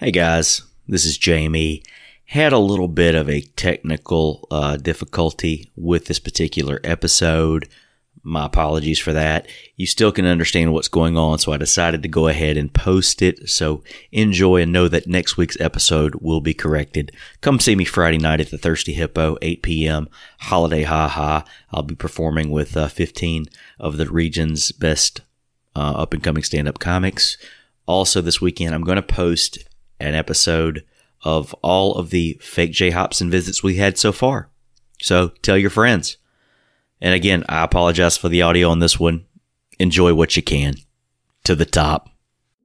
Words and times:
Hey 0.00 0.12
guys, 0.12 0.62
this 0.88 1.04
is 1.04 1.18
Jamie. 1.18 1.82
Had 2.24 2.54
a 2.54 2.58
little 2.58 2.88
bit 2.88 3.14
of 3.14 3.28
a 3.28 3.42
technical 3.42 4.48
uh, 4.50 4.78
difficulty 4.78 5.70
with 5.76 6.06
this 6.06 6.18
particular 6.18 6.80
episode. 6.82 7.68
My 8.22 8.46
apologies 8.46 8.98
for 8.98 9.12
that. 9.12 9.46
You 9.76 9.86
still 9.86 10.10
can 10.10 10.24
understand 10.24 10.72
what's 10.72 10.88
going 10.88 11.18
on, 11.18 11.38
so 11.38 11.52
I 11.52 11.58
decided 11.58 12.02
to 12.02 12.08
go 12.08 12.28
ahead 12.28 12.56
and 12.56 12.72
post 12.72 13.20
it. 13.20 13.50
So 13.50 13.84
enjoy 14.10 14.62
and 14.62 14.72
know 14.72 14.88
that 14.88 15.06
next 15.06 15.36
week's 15.36 15.60
episode 15.60 16.14
will 16.14 16.40
be 16.40 16.54
corrected. 16.54 17.12
Come 17.42 17.60
see 17.60 17.76
me 17.76 17.84
Friday 17.84 18.16
night 18.16 18.40
at 18.40 18.50
the 18.50 18.56
Thirsty 18.56 18.94
Hippo, 18.94 19.36
8 19.42 19.62
p.m. 19.62 20.08
Holiday 20.38 20.84
Ha 20.84 21.08
Ha. 21.08 21.44
I'll 21.72 21.82
be 21.82 21.94
performing 21.94 22.50
with 22.50 22.74
uh, 22.74 22.88
15 22.88 23.48
of 23.78 23.98
the 23.98 24.08
region's 24.08 24.72
best 24.72 25.20
uh, 25.76 25.92
up 25.96 26.14
and 26.14 26.22
coming 26.22 26.42
stand 26.42 26.68
up 26.68 26.78
comics. 26.78 27.36
Also, 27.84 28.22
this 28.22 28.40
weekend, 28.40 28.74
I'm 28.74 28.84
going 28.84 28.96
to 28.96 29.02
post 29.02 29.58
an 30.00 30.14
episode 30.14 30.84
of 31.22 31.54
all 31.62 31.94
of 31.94 32.10
the 32.10 32.38
fake 32.42 32.72
Jay 32.72 32.90
Hopson 32.90 33.30
visits 33.30 33.62
we 33.62 33.76
had 33.76 33.96
so 33.98 34.12
far. 34.12 34.50
So 35.00 35.28
tell 35.42 35.58
your 35.58 35.70
friends. 35.70 36.16
And 37.00 37.14
again, 37.14 37.44
I 37.48 37.62
apologize 37.64 38.16
for 38.16 38.28
the 38.28 38.42
audio 38.42 38.68
on 38.68 38.80
this 38.80 38.98
one. 38.98 39.26
Enjoy 39.78 40.12
what 40.14 40.34
you 40.36 40.42
can. 40.42 40.74
To 41.44 41.54
the 41.54 41.64
top. 41.64 42.10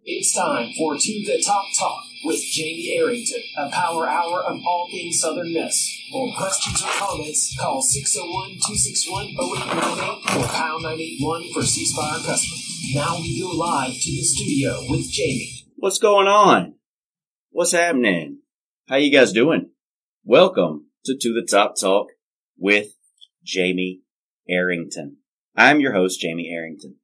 It's 0.03 0.35
time 0.35 0.71
for 0.77 0.95
To 0.95 1.25
the 1.25 1.41
Top 1.43 1.65
Talk 1.79 2.03
with 2.25 2.39
Jamie 2.51 2.93
Arrington, 2.95 3.41
a 3.57 3.69
power 3.71 4.07
hour 4.07 4.43
of 4.43 4.59
all 4.63 4.87
things 4.91 5.19
Southern 5.19 5.51
Miss. 5.51 5.99
For 6.11 6.31
questions 6.37 6.83
or 6.83 6.89
comments, 6.89 7.57
call 7.59 7.81
601-261-0898 7.81 10.35
or 10.35 10.47
pound 10.47 10.83
981 10.83 11.53
for 11.53 11.63
C 11.63 11.85
Spire 11.85 12.19
customers. 12.19 12.91
Now 12.93 13.17
we 13.19 13.41
go 13.41 13.49
live 13.49 13.93
to 13.93 14.11
the 14.11 14.21
studio 14.21 14.85
with 14.89 15.09
Jamie. 15.09 15.65
What's 15.77 15.97
going 15.97 16.27
on? 16.27 16.74
What's 17.55 17.71
happening? 17.71 18.39
How 18.89 18.97
you 18.97 19.09
guys 19.09 19.31
doing? 19.31 19.69
Welcome 20.25 20.87
to 21.05 21.15
To 21.17 21.33
the 21.33 21.47
Top 21.49 21.75
Talk 21.79 22.07
with 22.57 22.97
Jamie 23.45 24.01
Arrington. 24.49 25.19
I'm 25.55 25.79
your 25.79 25.93
host, 25.93 26.19
Jamie 26.19 26.51
Arrington. 26.53 26.97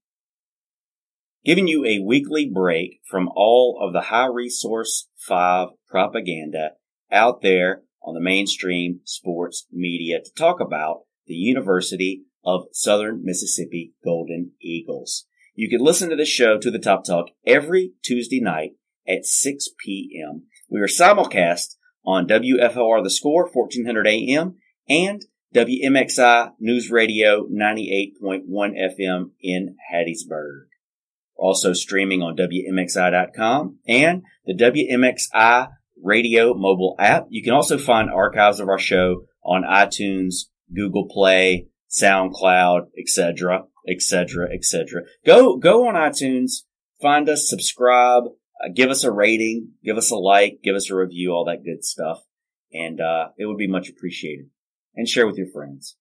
Giving 1.45 1.69
you 1.69 1.85
a 1.85 2.03
weekly 2.05 2.51
break 2.53 2.99
from 3.09 3.29
all 3.33 3.79
of 3.81 3.93
the 3.93 4.09
high 4.09 4.25
resource 4.25 5.07
five 5.15 5.69
propaganda 5.87 6.71
out 7.09 7.41
there 7.41 7.83
on 8.03 8.13
the 8.13 8.19
mainstream 8.19 8.99
sports 9.05 9.67
media 9.71 10.19
to 10.21 10.33
talk 10.33 10.59
about 10.59 11.03
the 11.27 11.33
University 11.33 12.23
of 12.43 12.65
Southern 12.73 13.23
Mississippi 13.23 13.93
Golden 14.03 14.51
Eagles. 14.61 15.27
You 15.55 15.69
can 15.69 15.79
listen 15.79 16.09
to 16.09 16.17
the 16.17 16.25
show 16.25 16.57
to 16.57 16.69
the 16.69 16.77
Top 16.77 17.05
Talk 17.05 17.27
every 17.47 17.93
Tuesday 18.03 18.41
night 18.41 18.71
at 19.07 19.25
6 19.25 19.69
p.m. 19.83 20.43
We 20.69 20.79
are 20.81 20.87
simulcast 20.87 21.75
on 22.05 22.27
WFOR 22.27 23.03
The 23.03 23.09
Score, 23.09 23.49
1400 23.51 24.07
AM, 24.07 24.55
and 24.89 25.25
WMXI 25.53 26.51
News 26.59 26.89
Radio 26.89 27.45
98.1 27.47 28.43
FM 28.49 29.31
in 29.41 29.75
Hattiesburg. 29.93 30.67
Also 31.35 31.73
streaming 31.73 32.21
on 32.21 32.37
WMXI.com 32.37 33.79
and 33.87 34.23
the 34.45 34.53
WMXI 34.53 35.67
radio 36.01 36.53
mobile 36.53 36.95
app. 36.99 37.25
You 37.29 37.43
can 37.43 37.53
also 37.53 37.77
find 37.77 38.09
archives 38.09 38.59
of 38.59 38.69
our 38.69 38.79
show 38.79 39.25
on 39.43 39.63
iTunes, 39.63 40.45
Google 40.73 41.07
Play, 41.09 41.67
SoundCloud, 41.89 42.87
etc., 42.97 43.65
etc., 43.89 44.49
etc. 44.53 45.01
Go, 45.25 45.57
go 45.57 45.87
on 45.87 45.95
iTunes, 45.95 46.63
find 47.01 47.27
us, 47.27 47.49
subscribe, 47.49 48.23
uh, 48.63 48.69
give 48.73 48.89
us 48.89 49.03
a 49.03 49.11
rating, 49.11 49.71
give 49.83 49.97
us 49.97 50.11
a 50.11 50.15
like, 50.15 50.59
give 50.63 50.75
us 50.75 50.89
a 50.89 50.95
review, 50.95 51.31
all 51.31 51.45
that 51.45 51.63
good 51.63 51.83
stuff. 51.83 52.19
And, 52.73 53.01
uh, 53.01 53.29
it 53.37 53.45
would 53.45 53.57
be 53.57 53.67
much 53.67 53.89
appreciated. 53.89 54.49
And 54.95 55.07
share 55.07 55.25
with 55.25 55.37
your 55.37 55.47
friends. 55.47 55.97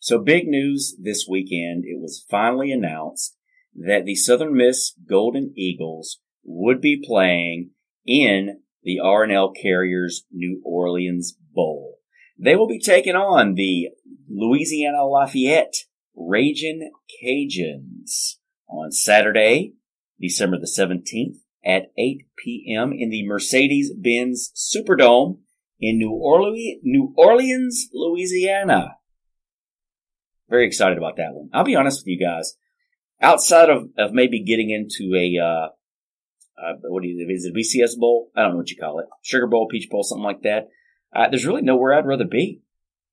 So 0.00 0.18
big 0.18 0.46
news 0.46 0.96
this 1.00 1.26
weekend. 1.28 1.84
It 1.84 2.00
was 2.00 2.24
finally 2.28 2.72
announced 2.72 3.36
that 3.74 4.04
the 4.04 4.14
Southern 4.14 4.56
Miss 4.56 4.94
Golden 5.08 5.52
Eagles 5.56 6.20
would 6.44 6.80
be 6.80 7.02
playing 7.04 7.70
in 8.06 8.60
the 8.82 9.00
R+L 9.00 9.52
Carriers 9.52 10.24
New 10.32 10.60
Orleans 10.64 11.36
Bowl. 11.52 11.98
They 12.38 12.56
will 12.56 12.68
be 12.68 12.80
taking 12.80 13.16
on 13.16 13.54
the 13.54 13.88
Louisiana 14.28 15.04
Lafayette 15.04 15.74
Raging 16.14 16.92
Cajuns 17.22 18.36
on 18.68 18.92
Saturday, 18.92 19.74
December 20.20 20.58
the 20.58 20.66
17th 20.66 21.38
at 21.68 21.92
8 21.98 22.26
p.m. 22.38 22.92
in 22.96 23.10
the 23.10 23.26
Mercedes-Benz 23.26 24.52
Superdome 24.56 25.40
in 25.78 25.98
New 25.98 26.12
Orleans, 26.12 26.80
New 26.82 27.12
Orleans, 27.16 27.88
Louisiana. 27.92 28.96
Very 30.48 30.66
excited 30.66 30.96
about 30.96 31.16
that 31.18 31.34
one. 31.34 31.50
I'll 31.52 31.64
be 31.64 31.76
honest 31.76 32.00
with 32.00 32.06
you 32.06 32.18
guys. 32.18 32.54
Outside 33.20 33.68
of, 33.68 33.90
of 33.98 34.12
maybe 34.12 34.42
getting 34.42 34.70
into 34.70 35.14
a, 35.14 35.38
uh, 35.38 35.68
uh, 36.58 36.74
what 36.84 37.02
do 37.02 37.08
you, 37.08 37.26
is 37.28 37.44
it 37.44 37.54
BCS 37.54 37.98
bowl? 37.98 38.30
I 38.34 38.42
don't 38.42 38.52
know 38.52 38.56
what 38.58 38.70
you 38.70 38.76
call 38.76 39.00
it. 39.00 39.06
Sugar 39.22 39.46
bowl, 39.46 39.68
peach 39.68 39.90
bowl, 39.90 40.02
something 40.02 40.24
like 40.24 40.42
that. 40.42 40.68
Uh, 41.14 41.28
there's 41.28 41.46
really 41.46 41.62
nowhere 41.62 41.92
I'd 41.92 42.06
rather 42.06 42.24
be. 42.24 42.62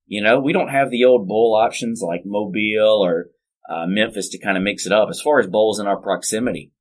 You 0.06 0.24
know, 0.24 0.40
we 0.40 0.54
don't 0.54 0.70
have 0.70 0.92
the 0.92 1.04
old 1.04 1.28
bowl 1.28 1.60
options 1.62 2.02
like 2.02 2.22
Mobile 2.26 3.04
or 3.04 3.26
uh, 3.70 3.86
Memphis 3.88 4.30
to 4.30 4.40
kind 4.40 4.56
of 4.56 4.64
mix 4.64 4.86
it 4.86 4.94
up 4.94 5.10
as 5.10 5.20
far 5.20 5.40
as 5.40 5.48
bowls 5.48 5.80
in 5.80 5.88
our 5.88 6.00
proximity. 6.00 6.72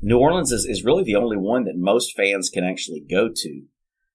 New 0.00 0.18
Orleans 0.18 0.52
is, 0.52 0.64
is 0.64 0.84
really 0.84 1.04
the 1.04 1.16
only 1.16 1.36
one 1.36 1.64
that 1.64 1.76
most 1.76 2.16
fans 2.16 2.50
can 2.50 2.64
actually 2.64 3.00
go 3.00 3.28
to. 3.34 3.62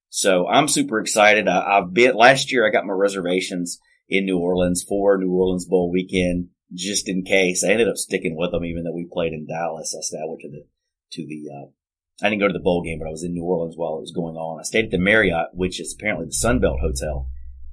So 0.10 0.48
I'm 0.48 0.68
super 0.68 1.00
excited. 1.00 1.48
I, 1.48 1.80
have 1.80 1.94
been 1.94 2.16
last 2.16 2.52
year. 2.52 2.68
I 2.68 2.72
got 2.72 2.86
my 2.86 2.94
reservations 2.94 3.80
in 4.08 4.26
New 4.26 4.38
Orleans 4.38 4.86
for 4.88 5.18
New 5.18 5.32
Orleans 5.32 5.66
Bowl 5.66 5.92
weekend, 5.92 6.50
just 6.74 7.10
in 7.10 7.24
case. 7.24 7.64
I 7.64 7.70
ended 7.70 7.90
up 7.90 7.98
sticking 7.98 8.38
with 8.38 8.52
them, 8.52 8.64
even 8.64 8.84
though 8.84 8.94
we 8.94 9.08
played 9.12 9.34
in 9.34 9.48
Dallas. 9.48 9.96
I, 9.96 10.26
went 10.26 10.42
to 10.42 10.50
the 10.50 10.66
to 11.14 11.26
the. 11.28 11.50
Uh, 11.52 11.70
I 12.22 12.30
didn't 12.30 12.42
go 12.42 12.48
to 12.48 12.54
the 12.54 12.60
bowl 12.60 12.84
game, 12.84 13.00
but 13.00 13.08
I 13.08 13.12
was 13.12 13.24
in 13.24 13.34
New 13.34 13.44
Orleans 13.44 13.76
while 13.76 13.98
it 13.98 14.02
was 14.02 14.14
going 14.14 14.36
on. 14.36 14.60
I 14.60 14.64
stayed 14.64 14.86
at 14.86 14.92
the 14.92 15.00
Marriott, 15.00 15.48
which 15.54 15.80
is 15.80 15.96
apparently 15.98 16.28
the 16.28 16.32
Sunbelt 16.32 16.80
Hotel, 16.80 17.28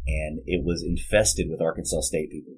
and 0.06 0.40
it 0.46 0.64
was 0.64 0.82
infested 0.82 1.48
with 1.50 1.60
Arkansas 1.60 2.00
State 2.00 2.30
people. 2.30 2.54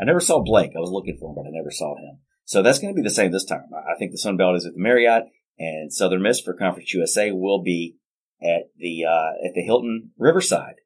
I 0.00 0.04
never 0.04 0.20
saw 0.20 0.42
Blake. 0.42 0.72
I 0.74 0.80
was 0.80 0.90
looking 0.90 1.18
for 1.20 1.30
him, 1.30 1.36
but 1.36 1.46
I 1.46 1.52
never 1.52 1.70
saw 1.70 1.94
him. 1.96 2.20
So 2.50 2.62
that's 2.62 2.80
going 2.80 2.92
to 2.92 3.00
be 3.00 3.06
the 3.06 3.14
same 3.14 3.30
this 3.30 3.44
time. 3.44 3.70
I 3.72 3.96
think 3.96 4.10
the 4.10 4.18
Sun 4.18 4.36
Belt 4.36 4.56
is 4.56 4.66
at 4.66 4.74
the 4.74 4.80
Marriott 4.80 5.26
and 5.56 5.92
Southern 5.92 6.20
Miss 6.20 6.40
for 6.40 6.52
Conference 6.52 6.92
USA 6.92 7.30
will 7.30 7.62
be 7.62 7.94
at 8.42 8.62
the, 8.76 9.04
uh, 9.04 9.46
at 9.46 9.54
the 9.54 9.62
Hilton 9.62 10.10
Riverside 10.18 10.80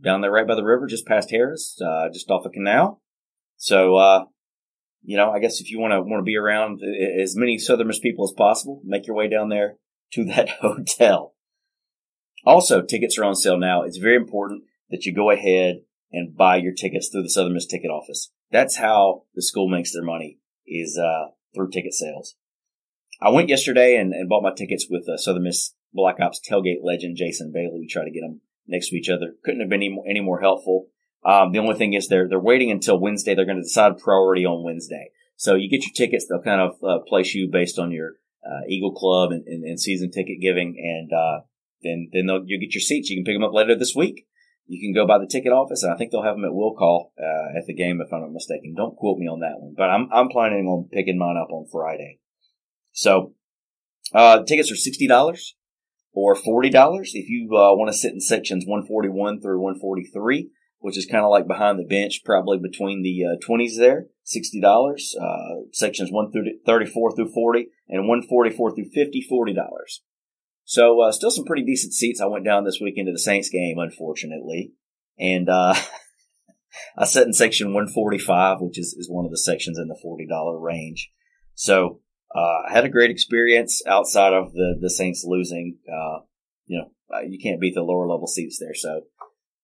down 0.00 0.20
there 0.20 0.30
right 0.30 0.46
by 0.46 0.54
the 0.54 0.62
river, 0.62 0.86
just 0.86 1.04
past 1.04 1.32
Harrah's, 1.32 1.82
uh, 1.84 2.08
just 2.12 2.30
off 2.30 2.46
of 2.46 2.52
canal. 2.52 3.02
So, 3.56 3.96
uh, 3.96 4.26
you 5.02 5.16
know, 5.16 5.32
I 5.32 5.40
guess 5.40 5.60
if 5.60 5.72
you 5.72 5.80
want 5.80 5.90
to 5.90 6.02
want 6.02 6.20
to 6.20 6.24
be 6.24 6.36
around 6.36 6.80
as 7.20 7.34
many 7.34 7.58
Southern 7.58 7.88
Miss 7.88 7.98
people 7.98 8.24
as 8.24 8.32
possible, 8.36 8.80
make 8.84 9.08
your 9.08 9.16
way 9.16 9.28
down 9.28 9.48
there 9.48 9.78
to 10.12 10.24
that 10.26 10.50
hotel. 10.60 11.34
Also, 12.44 12.80
tickets 12.80 13.18
are 13.18 13.24
on 13.24 13.34
sale 13.34 13.58
now. 13.58 13.82
It's 13.82 13.98
very 13.98 14.14
important 14.14 14.62
that 14.90 15.04
you 15.04 15.12
go 15.12 15.32
ahead 15.32 15.80
and 16.12 16.36
buy 16.36 16.58
your 16.58 16.74
tickets 16.74 17.08
through 17.08 17.24
the 17.24 17.30
Southern 17.30 17.54
Miss 17.54 17.66
ticket 17.66 17.90
office. 17.90 18.30
That's 18.52 18.76
how 18.76 19.24
the 19.34 19.42
school 19.42 19.68
makes 19.68 19.92
their 19.92 20.04
money 20.04 20.38
is 20.66 20.98
uh, 20.98 21.28
through 21.54 21.70
ticket 21.70 21.94
sales. 21.94 22.34
I 23.20 23.30
went 23.30 23.48
yesterday 23.48 23.96
and, 23.96 24.12
and 24.12 24.28
bought 24.28 24.42
my 24.42 24.52
tickets 24.52 24.86
with 24.90 25.08
uh, 25.08 25.16
Southern 25.16 25.44
Miss 25.44 25.74
Black 25.92 26.20
Ops 26.20 26.40
tailgate 26.40 26.82
legend 26.82 27.16
Jason 27.16 27.50
Bailey. 27.52 27.80
We 27.80 27.88
try 27.88 28.04
to 28.04 28.10
get 28.10 28.20
them 28.20 28.42
next 28.66 28.90
to 28.90 28.96
each 28.96 29.08
other. 29.08 29.34
Couldn't 29.44 29.60
have 29.60 29.70
been 29.70 29.80
any 29.80 29.88
more, 29.88 30.04
any 30.08 30.20
more 30.20 30.40
helpful. 30.40 30.88
Um, 31.24 31.52
the 31.52 31.58
only 31.58 31.76
thing 31.76 31.94
is 31.94 32.08
they're 32.08 32.28
they're 32.28 32.38
waiting 32.38 32.70
until 32.70 33.00
Wednesday. 33.00 33.34
They're 33.34 33.46
going 33.46 33.56
to 33.56 33.62
decide 33.62 33.98
priority 33.98 34.44
on 34.44 34.62
Wednesday. 34.62 35.10
So 35.36 35.54
you 35.54 35.68
get 35.68 35.84
your 35.84 35.92
tickets. 35.94 36.26
They'll 36.28 36.42
kind 36.42 36.60
of 36.60 36.76
uh, 36.84 37.02
place 37.06 37.34
you 37.34 37.48
based 37.50 37.78
on 37.78 37.90
your 37.90 38.12
uh, 38.44 38.66
Eagle 38.68 38.92
Club 38.92 39.32
and, 39.32 39.44
and, 39.46 39.64
and, 39.64 39.80
season 39.80 40.10
ticket 40.10 40.40
giving, 40.40 40.76
and 40.78 41.12
uh, 41.12 41.40
then 41.82 42.10
then 42.12 42.28
you 42.46 42.60
get 42.60 42.74
your 42.74 42.80
seats. 42.80 43.10
You 43.10 43.16
can 43.16 43.24
pick 43.24 43.34
them 43.34 43.42
up 43.42 43.52
later 43.52 43.74
this 43.74 43.94
week 43.96 44.26
you 44.66 44.80
can 44.80 44.94
go 44.94 45.06
by 45.06 45.18
the 45.18 45.26
ticket 45.26 45.52
office, 45.52 45.82
and 45.82 45.92
I 45.92 45.96
think 45.96 46.10
they'll 46.10 46.22
have 46.22 46.36
them 46.36 46.44
at 46.44 46.54
will 46.54 46.74
call 46.74 47.12
uh, 47.18 47.56
at 47.56 47.66
the 47.66 47.74
game 47.74 48.00
if 48.00 48.12
I'm 48.12 48.20
not 48.20 48.32
mistaken. 48.32 48.74
Don't 48.76 48.96
quote 48.96 49.18
me 49.18 49.26
on 49.26 49.40
that 49.40 49.60
one, 49.60 49.74
but 49.76 49.90
I'm 49.90 50.08
I'm 50.12 50.28
planning 50.28 50.66
on 50.66 50.88
picking 50.92 51.18
mine 51.18 51.36
up 51.36 51.50
on 51.50 51.66
Friday. 51.70 52.18
So 52.92 53.34
uh, 54.12 54.42
tickets 54.42 54.72
are 54.72 54.76
sixty 54.76 55.06
dollars 55.06 55.54
or 56.12 56.34
forty 56.34 56.70
dollars 56.70 57.12
if 57.14 57.28
you 57.28 57.48
uh, 57.52 57.74
want 57.74 57.92
to 57.92 57.96
sit 57.96 58.12
in 58.12 58.20
sections 58.20 58.64
one 58.66 58.84
forty 58.86 59.08
one 59.08 59.40
through 59.40 59.60
one 59.60 59.78
forty 59.78 60.04
three, 60.04 60.50
which 60.78 60.98
is 60.98 61.06
kind 61.06 61.24
of 61.24 61.30
like 61.30 61.46
behind 61.46 61.78
the 61.78 61.84
bench, 61.84 62.22
probably 62.24 62.58
between 62.58 63.02
the 63.02 63.24
uh, 63.24 63.36
twenties 63.44 63.78
there. 63.78 64.06
Sixty 64.24 64.60
dollars. 64.60 65.14
Uh, 65.20 65.66
sections 65.72 66.10
one 66.10 66.32
through 66.32 66.58
thirty 66.64 66.86
four 66.86 67.14
through 67.14 67.32
forty, 67.32 67.68
and 67.88 68.08
one 68.08 68.22
forty 68.22 68.50
four 68.50 68.74
through 68.74 68.90
fifty, 68.92 69.24
forty 69.28 69.54
dollars. 69.54 70.02
So 70.66 71.00
uh, 71.00 71.12
still 71.12 71.30
some 71.30 71.46
pretty 71.46 71.64
decent 71.64 71.94
seats. 71.94 72.20
I 72.20 72.26
went 72.26 72.44
down 72.44 72.64
this 72.64 72.80
weekend 72.82 73.06
to 73.06 73.12
the 73.12 73.18
Saints 73.18 73.48
game, 73.48 73.78
unfortunately, 73.78 74.72
and 75.18 75.48
uh, 75.48 75.74
I 76.98 77.06
sat 77.06 77.26
in 77.26 77.32
section 77.32 77.68
145, 77.68 78.58
which 78.60 78.78
is, 78.78 78.94
is 78.98 79.08
one 79.08 79.24
of 79.24 79.30
the 79.30 79.38
sections 79.38 79.78
in 79.78 79.88
the 79.88 79.98
forty 80.02 80.26
dollar 80.26 80.60
range. 80.60 81.10
So 81.54 82.02
Uh, 82.34 82.68
had 82.68 82.84
a 82.84 82.90
great 82.90 83.10
experience 83.10 83.80
outside 83.86 84.34
of 84.34 84.52
the, 84.52 84.76
the 84.80 84.90
Saints 84.90 85.24
losing. 85.24 85.78
Uh, 85.88 86.18
you 86.66 86.76
know, 86.78 86.90
uh, 87.14 87.22
you 87.22 87.38
can't 87.42 87.60
beat 87.60 87.74
the 87.74 87.82
lower 87.82 88.06
level 88.06 88.26
seats 88.26 88.58
there. 88.58 88.74
So 88.74 89.02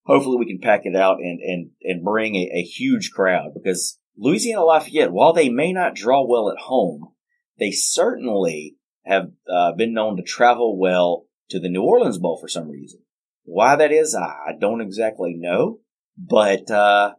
hopefully 0.05 0.37
we 0.37 0.47
can 0.47 0.59
pack 0.59 0.81
it 0.85 0.95
out 0.95 1.17
and, 1.19 1.39
and, 1.41 1.71
and 1.83 2.03
bring 2.03 2.35
a, 2.35 2.49
a 2.55 2.63
huge 2.63 3.11
crowd 3.11 3.51
because 3.53 3.99
Louisiana 4.17 4.63
Lafayette, 4.63 5.11
while 5.11 5.33
they 5.33 5.49
may 5.49 5.73
not 5.73 5.93
draw 5.93 6.25
well 6.25 6.49
at 6.49 6.63
home, 6.63 7.13
they 7.59 7.71
certainly 7.71 8.77
have 9.05 9.31
uh, 9.49 9.73
been 9.73 9.93
known 9.93 10.17
to 10.17 10.23
travel 10.23 10.79
well 10.79 11.25
to 11.49 11.59
the 11.59 11.69
New 11.69 11.83
Orleans 11.83 12.17
Bowl 12.17 12.37
for 12.39 12.47
some 12.47 12.69
reason. 12.69 13.01
Why 13.45 13.75
that 13.75 13.91
is, 13.91 14.15
I 14.15 14.53
don't 14.59 14.81
exactly 14.81 15.35
know, 15.37 15.79
but 16.17 16.71
uh, 16.71 17.15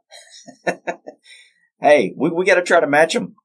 hey, 1.81 2.14
we, 2.16 2.31
we 2.31 2.46
got 2.46 2.54
to 2.54 2.62
try 2.62 2.81
to 2.81 2.86
match 2.86 3.12
them. 3.12 3.36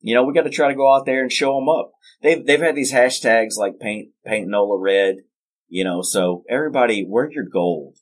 You 0.00 0.14
know, 0.14 0.24
we 0.24 0.34
got 0.34 0.42
to 0.42 0.50
try 0.50 0.68
to 0.68 0.74
go 0.74 0.94
out 0.94 1.06
there 1.06 1.22
and 1.22 1.32
show 1.32 1.54
them 1.54 1.68
up. 1.68 1.92
They've 2.22 2.44
they've 2.44 2.60
had 2.60 2.74
these 2.74 2.92
hashtags 2.92 3.56
like 3.56 3.78
paint 3.78 4.10
paint 4.24 4.48
Nola 4.48 4.78
red, 4.78 5.16
you 5.68 5.84
know. 5.84 6.02
So 6.02 6.44
everybody, 6.48 7.06
wear 7.06 7.30
your 7.30 7.44
gold. 7.44 7.96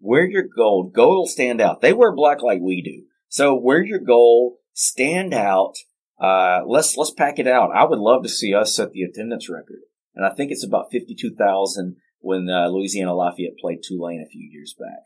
Wear 0.00 0.28
your 0.28 0.44
gold. 0.44 0.92
Gold 0.92 1.16
will 1.16 1.26
stand 1.26 1.60
out. 1.60 1.80
They 1.80 1.92
wear 1.92 2.14
black 2.14 2.42
like 2.42 2.60
we 2.60 2.82
do. 2.82 3.06
So 3.28 3.54
wear 3.54 3.84
your 3.84 4.00
gold. 4.00 4.54
Stand 4.72 5.34
out. 5.34 5.74
Uh, 6.20 6.60
let's 6.66 6.96
let's 6.96 7.12
pack 7.12 7.38
it 7.38 7.46
out. 7.46 7.70
I 7.74 7.84
would 7.84 7.98
love 7.98 8.22
to 8.24 8.28
see 8.28 8.54
us 8.54 8.76
set 8.76 8.92
the 8.92 9.02
attendance 9.02 9.48
record, 9.48 9.80
and 10.14 10.26
I 10.26 10.30
think 10.30 10.50
it's 10.50 10.64
about 10.64 10.90
fifty 10.92 11.14
two 11.14 11.34
thousand 11.34 11.96
when 12.18 12.48
uh, 12.50 12.68
Louisiana 12.68 13.14
Lafayette 13.14 13.58
played 13.58 13.78
Tulane 13.82 14.22
a 14.22 14.28
few 14.28 14.46
years 14.52 14.74
back, 14.78 15.04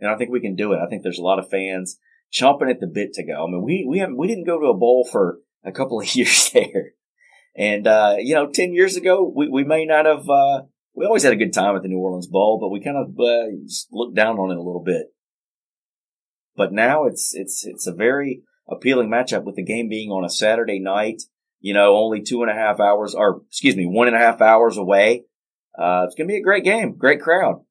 and 0.00 0.10
I 0.10 0.16
think 0.16 0.30
we 0.30 0.40
can 0.40 0.56
do 0.56 0.72
it. 0.72 0.80
I 0.84 0.88
think 0.88 1.02
there's 1.02 1.20
a 1.20 1.22
lot 1.22 1.38
of 1.38 1.48
fans 1.48 1.98
chomping 2.32 2.68
at 2.68 2.80
the 2.80 2.88
bit 2.88 3.12
to 3.14 3.24
go. 3.24 3.46
I 3.46 3.50
mean, 3.50 3.62
we 3.62 3.86
we 3.88 3.98
haven't 4.00 4.16
we 4.16 4.26
didn't 4.26 4.46
go 4.46 4.58
to 4.58 4.66
a 4.66 4.76
bowl 4.76 5.08
for 5.10 5.38
a 5.64 5.70
couple 5.70 6.00
of 6.00 6.14
years 6.16 6.50
there, 6.50 6.94
and 7.56 7.86
uh, 7.86 8.16
you 8.18 8.34
know, 8.34 8.50
ten 8.50 8.72
years 8.74 8.96
ago 8.96 9.32
we 9.34 9.48
we 9.48 9.62
may 9.62 9.84
not 9.84 10.06
have. 10.06 10.28
Uh, 10.28 10.62
we 10.96 11.06
always 11.06 11.24
had 11.24 11.32
a 11.32 11.36
good 11.36 11.52
time 11.52 11.74
at 11.74 11.82
the 11.82 11.88
New 11.88 11.98
Orleans 11.98 12.28
Bowl, 12.28 12.58
but 12.60 12.70
we 12.70 12.80
kind 12.82 12.96
of 12.96 13.18
uh, 13.18 13.50
looked 13.90 14.14
down 14.14 14.38
on 14.38 14.52
it 14.52 14.56
a 14.56 14.62
little 14.62 14.82
bit. 14.84 15.06
But 16.56 16.72
now 16.72 17.04
it's 17.04 17.34
it's 17.34 17.64
it's 17.64 17.86
a 17.86 17.92
very 17.92 18.42
appealing 18.68 19.08
matchup 19.08 19.44
with 19.44 19.56
the 19.56 19.64
game 19.64 19.88
being 19.88 20.10
on 20.10 20.24
a 20.24 20.30
Saturday 20.30 20.78
night. 20.78 21.22
You 21.60 21.74
know, 21.74 21.96
only 21.96 22.22
two 22.22 22.42
and 22.42 22.50
a 22.50 22.54
half 22.54 22.78
hours, 22.78 23.14
or 23.14 23.42
excuse 23.48 23.76
me, 23.76 23.86
one 23.86 24.06
and 24.06 24.16
a 24.16 24.20
half 24.20 24.40
hours 24.40 24.76
away. 24.76 25.24
Uh, 25.76 26.04
it's 26.06 26.14
going 26.14 26.28
to 26.28 26.32
be 26.32 26.38
a 26.38 26.42
great 26.42 26.64
game, 26.64 26.96
great 26.96 27.20
crowd. 27.20 27.62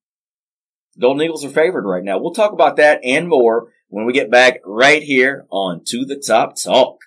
Golden 0.99 1.23
Eagles 1.23 1.45
are 1.45 1.49
favored 1.49 1.85
right 1.85 2.03
now. 2.03 2.19
We'll 2.19 2.33
talk 2.33 2.51
about 2.53 2.77
that 2.77 3.01
and 3.03 3.27
more 3.27 3.71
when 3.87 4.05
we 4.05 4.13
get 4.13 4.31
back 4.31 4.59
right 4.65 5.01
here 5.01 5.45
on 5.49 5.83
To 5.87 6.05
the 6.05 6.17
Top 6.17 6.55
Talk. 6.61 6.97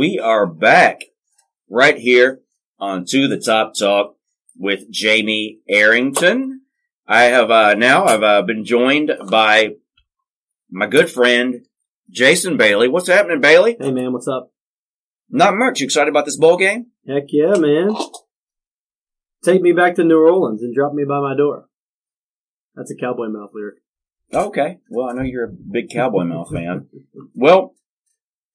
We 0.00 0.18
are 0.18 0.46
back 0.46 1.02
right 1.68 1.98
here 1.98 2.40
on 2.78 3.04
To 3.04 3.28
the 3.28 3.36
Top 3.36 3.74
Talk 3.78 4.16
with 4.56 4.90
Jamie 4.90 5.58
Arrington. 5.68 6.62
I 7.06 7.24
have 7.24 7.50
uh, 7.50 7.74
now 7.74 8.06
I've 8.06 8.22
uh, 8.22 8.40
been 8.40 8.64
joined 8.64 9.12
by 9.28 9.74
my 10.70 10.86
good 10.86 11.10
friend 11.10 11.66
Jason 12.08 12.56
Bailey. 12.56 12.88
What's 12.88 13.08
happening, 13.08 13.42
Bailey? 13.42 13.76
Hey 13.78 13.92
man, 13.92 14.14
what's 14.14 14.26
up? 14.26 14.54
Not 15.28 15.54
much. 15.54 15.80
You 15.80 15.84
excited 15.84 16.08
about 16.08 16.24
this 16.24 16.38
bowl 16.38 16.56
game? 16.56 16.86
Heck 17.06 17.24
yeah, 17.28 17.58
man. 17.58 17.94
Take 19.44 19.60
me 19.60 19.72
back 19.72 19.96
to 19.96 20.04
New 20.04 20.18
Orleans 20.18 20.62
and 20.62 20.74
drop 20.74 20.94
me 20.94 21.04
by 21.04 21.20
my 21.20 21.36
door. 21.36 21.68
That's 22.74 22.90
a 22.90 22.96
cowboy 22.96 23.28
mouth 23.28 23.50
lyric. 23.52 23.80
Okay. 24.32 24.78
Well, 24.88 25.10
I 25.10 25.12
know 25.12 25.24
you're 25.24 25.44
a 25.44 25.52
big 25.52 25.90
cowboy 25.90 26.24
mouth 26.24 26.50
fan. 26.50 26.86
Well, 27.34 27.74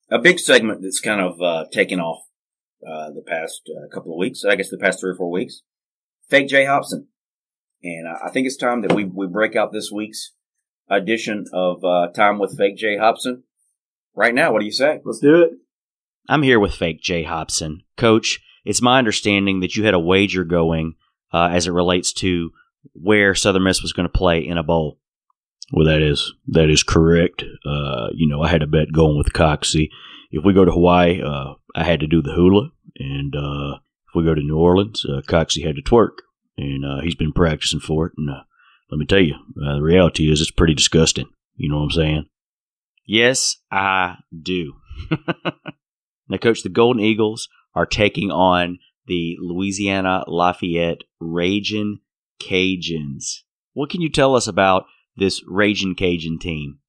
a 0.10 0.20
big 0.20 0.40
segment 0.40 0.82
that's 0.82 1.00
kind 1.00 1.22
of 1.22 1.42
uh, 1.42 1.66
taken 1.72 2.00
off 2.00 2.24
uh, 2.86 3.12
the 3.12 3.24
past 3.26 3.70
uh, 3.70 3.88
couple 3.94 4.14
of 4.14 4.18
weeks. 4.18 4.44
I 4.44 4.56
guess 4.56 4.70
the 4.70 4.78
past 4.78 5.00
three 5.00 5.12
or 5.12 5.16
four 5.16 5.32
weeks. 5.32 5.62
Fake 6.30 6.48
Jay 6.48 6.66
Hopson, 6.66 7.08
and 7.84 8.08
I 8.08 8.30
think 8.32 8.48
it's 8.48 8.58
time 8.58 8.82
that 8.82 8.94
we 8.94 9.06
we 9.06 9.28
break 9.28 9.56
out 9.56 9.72
this 9.72 9.92
week's 9.92 10.34
edition 10.90 11.46
of 11.54 11.84
uh, 11.84 12.08
Time 12.08 12.40
with 12.40 12.58
Fake 12.58 12.78
Jay 12.78 12.98
Hopson. 12.98 13.44
Right 14.16 14.34
now, 14.34 14.52
what 14.52 14.60
do 14.60 14.66
you 14.66 14.72
say? 14.72 15.02
Let's 15.04 15.20
do 15.20 15.42
it. 15.42 15.52
I'm 16.28 16.42
here 16.42 16.60
with 16.60 16.74
Fake 16.74 17.02
Jay 17.02 17.24
Hopson, 17.24 17.84
Coach. 17.98 18.40
It's 18.64 18.82
my 18.82 18.98
understanding 18.98 19.60
that 19.60 19.76
you 19.76 19.86
had 19.86 19.94
a 19.94 20.00
wager 20.00 20.44
going 20.44 20.96
uh, 21.32 21.50
as 21.52 21.68
it 21.68 21.72
relates 21.72 22.12
to 22.14 22.52
where 22.94 23.36
Southern 23.36 23.64
Miss 23.64 23.82
was 23.82 23.94
going 23.94 24.08
to 24.08 24.18
play 24.18 24.40
in 24.40 24.58
a 24.58 24.64
bowl. 24.64 25.00
Well, 25.72 25.86
that 25.88 26.02
is 26.02 26.34
that 26.48 26.70
is 26.70 26.84
correct. 26.84 27.44
Uh, 27.66 28.08
you 28.14 28.28
know, 28.28 28.42
I 28.42 28.50
had 28.50 28.62
a 28.62 28.68
bet 28.68 28.92
going 28.92 29.18
with 29.18 29.34
Coxie. 29.34 29.90
If 30.32 30.44
we 30.44 30.54
go 30.54 30.66
to 30.66 30.72
Hawaii, 30.72 31.22
uh, 31.22 31.54
I 31.76 31.84
had 31.84 32.00
to 32.02 32.08
do 32.08 32.22
the 32.22 32.34
hula, 32.34 32.70
and 32.98 33.36
uh, 33.36 33.80
if 34.08 34.16
we 34.16 34.24
go 34.24 34.36
to 34.36 34.42
New 34.42 34.58
Orleans, 34.58 35.06
uh, 35.06 35.22
Coxie 35.22 35.66
had 35.66 35.76
to 35.76 35.82
twerk, 35.82 36.18
and 36.58 36.86
uh, 36.86 37.02
he's 37.02 37.16
been 37.16 37.34
practicing 37.34 37.80
for 37.80 38.08
it. 38.08 38.14
And 38.18 38.30
uh, 38.30 38.44
let 38.92 38.98
me 38.98 39.06
tell 39.06 39.22
you, 39.22 39.36
uh, 39.66 39.76
the 39.76 39.82
reality 39.82 40.32
is 40.32 40.42
it's 40.42 40.52
pretty 40.52 40.76
disgusting. 40.76 41.28
You 41.56 41.70
know 41.70 41.78
what 41.78 41.84
I'm 41.86 41.92
saying? 41.92 42.26
Yes, 43.06 43.58
I 43.72 44.18
do. 44.40 44.74
now, 46.30 46.38
Coach, 46.38 46.64
the 46.64 46.70
Golden 46.70 47.02
Eagles 47.02 47.48
are 47.74 47.86
taking 47.86 48.32
on 48.32 48.80
the 49.08 49.38
Louisiana 49.40 50.24
Lafayette 50.28 51.02
Raging 51.20 52.00
Cajuns. 52.42 53.42
What 53.74 53.90
can 53.90 54.02
you 54.02 54.10
tell 54.10 54.36
us 54.36 54.48
about 54.48 54.86
this 55.18 55.44
Raging 55.48 55.96
Cajun 55.96 56.40
team? 56.40 56.80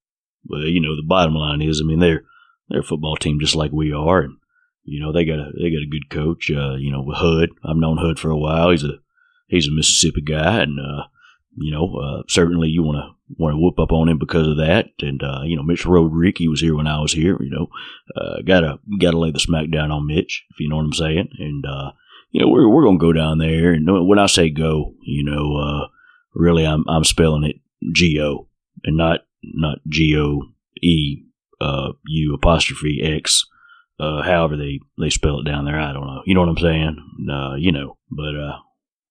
Well, 0.45 0.63
you 0.63 0.81
know, 0.81 0.97
the 0.97 1.07
bottom 1.07 1.35
line 1.35 1.63
is, 1.63 1.81
I 1.81 1.87
mean, 1.87 2.01
they're 2.01 2.23
they're 2.69 2.81
a 2.81 2.85
football 2.85 3.17
team 3.17 3.39
just 3.41 3.57
like 3.57 3.73
we 3.73 3.93
are, 3.93 4.21
and 4.21 4.37
you 4.85 5.01
know 5.01 5.13
they 5.13 5.25
got 5.25 5.39
a 5.39 5.51
they 5.61 5.71
got 5.71 5.83
a 5.83 5.91
good 5.91 6.11
coach. 6.11 6.51
Uh, 6.51 6.75
you 6.75 6.91
know, 6.91 7.03
with 7.03 7.19
Hud, 7.19 7.51
I've 7.65 7.77
known 7.77 7.99
Hud 7.99 8.19
for 8.19 8.31
a 8.31 8.39
while. 8.39 8.71
He's 8.71 8.85
a 8.85 8.99
he's 9.49 9.69
a 9.69 9.73
Mississippi 9.73 10.23
guy, 10.23 10.63
and 10.63 10.79
uh, 10.79 11.05
you 11.57 11.73
know, 11.73 11.97
uh, 11.97 12.23
certainly 12.29 12.69
you 12.69 12.83
want 12.83 12.99
to 12.99 13.35
want 13.39 13.55
to 13.55 13.59
whoop 13.59 13.79
up 13.79 13.93
on 13.93 14.09
him 14.09 14.19
because 14.19 14.47
of 14.47 14.57
that. 14.59 14.87
And 15.01 15.23
uh, 15.23 15.43
you 15.45 15.57
know, 15.57 15.63
Mitch 15.63 15.87
Rodrigue, 15.87 16.39
he 16.39 16.49
was 16.49 16.61
here 16.61 16.77
when 16.77 16.87
I 16.87 17.01
was 17.01 17.13
here. 17.13 17.37
You 17.41 17.51
know, 17.51 17.67
uh, 18.17 18.43
gotta 18.47 18.79
gotta 19.01 19.19
lay 19.19 19.31
the 19.31 19.41
smack 19.41 19.71
down 19.71 19.91
on 19.91 20.07
Mitch, 20.07 20.45
if 20.51 20.61
you 20.61 20.69
know 20.69 20.77
what 20.77 20.85
I'm 20.85 20.93
saying. 20.93 21.29
And 21.39 21.65
uh, 21.67 21.93
you 22.31 22.41
know, 22.41 22.49
we're 22.49 22.69
we're 22.69 22.85
gonna 22.85 22.99
go 22.99 23.13
down 23.13 23.39
there, 23.39 23.73
and 23.73 23.87
when 24.07 24.19
I 24.19 24.27
say 24.27 24.51
go, 24.51 24.95
you 25.03 25.25
know, 25.25 25.57
uh, 25.57 25.89
really, 26.35 26.67
I'm 26.67 26.85
I'm 26.89 27.05
spelling 27.05 27.45
it 27.45 27.57
G 27.93 28.21
O 28.21 28.49
and 28.85 28.97
not 28.97 29.21
not 29.43 29.79
G 29.89 30.17
O 30.19 30.43
E 30.83 31.23
uh, 31.61 31.93
U 32.07 32.35
apostrophe 32.35 33.01
X. 33.03 33.45
Uh, 33.99 34.23
however 34.23 34.59
they, 34.59 34.79
they 34.99 35.09
spell 35.09 35.41
it 35.41 35.45
down 35.45 35.65
there, 35.65 35.81
I 35.81 35.95
don't 35.95 36.07
know. 36.07 36.23
You 36.27 36.35
know 36.35 36.41
what 36.41 36.51
I'm 36.51 36.59
saying? 36.59 36.97
Uh, 37.31 37.55
you 37.57 37.73
know, 37.73 37.97
but 38.11 38.35
uh, 38.35 38.59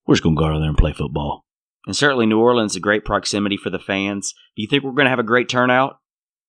we're 0.06 0.14
just 0.14 0.24
gonna 0.24 0.36
go 0.36 0.46
out 0.46 0.60
there 0.60 0.70
and 0.70 0.78
play 0.78 0.94
football. 0.94 1.46
And 1.88 1.96
certainly 1.96 2.26
New 2.26 2.40
Orleans 2.40 2.74
is 2.74 2.78
a 2.78 2.82
great 2.82 3.06
proximity 3.06 3.58
for 3.58 3.70
the 3.70 3.80
fans. 3.80 4.34
Do 4.56 4.62
you 4.62 4.68
think 4.68 4.84
we're 4.84 4.92
going 4.92 5.06
to 5.06 5.12
have 5.12 5.20
a 5.20 5.24
great 5.24 5.50
turnout? 5.50 6.00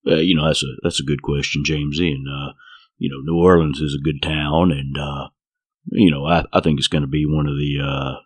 Uh, 0.07 0.17
you 0.17 0.35
know, 0.35 0.47
that's 0.47 0.63
a 0.63 0.69
that's 0.83 1.01
a 1.01 1.05
good 1.05 1.23
question, 1.23 1.63
Jamesy. 1.63 2.13
And 2.13 2.27
uh, 2.27 2.53
you 2.97 3.11
know, 3.11 3.21
New 3.23 3.39
Orleans 3.39 3.81
is 3.81 3.95
a 3.95 4.03
good 4.03 4.23
town, 4.23 4.73
and 4.73 4.97
uh, 4.97 5.29
you 5.87 6.11
know, 6.11 6.25
I, 6.27 6.45
I 6.53 6.61
think 6.61 6.79
it's 6.79 6.89
going 6.89 7.03
to 7.03 7.09
be 7.09 7.27
one 7.27 7.47
of 7.47 7.57
the 7.57 7.79
uh, 7.83 8.21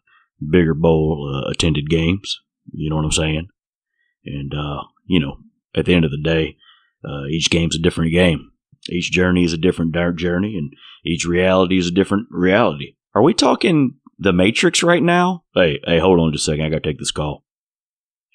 bigger 0.49 0.75
bowl 0.75 1.33
uh, 1.35 1.51
attended 1.51 1.91
games. 1.91 2.39
You 2.73 2.91
know 2.91 2.97
what 2.97 3.07
I'm 3.07 3.13
saying? 3.13 3.49
And 4.25 4.53
uh, 4.55 4.83
you 5.07 5.21
know, 5.21 5.39
at 5.75 5.87
the 5.87 5.95
end 5.95 6.05
of 6.05 6.11
the 6.11 6.21
day, 6.23 6.57
uh, 7.05 7.27
each 7.31 7.51
game's 7.51 7.77
a 7.77 7.83
different 7.83 8.13
game. 8.13 8.53
Each 8.89 9.11
journey 9.11 9.45
is 9.45 9.53
a 9.53 9.59
different 9.59 9.93
dark 9.93 10.17
journey, 10.17 10.57
and 10.57 10.73
each 11.05 11.27
reality 11.27 11.79
is 11.79 11.89
a 11.89 11.93
different 11.93 12.29
reality. 12.31 12.97
Are 13.15 13.23
we 13.23 13.35
talking 13.35 13.97
the 14.19 14.33
Matrix 14.33 14.83
right 14.83 15.03
now? 15.03 15.45
Hey, 15.55 15.81
hey, 15.85 15.99
hold 15.99 16.21
on 16.21 16.33
just 16.33 16.49
a 16.49 16.53
second. 16.53 16.65
I 16.65 16.71
got 16.71 16.83
to 16.83 16.89
take 16.89 16.99
this 16.99 17.11
call. 17.11 17.45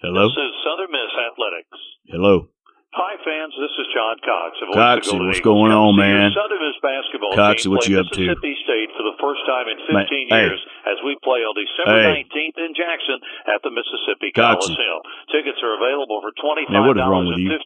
Hello. 0.01 0.27
This 0.27 0.37
is 0.37 0.53
Southern 0.63 0.91
Miss 0.91 1.11
Athletics. 1.31 1.79
Hello. 2.07 2.49
Hi, 2.95 3.19
fans. 3.27 3.51
This 3.59 3.75
is 3.75 3.91
John 3.91 4.15
Cox. 4.23 4.55
Of 4.63 4.71
Coxie, 4.71 5.19
what's 5.19 5.43
going 5.43 5.75
on, 5.75 5.99
man? 5.99 6.31
Southern 6.31 6.63
Miss 6.63 6.79
basketball 6.79 7.35
Coxie, 7.35 7.67
team 7.67 7.75
what 7.75 7.83
you 7.91 7.99
up 7.99 8.07
to? 8.15 8.23
Mississippi 8.23 8.55
State 8.63 8.87
for 8.95 9.03
the 9.03 9.19
first 9.19 9.43
time 9.43 9.67
in 9.67 9.75
15 9.83 9.91
Man, 9.91 10.07
hey. 10.07 10.23
years 10.47 10.63
as 10.87 10.95
we 11.03 11.19
play 11.19 11.43
on 11.43 11.51
December 11.59 11.91
Hey. 11.91 12.23
19th 12.23 12.55
in 12.55 12.71
Jackson 12.71 13.19
at 13.51 13.59
the 13.67 13.71
Mississippi 13.75 14.31
Coxie. 14.31 14.79
Coliseum. 14.79 15.03
Tickets 15.27 15.59
are 15.59 15.75
available 15.75 16.23
for 16.23 16.31
$25 16.39 16.71
Man, 16.71 16.87
what 16.87 16.95
is 16.95 17.03
wrong 17.03 17.27
with 17.27 17.35
and 17.35 17.51
$15 17.51 17.59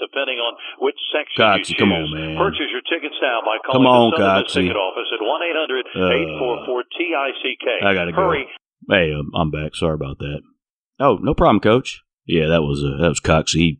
depending 0.00 0.40
on 0.40 0.56
which 0.80 0.96
section 1.12 1.44
Coxie, 1.44 1.76
you 1.76 1.76
choose. 1.76 1.84
come 1.84 1.92
on, 1.92 2.08
man. 2.08 2.40
Purchase 2.40 2.72
your 2.72 2.80
tickets 2.88 3.20
now 3.20 3.44
by 3.44 3.60
Come 3.68 3.84
calling 3.84 4.16
on, 4.16 4.16
the 4.16 4.24
Southern 4.24 4.48
Miss 4.48 4.56
ticket 4.56 4.80
office 4.80 5.12
at 5.12 5.20
1-800-844-TICK. 5.20 7.84
I 7.84 7.92
gotta 7.92 8.16
go. 8.16 8.32
Hurry. 8.32 8.48
Hey, 8.88 9.12
I'm 9.12 9.52
back. 9.52 9.76
Sorry 9.76 9.92
about 10.00 10.24
that. 10.24 10.40
Oh, 10.96 11.20
no 11.20 11.36
problem, 11.36 11.60
Coach. 11.60 12.00
Yeah, 12.24 12.48
that 12.48 12.64
was 12.64 12.80
uh, 12.80 12.96
that 13.04 13.12
was 13.12 13.20
Coxie. 13.20 13.60
He 13.60 13.76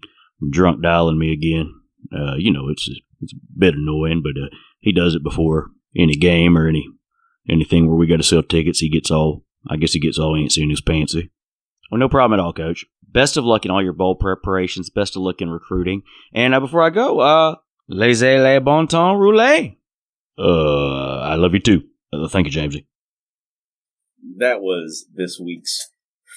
drunk 0.50 0.82
dialing 0.82 1.18
me 1.18 1.32
again. 1.32 1.72
Uh, 2.12 2.34
you 2.36 2.52
know, 2.52 2.68
it's 2.68 2.88
it's 3.20 3.32
a 3.32 3.36
bit 3.58 3.74
annoying, 3.74 4.22
but 4.22 4.40
uh, 4.40 4.48
he 4.80 4.92
does 4.92 5.14
it 5.14 5.22
before 5.22 5.70
any 5.96 6.14
game 6.14 6.56
or 6.56 6.68
any 6.68 6.86
anything 7.48 7.86
where 7.86 7.96
we 7.96 8.06
got 8.06 8.16
to 8.16 8.22
sell 8.22 8.42
tickets. 8.42 8.80
He 8.80 8.88
gets 8.88 9.10
all, 9.10 9.44
I 9.68 9.76
guess 9.76 9.92
he 9.92 10.00
gets 10.00 10.18
all 10.18 10.34
antsy 10.34 10.62
in 10.62 10.70
his 10.70 10.80
pantsy. 10.80 11.30
Well, 11.90 11.98
no 11.98 12.08
problem 12.08 12.38
at 12.38 12.42
all, 12.42 12.52
Coach. 12.52 12.84
Best 13.06 13.36
of 13.36 13.44
luck 13.44 13.64
in 13.64 13.70
all 13.70 13.82
your 13.82 13.92
bowl 13.92 14.16
preparations. 14.16 14.90
Best 14.90 15.16
of 15.16 15.22
luck 15.22 15.40
in 15.40 15.50
recruiting. 15.50 16.02
And 16.32 16.54
uh, 16.54 16.60
before 16.60 16.82
I 16.82 16.90
go, 16.90 17.20
uh, 17.20 17.56
laissez 17.88 18.38
les 18.38 18.58
bon 18.58 18.86
temps 18.86 19.18
rouler. 19.18 19.76
Uh, 20.36 21.20
I 21.20 21.36
love 21.36 21.54
you 21.54 21.60
too. 21.60 21.82
Uh, 22.12 22.28
thank 22.28 22.46
you, 22.46 22.52
Jamesy. 22.52 22.86
That 24.38 24.60
was 24.60 25.06
this 25.14 25.38
week's 25.42 25.90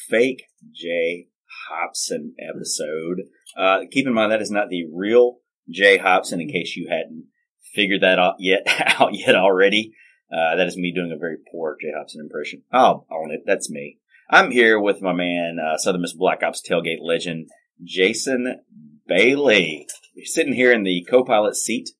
fake 0.09 0.43
Jay 0.71 1.29
Hopson 1.69 2.33
episode. 2.39 3.23
Uh, 3.57 3.79
keep 3.91 4.07
in 4.07 4.13
mind 4.13 4.31
that 4.31 4.41
is 4.41 4.51
not 4.51 4.69
the 4.69 4.85
real 4.93 5.37
Jay 5.69 5.97
Hopson. 5.97 6.41
In 6.41 6.49
case 6.49 6.75
you 6.75 6.87
hadn't 6.89 7.25
figured 7.73 8.01
that 8.01 8.19
out 8.19 8.35
yet, 8.39 8.63
out 8.99 9.13
yet 9.13 9.35
already, 9.35 9.93
uh, 10.31 10.55
that 10.55 10.67
is 10.67 10.77
me 10.77 10.91
doing 10.93 11.11
a 11.11 11.17
very 11.17 11.37
poor 11.51 11.77
Jay 11.81 11.91
Hopson 11.95 12.21
impression. 12.21 12.63
I'll 12.71 13.05
own 13.11 13.31
it. 13.31 13.41
That's 13.45 13.69
me. 13.69 13.99
I'm 14.29 14.51
here 14.51 14.79
with 14.79 15.01
my 15.01 15.13
man, 15.13 15.57
uh, 15.57 15.77
Southern 15.77 16.01
Miss 16.01 16.13
Black 16.13 16.43
Ops 16.43 16.61
tailgate 16.61 17.01
legend, 17.01 17.49
Jason 17.83 18.59
Bailey. 19.07 19.87
We're 20.15 20.25
sitting 20.25 20.53
here 20.53 20.73
in 20.73 20.83
the 20.83 21.05
co-pilot 21.09 21.55
seat, 21.55 21.91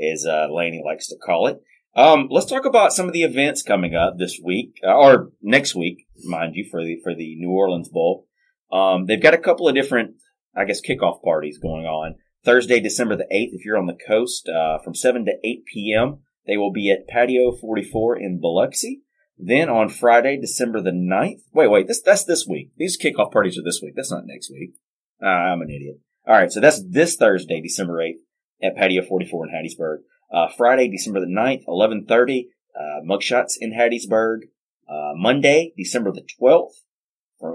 as 0.00 0.24
uh, 0.24 0.46
Laney 0.50 0.80
likes 0.84 1.08
to 1.08 1.16
call 1.16 1.48
it. 1.48 1.60
Um, 1.94 2.28
let's 2.30 2.46
talk 2.46 2.64
about 2.64 2.92
some 2.92 3.06
of 3.06 3.12
the 3.12 3.24
events 3.24 3.62
coming 3.62 3.94
up 3.94 4.16
this 4.16 4.40
week 4.42 4.80
uh, 4.86 4.96
or 4.96 5.32
next 5.42 5.74
week, 5.74 6.06
mind 6.24 6.54
you, 6.54 6.66
for 6.70 6.82
the 6.82 7.00
for 7.02 7.14
the 7.14 7.36
New 7.36 7.50
Orleans 7.50 7.88
Bowl. 7.88 8.26
Um, 8.72 9.06
they've 9.06 9.22
got 9.22 9.34
a 9.34 9.38
couple 9.38 9.68
of 9.68 9.74
different, 9.74 10.14
I 10.56 10.64
guess, 10.64 10.80
kickoff 10.80 11.22
parties 11.22 11.58
going 11.58 11.84
on. 11.84 12.16
Thursday, 12.44 12.80
December 12.80 13.16
the 13.16 13.26
eighth, 13.30 13.52
if 13.52 13.64
you're 13.64 13.78
on 13.78 13.86
the 13.86 13.98
coast, 14.06 14.48
uh, 14.48 14.78
from 14.82 14.94
seven 14.94 15.24
to 15.26 15.32
eight 15.44 15.64
p.m. 15.66 16.20
They 16.46 16.56
will 16.56 16.72
be 16.72 16.90
at 16.90 17.06
Patio 17.06 17.52
44 17.52 18.18
in 18.18 18.40
Biloxi. 18.40 19.02
Then 19.38 19.68
on 19.68 19.88
Friday, 19.88 20.38
December 20.40 20.80
the 20.80 20.90
9th. 20.90 21.42
Wait, 21.52 21.68
wait, 21.68 21.86
this 21.88 22.02
that's 22.02 22.24
this 22.24 22.46
week. 22.48 22.70
These 22.76 22.98
kickoff 22.98 23.32
parties 23.32 23.58
are 23.58 23.62
this 23.62 23.80
week. 23.82 23.94
That's 23.96 24.10
not 24.10 24.26
next 24.26 24.50
week. 24.50 24.74
Uh, 25.22 25.26
I'm 25.26 25.62
an 25.62 25.70
idiot. 25.70 26.00
All 26.26 26.34
right, 26.34 26.50
so 26.50 26.60
that's 26.60 26.82
this 26.88 27.16
Thursday, 27.16 27.60
December 27.60 27.94
8th 27.94 28.20
at 28.62 28.76
Patio 28.76 29.02
44 29.02 29.48
in 29.48 29.52
Hattiesburg. 29.52 29.98
Uh, 30.32 30.48
Friday, 30.56 30.88
December 30.88 31.20
the 31.20 31.26
9th, 31.26 31.62
1130, 31.66 32.48
uh, 32.78 33.00
mugshots 33.06 33.54
in 33.58 33.72
Hattiesburg. 33.72 34.42
Uh, 34.88 35.12
Monday, 35.14 35.72
December 35.76 36.12
the 36.12 36.26
12th, 36.40 36.72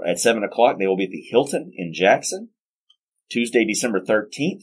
at 0.06 0.18
7 0.18 0.42
o'clock, 0.42 0.78
they 0.78 0.86
will 0.86 0.96
be 0.96 1.04
at 1.04 1.10
the 1.10 1.26
Hilton 1.30 1.72
in 1.74 1.92
Jackson. 1.92 2.50
Tuesday, 3.30 3.64
December 3.64 4.00
13th, 4.00 4.62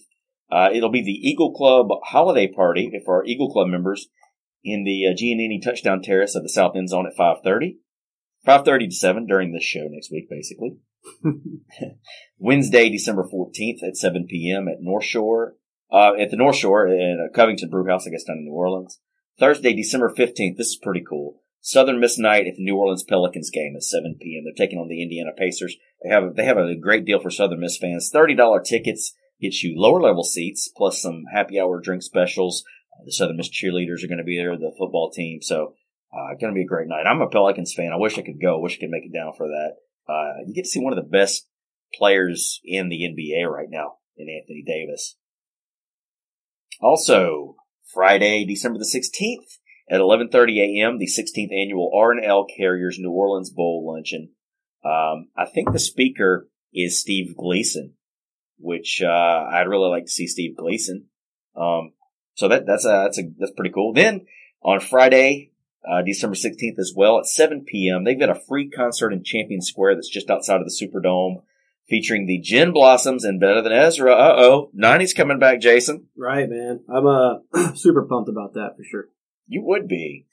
uh, 0.51 0.69
it'll 0.73 0.91
be 0.91 1.03
the 1.03 1.11
Eagle 1.11 1.53
Club 1.53 1.87
holiday 2.03 2.47
party 2.47 2.91
for 3.05 3.17
our 3.17 3.25
Eagle 3.25 3.51
Club 3.51 3.67
members 3.67 4.07
in 4.63 4.83
the 4.83 5.05
uh, 5.07 5.13
Giannini 5.13 5.61
Touchdown 5.63 6.01
Terrace 6.01 6.35
of 6.35 6.43
the 6.43 6.49
South 6.49 6.75
End 6.75 6.89
Zone 6.89 7.07
at 7.07 7.17
5.30. 7.17 7.75
5.30 8.47 8.89
to 8.89 8.95
7 8.95 9.27
during 9.27 9.53
this 9.53 9.63
show 9.63 9.87
next 9.89 10.11
week, 10.11 10.29
basically. 10.29 10.77
Wednesday, 12.37 12.89
December 12.89 13.23
14th 13.23 13.87
at 13.87 13.97
7 13.97 14.25
p.m. 14.27 14.67
at 14.67 14.81
North 14.81 15.05
Shore, 15.05 15.55
uh, 15.91 16.13
at 16.19 16.31
the 16.31 16.37
North 16.37 16.55
Shore 16.55 16.87
in 16.87 17.27
uh, 17.27 17.35
Covington 17.35 17.69
Brew 17.69 17.87
House, 17.87 18.07
I 18.07 18.11
guess 18.11 18.23
down 18.23 18.37
in 18.37 18.45
New 18.45 18.53
Orleans. 18.53 18.99
Thursday, 19.39 19.73
December 19.73 20.13
15th. 20.15 20.57
This 20.57 20.67
is 20.67 20.79
pretty 20.81 21.03
cool. 21.07 21.41
Southern 21.65 21.99
Miss 21.99 22.19
Night 22.19 22.45
at 22.45 22.57
the 22.57 22.63
New 22.63 22.75
Orleans 22.75 23.01
Pelicans 23.01 23.49
game 23.49 23.73
at 23.75 23.81
7 23.81 24.19
p.m. 24.21 24.43
They're 24.43 24.53
taking 24.53 24.77
on 24.77 24.87
the 24.87 25.01
Indiana 25.01 25.31
Pacers. 25.35 25.75
They 26.03 26.09
have 26.09 26.23
a, 26.23 26.29
they 26.29 26.45
have 26.45 26.59
a 26.59 26.75
great 26.75 27.05
deal 27.05 27.19
for 27.19 27.31
Southern 27.31 27.59
Miss 27.59 27.75
fans. 27.75 28.11
$30 28.13 28.63
tickets 28.63 29.15
gets 29.41 29.63
you 29.63 29.73
lower 29.75 29.99
level 29.99 30.23
seats 30.23 30.69
plus 30.77 31.01
some 31.01 31.23
happy 31.33 31.59
hour 31.59 31.81
drink 31.81 32.03
specials. 32.03 32.63
Uh, 32.93 33.05
the 33.05 33.11
Southern 33.11 33.37
Miss 33.37 33.49
cheerleaders 33.49 34.03
are 34.03 34.07
going 34.07 34.19
to 34.19 34.23
be 34.23 34.37
there, 34.37 34.55
the 34.55 34.75
football 34.77 35.09
team. 35.09 35.41
So, 35.41 35.73
uh, 36.13 36.35
going 36.39 36.53
to 36.53 36.55
be 36.55 36.61
a 36.61 36.67
great 36.67 36.87
night. 36.87 37.07
I'm 37.07 37.21
a 37.21 37.27
Pelicans 37.27 37.73
fan. 37.73 37.91
I 37.91 37.97
wish 37.97 38.19
I 38.19 38.21
could 38.21 38.39
go. 38.39 38.59
I 38.59 38.61
wish 38.61 38.77
I 38.77 38.81
could 38.81 38.91
make 38.91 39.05
it 39.05 39.11
down 39.11 39.33
for 39.35 39.47
that. 39.47 39.71
Uh, 40.07 40.45
you 40.45 40.53
get 40.53 40.65
to 40.65 40.69
see 40.69 40.79
one 40.79 40.93
of 40.93 41.03
the 41.03 41.09
best 41.09 41.47
players 41.95 42.61
in 42.63 42.89
the 42.89 43.01
NBA 43.09 43.49
right 43.49 43.71
now 43.71 43.93
in 44.15 44.27
Anthony 44.29 44.63
Davis. 44.63 45.15
Also, 46.79 47.55
Friday, 47.91 48.45
December 48.45 48.77
the 48.77 48.85
16th 48.85 49.57
at 49.89 49.99
11:30 49.99 50.81
a.m., 50.81 50.97
the 50.97 51.07
16th 51.07 51.53
annual 51.53 51.91
R&L 51.95 52.45
Carriers 52.57 52.97
New 52.99 53.11
Orleans 53.11 53.49
Bowl 53.49 53.85
luncheon. 53.85 54.31
Um, 54.83 55.29
I 55.35 55.45
think 55.45 55.71
the 55.71 55.79
speaker 55.79 56.47
is 56.73 56.99
Steve 56.99 57.35
Gleason, 57.35 57.93
which 58.57 59.01
uh, 59.03 59.09
I'd 59.51 59.67
really 59.67 59.89
like 59.89 60.05
to 60.05 60.11
see 60.11 60.27
Steve 60.27 60.55
Gleason. 60.57 61.05
Um, 61.55 61.93
so 62.35 62.47
that 62.47 62.65
that's 62.65 62.85
a, 62.85 63.03
that's 63.03 63.19
a 63.19 63.23
that's 63.39 63.53
pretty 63.53 63.71
cool. 63.71 63.93
Then 63.93 64.25
on 64.61 64.79
Friday, 64.79 65.51
uh, 65.89 66.01
December 66.01 66.35
16th 66.35 66.79
as 66.79 66.93
well 66.95 67.19
at 67.19 67.25
7 67.25 67.63
p.m. 67.65 68.03
They've 68.03 68.19
got 68.19 68.29
a 68.29 68.35
free 68.35 68.69
concert 68.69 69.13
in 69.13 69.23
Champion 69.23 69.61
Square 69.61 69.95
that's 69.95 70.09
just 70.09 70.29
outside 70.29 70.61
of 70.61 70.67
the 70.67 70.73
Superdome 70.73 71.43
featuring 71.87 72.25
the 72.25 72.39
Gin 72.39 72.73
Blossoms 72.73 73.23
and 73.23 73.39
Better 73.39 73.61
Than 73.61 73.71
Ezra. 73.71 74.13
Uh 74.13 74.35
oh. 74.37 74.71
90's 74.77 75.13
coming 75.13 75.39
back, 75.39 75.61
Jason. 75.61 76.07
Right, 76.17 76.49
man. 76.49 76.81
I'm 76.89 77.05
uh, 77.05 77.35
super 77.75 78.03
pumped 78.03 78.29
about 78.29 78.53
that 78.53 78.75
for 78.75 78.83
sure. 78.83 79.05
You 79.47 79.63
would 79.63 79.87
be. 79.87 80.25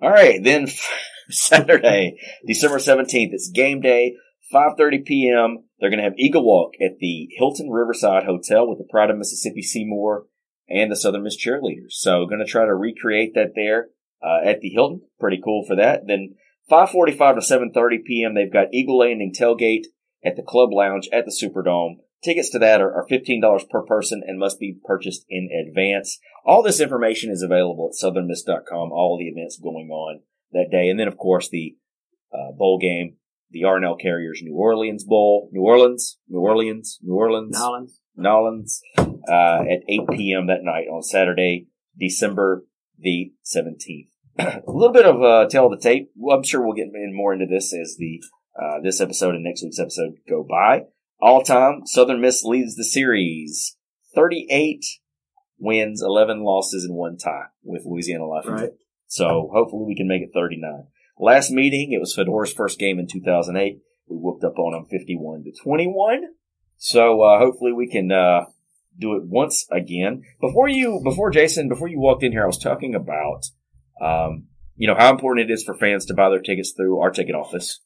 All 0.00 0.10
right. 0.10 0.42
Then 0.42 0.68
Saturday, 1.30 2.18
December 2.46 2.78
17th, 2.78 3.30
it's 3.32 3.50
game 3.50 3.80
day, 3.80 4.16
5.30 4.52 5.04
p.m. 5.04 5.64
They're 5.78 5.90
going 5.90 5.98
to 5.98 6.04
have 6.04 6.18
Eagle 6.18 6.44
Walk 6.44 6.74
at 6.80 6.98
the 6.98 7.28
Hilton 7.36 7.70
Riverside 7.70 8.24
Hotel 8.24 8.68
with 8.68 8.78
the 8.78 8.88
Pride 8.90 9.10
of 9.10 9.16
Mississippi 9.16 9.62
Seymour 9.62 10.26
and 10.68 10.90
the 10.90 10.96
Southern 10.96 11.22
Miss 11.22 11.36
cheerleaders. 11.36 11.92
So 11.92 12.26
going 12.26 12.44
to 12.44 12.44
try 12.44 12.64
to 12.64 12.74
recreate 12.74 13.34
that 13.34 13.52
there 13.54 13.88
uh, 14.22 14.40
at 14.44 14.60
the 14.60 14.70
Hilton. 14.70 15.02
Pretty 15.18 15.40
cool 15.42 15.64
for 15.66 15.76
that. 15.76 16.06
Then 16.06 16.34
5:45 16.70 17.16
to 17.16 17.80
7:30 17.80 18.04
p.m. 18.04 18.34
They've 18.34 18.52
got 18.52 18.72
Eagle 18.72 18.98
Landing 18.98 19.34
tailgate 19.38 19.86
at 20.24 20.36
the 20.36 20.42
Club 20.42 20.70
Lounge 20.72 21.08
at 21.12 21.24
the 21.24 21.32
Superdome. 21.32 21.96
Tickets 22.22 22.50
to 22.50 22.58
that 22.60 22.80
are, 22.80 22.92
are 22.92 23.06
$15 23.10 23.68
per 23.68 23.82
person 23.82 24.22
and 24.24 24.38
must 24.38 24.60
be 24.60 24.78
purchased 24.84 25.24
in 25.28 25.48
advance. 25.66 26.18
All 26.44 26.62
this 26.62 26.80
information 26.80 27.30
is 27.30 27.42
available 27.42 27.90
at 27.90 27.98
southernmiss.com, 28.00 28.92
all 28.92 29.18
the 29.18 29.28
events 29.28 29.58
going 29.60 29.88
on 29.88 30.20
that 30.52 30.68
day. 30.70 30.88
And 30.88 31.00
then, 31.00 31.08
of 31.08 31.16
course, 31.16 31.48
the 31.48 31.76
uh, 32.32 32.52
bowl 32.56 32.78
game, 32.78 33.16
the 33.50 33.64
R&L 33.64 33.96
Carriers 33.96 34.40
New 34.42 34.54
Orleans 34.54 35.04
Bowl, 35.04 35.48
New 35.52 35.62
Orleans, 35.62 36.18
New 36.28 36.40
Orleans, 36.40 36.98
New 37.02 37.14
Orleans, 37.14 37.56
Nolans. 37.58 38.00
Nolans, 38.16 38.80
uh, 38.98 39.62
at 39.62 39.80
8 39.88 40.00
p.m. 40.12 40.46
that 40.46 40.62
night 40.62 40.86
on 40.86 41.02
Saturday, 41.02 41.66
December 41.98 42.64
the 42.98 43.32
17th. 43.44 44.08
a 44.38 44.62
little 44.66 44.92
bit 44.92 45.04
of 45.04 45.22
uh, 45.22 45.64
of 45.64 45.70
the 45.70 45.78
tape. 45.80 46.10
Well, 46.16 46.36
I'm 46.36 46.44
sure 46.44 46.64
we'll 46.64 46.74
get 46.74 46.88
in 46.94 47.14
more 47.14 47.34
into 47.34 47.46
this 47.46 47.74
as 47.74 47.96
the 47.98 48.22
uh, 48.60 48.80
this 48.82 49.00
episode 49.00 49.34
and 49.34 49.44
next 49.44 49.62
week's 49.62 49.78
episode 49.78 50.14
go 50.28 50.46
by. 50.48 50.84
All 51.22 51.44
time, 51.44 51.82
Southern 51.86 52.20
Miss 52.20 52.42
leads 52.42 52.74
the 52.74 52.82
series 52.82 53.76
38 54.12 54.84
wins, 55.56 56.02
11 56.02 56.42
losses, 56.42 56.84
and 56.84 56.96
one 56.96 57.16
tie 57.16 57.44
with 57.62 57.84
Louisiana 57.86 58.26
Lafayette. 58.26 58.60
Right. 58.60 58.70
So 59.06 59.48
hopefully 59.52 59.84
we 59.86 59.94
can 59.94 60.08
make 60.08 60.22
it 60.22 60.30
39. 60.34 60.88
Last 61.20 61.52
meeting, 61.52 61.92
it 61.92 62.00
was 62.00 62.12
Fedora's 62.16 62.52
first 62.52 62.80
game 62.80 62.98
in 62.98 63.06
2008. 63.06 63.78
We 64.08 64.16
whooped 64.16 64.42
up 64.42 64.58
on 64.58 64.72
them 64.72 64.86
51 64.90 65.44
to 65.44 65.52
21. 65.62 66.22
So 66.78 67.22
uh, 67.22 67.38
hopefully 67.38 67.72
we 67.72 67.88
can 67.88 68.10
uh, 68.10 68.46
do 68.98 69.14
it 69.14 69.22
once 69.24 69.68
again. 69.70 70.24
Before 70.40 70.68
you, 70.68 71.00
before 71.04 71.30
Jason, 71.30 71.68
before 71.68 71.86
you 71.86 72.00
walked 72.00 72.24
in 72.24 72.32
here, 72.32 72.42
I 72.42 72.46
was 72.46 72.58
talking 72.58 72.96
about, 72.96 73.44
um, 74.00 74.48
you 74.74 74.88
know, 74.88 74.96
how 74.98 75.12
important 75.12 75.48
it 75.48 75.54
is 75.54 75.62
for 75.62 75.74
fans 75.74 76.04
to 76.06 76.14
buy 76.14 76.30
their 76.30 76.40
tickets 76.40 76.72
through 76.76 76.98
our 76.98 77.12
ticket 77.12 77.36
office. 77.36 77.80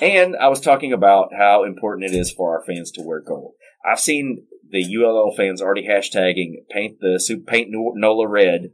And 0.00 0.36
I 0.36 0.48
was 0.48 0.60
talking 0.60 0.92
about 0.92 1.32
how 1.36 1.64
important 1.64 2.10
it 2.10 2.16
is 2.16 2.32
for 2.32 2.56
our 2.56 2.64
fans 2.64 2.90
to 2.92 3.02
wear 3.02 3.20
gold. 3.20 3.54
I've 3.84 4.00
seen 4.00 4.46
the 4.70 4.84
ULL 4.96 5.34
fans 5.36 5.60
already 5.60 5.86
hashtagging 5.86 6.66
paint 6.70 6.98
the 7.00 7.20
soup 7.20 7.46
paint 7.46 7.68
Nola 7.70 8.26
red. 8.26 8.72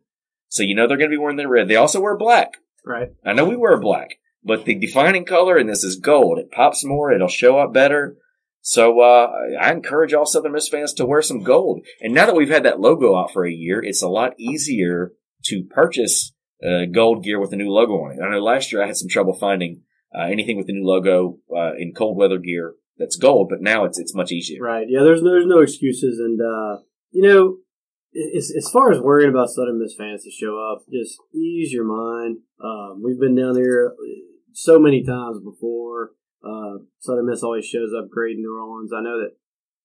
So 0.48 0.62
you 0.62 0.74
know 0.74 0.86
they're 0.86 0.96
going 0.96 1.10
to 1.10 1.14
be 1.14 1.20
wearing 1.20 1.36
their 1.36 1.48
red. 1.48 1.68
They 1.68 1.76
also 1.76 2.00
wear 2.00 2.16
black. 2.16 2.58
Right. 2.84 3.08
I 3.26 3.32
know 3.32 3.44
we 3.44 3.56
wear 3.56 3.78
black, 3.78 4.18
but 4.42 4.64
the 4.64 4.74
defining 4.74 5.24
color 5.24 5.58
in 5.58 5.66
this 5.66 5.84
is 5.84 5.96
gold. 5.96 6.38
It 6.38 6.52
pops 6.52 6.84
more. 6.84 7.12
It'll 7.12 7.28
show 7.28 7.58
up 7.58 7.74
better. 7.74 8.16
So 8.60 9.00
uh, 9.00 9.28
I 9.60 9.72
encourage 9.72 10.14
all 10.14 10.26
Southern 10.26 10.52
Miss 10.52 10.68
fans 10.68 10.92
to 10.94 11.06
wear 11.06 11.22
some 11.22 11.42
gold. 11.42 11.84
And 12.00 12.14
now 12.14 12.26
that 12.26 12.34
we've 12.34 12.48
had 12.48 12.64
that 12.64 12.80
logo 12.80 13.16
out 13.16 13.32
for 13.32 13.46
a 13.46 13.52
year, 13.52 13.82
it's 13.82 14.02
a 14.02 14.08
lot 14.08 14.38
easier 14.38 15.12
to 15.44 15.64
purchase 15.64 16.32
uh, 16.66 16.84
gold 16.90 17.24
gear 17.24 17.40
with 17.40 17.52
a 17.52 17.56
new 17.56 17.70
logo 17.70 17.94
on 17.94 18.12
it. 18.12 18.22
I 18.22 18.30
know 18.30 18.40
last 18.40 18.72
year 18.72 18.82
I 18.82 18.86
had 18.86 18.96
some 18.96 19.08
trouble 19.08 19.34
finding 19.34 19.82
uh, 20.14 20.22
anything 20.22 20.56
with 20.56 20.66
the 20.66 20.72
new 20.72 20.86
logo 20.86 21.38
uh, 21.54 21.74
in 21.78 21.92
cold 21.94 22.16
weather 22.16 22.38
gear 22.38 22.74
that's 22.98 23.16
gold, 23.16 23.48
but 23.48 23.60
now 23.60 23.84
it's 23.84 23.98
it's 23.98 24.14
much 24.14 24.32
easier. 24.32 24.62
Right. 24.62 24.86
Yeah. 24.88 25.02
There's 25.02 25.22
there's 25.22 25.46
no 25.46 25.60
excuses, 25.60 26.18
and 26.18 26.40
uh, 26.40 26.82
you 27.10 27.22
know, 27.22 27.58
as, 28.36 28.52
as 28.56 28.70
far 28.70 28.92
as 28.92 29.00
worrying 29.00 29.30
about 29.30 29.50
Southern 29.50 29.80
Miss 29.80 29.94
fans 29.96 30.24
to 30.24 30.30
show 30.30 30.58
up, 30.58 30.84
just 30.92 31.18
ease 31.34 31.72
your 31.72 31.84
mind. 31.84 32.38
Um, 32.62 33.02
we've 33.02 33.20
been 33.20 33.36
down 33.36 33.54
there 33.54 33.94
so 34.52 34.78
many 34.78 35.04
times 35.04 35.38
before. 35.42 36.12
Uh, 36.44 36.82
Southern 36.98 37.26
Miss 37.26 37.42
always 37.42 37.66
shows 37.66 37.90
up 37.96 38.10
great 38.10 38.36
in 38.36 38.42
New 38.42 38.56
Orleans. 38.56 38.92
I 38.92 39.02
know 39.02 39.18
that, 39.20 39.32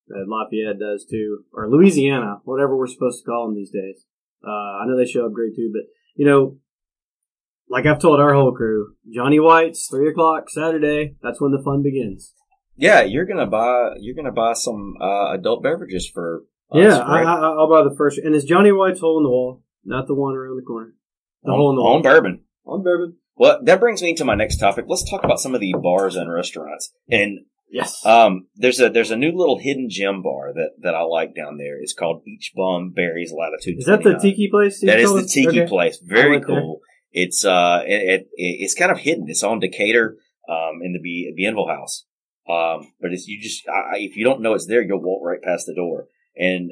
that 0.07 0.25
Lafayette 0.27 0.79
does 0.79 1.05
too, 1.09 1.45
or 1.51 1.69
Louisiana, 1.69 2.41
whatever 2.43 2.77
we're 2.77 2.87
supposed 2.87 3.23
to 3.23 3.29
call 3.29 3.47
them 3.47 3.55
these 3.55 3.71
days. 3.71 4.05
Uh, 4.45 4.81
I 4.81 4.85
know 4.85 4.97
they 4.97 5.09
show 5.09 5.25
up 5.25 5.33
great 5.33 5.55
too, 5.55 5.71
but 5.73 5.89
you 6.15 6.25
know, 6.25 6.57
like 7.69 7.85
I've 7.85 7.99
told 7.99 8.19
our 8.19 8.33
whole 8.33 8.51
crew, 8.53 8.95
Johnny 9.13 9.39
White's 9.39 9.87
three 9.87 10.09
o'clock 10.09 10.49
Saturday. 10.49 11.15
That's 11.21 11.41
when 11.41 11.51
the 11.51 11.61
fun 11.63 11.83
begins. 11.83 12.33
Yeah, 12.75 13.01
you're 13.01 13.25
gonna 13.25 13.45
buy 13.45 13.91
you're 13.99 14.15
gonna 14.15 14.31
buy 14.31 14.53
some 14.53 14.95
uh, 15.01 15.33
adult 15.33 15.63
beverages 15.63 16.09
for 16.11 16.43
us, 16.71 16.77
yeah, 16.79 16.97
I, 16.99 17.11
right? 17.23 17.25
I, 17.27 17.39
I'll 17.39 17.69
buy 17.69 17.83
the 17.87 17.95
first. 17.95 18.17
And 18.17 18.33
it's 18.35 18.45
Johnny 18.45 18.71
White's 18.71 18.99
hole 18.99 19.17
in 19.17 19.23
the 19.23 19.29
wall, 19.29 19.63
not 19.85 20.07
the 20.07 20.15
one 20.15 20.35
around 20.35 20.57
the 20.57 20.63
corner. 20.65 20.93
The 21.43 21.51
on, 21.51 21.57
hole 21.57 21.69
in 21.71 21.75
the 21.75 21.81
wall 21.81 21.95
on 21.97 22.01
bourbon. 22.01 22.41
on 22.65 22.83
bourbon. 22.83 23.17
Well, 23.35 23.59
that 23.63 23.79
brings 23.79 24.01
me 24.01 24.13
to 24.15 24.25
my 24.25 24.35
next 24.35 24.57
topic. 24.57 24.85
Let's 24.87 25.09
talk 25.09 25.23
about 25.23 25.39
some 25.39 25.55
of 25.55 25.61
the 25.61 25.73
bars 25.73 26.15
and 26.15 26.31
restaurants. 26.31 26.93
And 27.09 27.39
Yes. 27.71 28.05
um, 28.05 28.47
there's 28.55 28.79
a 28.79 28.89
there's 28.89 29.09
a 29.09 29.15
new 29.17 29.31
little 29.31 29.57
hidden 29.57 29.87
gem 29.89 30.21
bar 30.21 30.53
that, 30.53 30.71
that 30.81 30.93
I 30.93 31.01
like 31.01 31.35
down 31.35 31.57
there. 31.57 31.81
It's 31.81 31.93
called 31.95 32.21
Beachbum 32.23 32.93
Berry's 32.93 33.33
Latitude. 33.35 33.79
is 33.79 33.85
that 33.85 34.03
the 34.03 34.17
tiki 34.19 34.47
place? 34.51 34.79
That 34.81 34.99
is 34.99 35.11
the 35.11 35.25
tiki 35.25 35.61
Okay. 35.61 35.67
place. 35.67 35.97
Very 36.03 36.39
cool. 36.41 36.81
there. 36.81 36.92
It's 37.13 37.45
uh, 37.45 37.83
it, 37.85 38.21
it 38.21 38.27
it's 38.35 38.73
kind 38.75 38.91
of 38.91 38.97
hidden. 38.97 39.25
It's 39.29 39.43
on 39.43 39.59
Decatur, 39.59 40.17
um, 40.49 40.81
in 40.83 40.93
the 40.93 40.99
B- 40.99 41.33
Bienville 41.37 41.67
House. 41.69 42.05
Um, 42.49 42.91
but 42.99 43.13
it's 43.13 43.27
you 43.27 43.39
just 43.41 43.67
I, 43.69 43.97
if 43.99 44.17
you 44.17 44.25
don't 44.25 44.41
know 44.41 44.53
it's 44.53 44.67
there, 44.67 44.81
you'll 44.81 45.01
walk 45.01 45.21
right 45.23 45.41
past 45.41 45.65
the 45.67 45.75
door. 45.75 46.07
And 46.35 46.71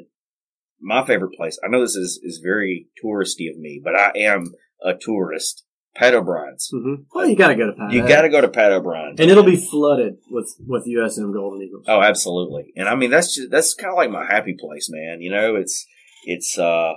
my 0.80 1.06
favorite 1.06 1.34
place. 1.36 1.58
I 1.64 1.68
know 1.68 1.80
this 1.80 1.94
is 1.94 2.20
is 2.22 2.40
very 2.42 2.88
touristy 3.02 3.48
of 3.50 3.56
me, 3.58 3.80
but 3.82 3.94
I 3.94 4.10
am 4.16 4.52
a 4.84 4.94
tourist. 4.94 5.64
Pat 5.94 6.14
O'Brien's. 6.14 6.70
Mhm. 6.74 7.04
Well, 7.14 7.28
you 7.28 7.36
gotta 7.36 7.54
go 7.54 7.66
to 7.66 7.72
Pat. 7.74 7.92
You 7.92 8.08
got 8.08 8.22
to 8.22 8.30
go 8.30 8.40
to 8.40 8.48
Pat 8.48 8.72
O'Brien's, 8.72 9.20
and 9.20 9.30
it'll 9.30 9.44
be 9.44 9.56
flooded 9.56 10.16
with 10.30 10.54
with 10.66 10.86
USM 10.86 11.34
Golden 11.34 11.60
Eagles. 11.62 11.84
Oh, 11.86 12.00
absolutely. 12.00 12.72
And 12.76 12.88
I 12.88 12.94
mean, 12.94 13.10
that's 13.10 13.34
just, 13.36 13.50
that's 13.50 13.74
kind 13.74 13.90
of 13.92 13.96
like 13.98 14.10
my 14.10 14.24
happy 14.24 14.56
place, 14.58 14.88
man. 14.90 15.20
You 15.20 15.30
know, 15.30 15.54
it's, 15.54 15.86
it's, 16.24 16.58
uh, 16.58 16.94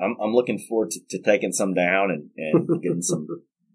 I'm, 0.00 0.16
I'm 0.22 0.32
looking 0.32 0.58
forward 0.58 0.90
to, 0.90 1.00
to 1.10 1.22
taking 1.22 1.52
some 1.52 1.74
down 1.74 2.10
and, 2.10 2.30
and 2.36 2.82
getting 2.82 3.02
some 3.02 3.26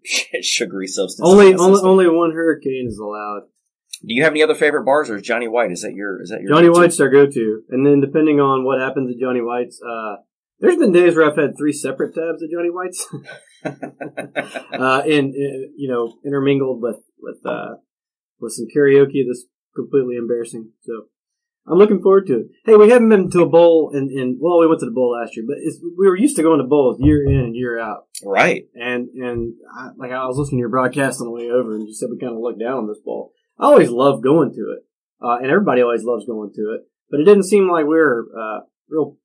sugary 0.42 0.86
substance. 0.86 1.28
only 1.28 1.54
only 1.54 1.80
only 1.82 2.08
one 2.08 2.32
hurricane 2.32 2.86
is 2.88 2.98
allowed. 2.98 3.42
Do 4.02 4.14
you 4.14 4.22
have 4.22 4.32
any 4.32 4.42
other 4.42 4.54
favorite 4.54 4.84
bars 4.84 5.10
or 5.10 5.16
is 5.16 5.22
Johnny 5.22 5.46
White? 5.46 5.72
Is 5.72 5.82
that 5.82 5.92
your, 5.92 6.22
is 6.22 6.30
that 6.30 6.40
your 6.40 6.52
Johnny 6.52 6.68
go-to? 6.68 6.80
White's 6.80 7.00
our 7.00 7.10
go-to, 7.10 7.62
and 7.68 7.84
then 7.84 8.00
depending 8.00 8.40
on 8.40 8.64
what 8.64 8.80
happens 8.80 9.10
at 9.10 9.20
Johnny 9.20 9.42
White's, 9.42 9.78
uh, 9.82 10.16
there's 10.58 10.76
been 10.76 10.92
days 10.92 11.16
where 11.16 11.30
I've 11.30 11.36
had 11.36 11.56
three 11.56 11.72
separate 11.72 12.14
tabs 12.14 12.42
at 12.42 12.50
Johnny 12.50 12.70
White's, 12.70 13.06
uh, 13.64 15.02
and, 15.04 15.34
you 15.34 15.88
know, 15.90 16.18
intermingled 16.24 16.80
with 16.82 17.00
with 17.18 17.44
uh, 17.44 17.76
with 18.40 18.52
some 18.52 18.66
karaoke 18.74 19.24
that's 19.26 19.46
completely 19.74 20.16
embarrassing. 20.16 20.70
So 20.82 21.06
I'm 21.66 21.78
looking 21.78 22.02
forward 22.02 22.26
to 22.28 22.40
it. 22.40 22.46
Hey, 22.64 22.76
we 22.76 22.90
haven't 22.90 23.10
been 23.10 23.30
to 23.30 23.42
a 23.42 23.48
bowl, 23.48 23.90
and 23.94 24.10
in, 24.10 24.38
well, 24.40 24.60
we 24.60 24.66
went 24.66 24.80
to 24.80 24.86
the 24.86 24.92
bowl 24.92 25.12
last 25.12 25.36
year, 25.36 25.44
but 25.46 25.58
it's, 25.60 25.78
we 25.82 26.08
were 26.08 26.16
used 26.16 26.36
to 26.36 26.42
going 26.42 26.58
to 26.58 26.66
bowls 26.66 26.98
year 27.00 27.22
in 27.22 27.38
and 27.38 27.54
year 27.54 27.78
out. 27.78 28.06
right. 28.24 28.64
And 28.74 29.08
and 29.10 29.54
I, 29.76 29.90
like 29.96 30.10
I 30.10 30.26
was 30.26 30.36
listening 30.36 30.58
to 30.58 30.62
your 30.62 30.70
broadcast 30.70 31.20
on 31.20 31.26
the 31.26 31.32
way 31.32 31.50
over, 31.50 31.74
and 31.74 31.86
you 31.86 31.94
said 31.94 32.08
we 32.10 32.18
kind 32.18 32.32
of 32.32 32.40
looked 32.40 32.60
down 32.60 32.78
on 32.78 32.88
this 32.88 33.00
bowl. 33.04 33.32
I 33.58 33.66
always 33.66 33.90
love 33.90 34.22
going 34.22 34.52
to 34.52 34.74
it, 34.76 34.84
uh, 35.22 35.36
and 35.36 35.46
everybody 35.50 35.82
always 35.82 36.02
loves 36.02 36.24
going 36.26 36.50
to 36.54 36.74
it. 36.74 36.80
But 37.10 37.20
it 37.20 37.24
didn't 37.24 37.44
seem 37.44 37.68
like 37.68 37.84
we 37.84 37.96
were 37.96 38.26
uh, 38.38 38.60
real 38.88 39.18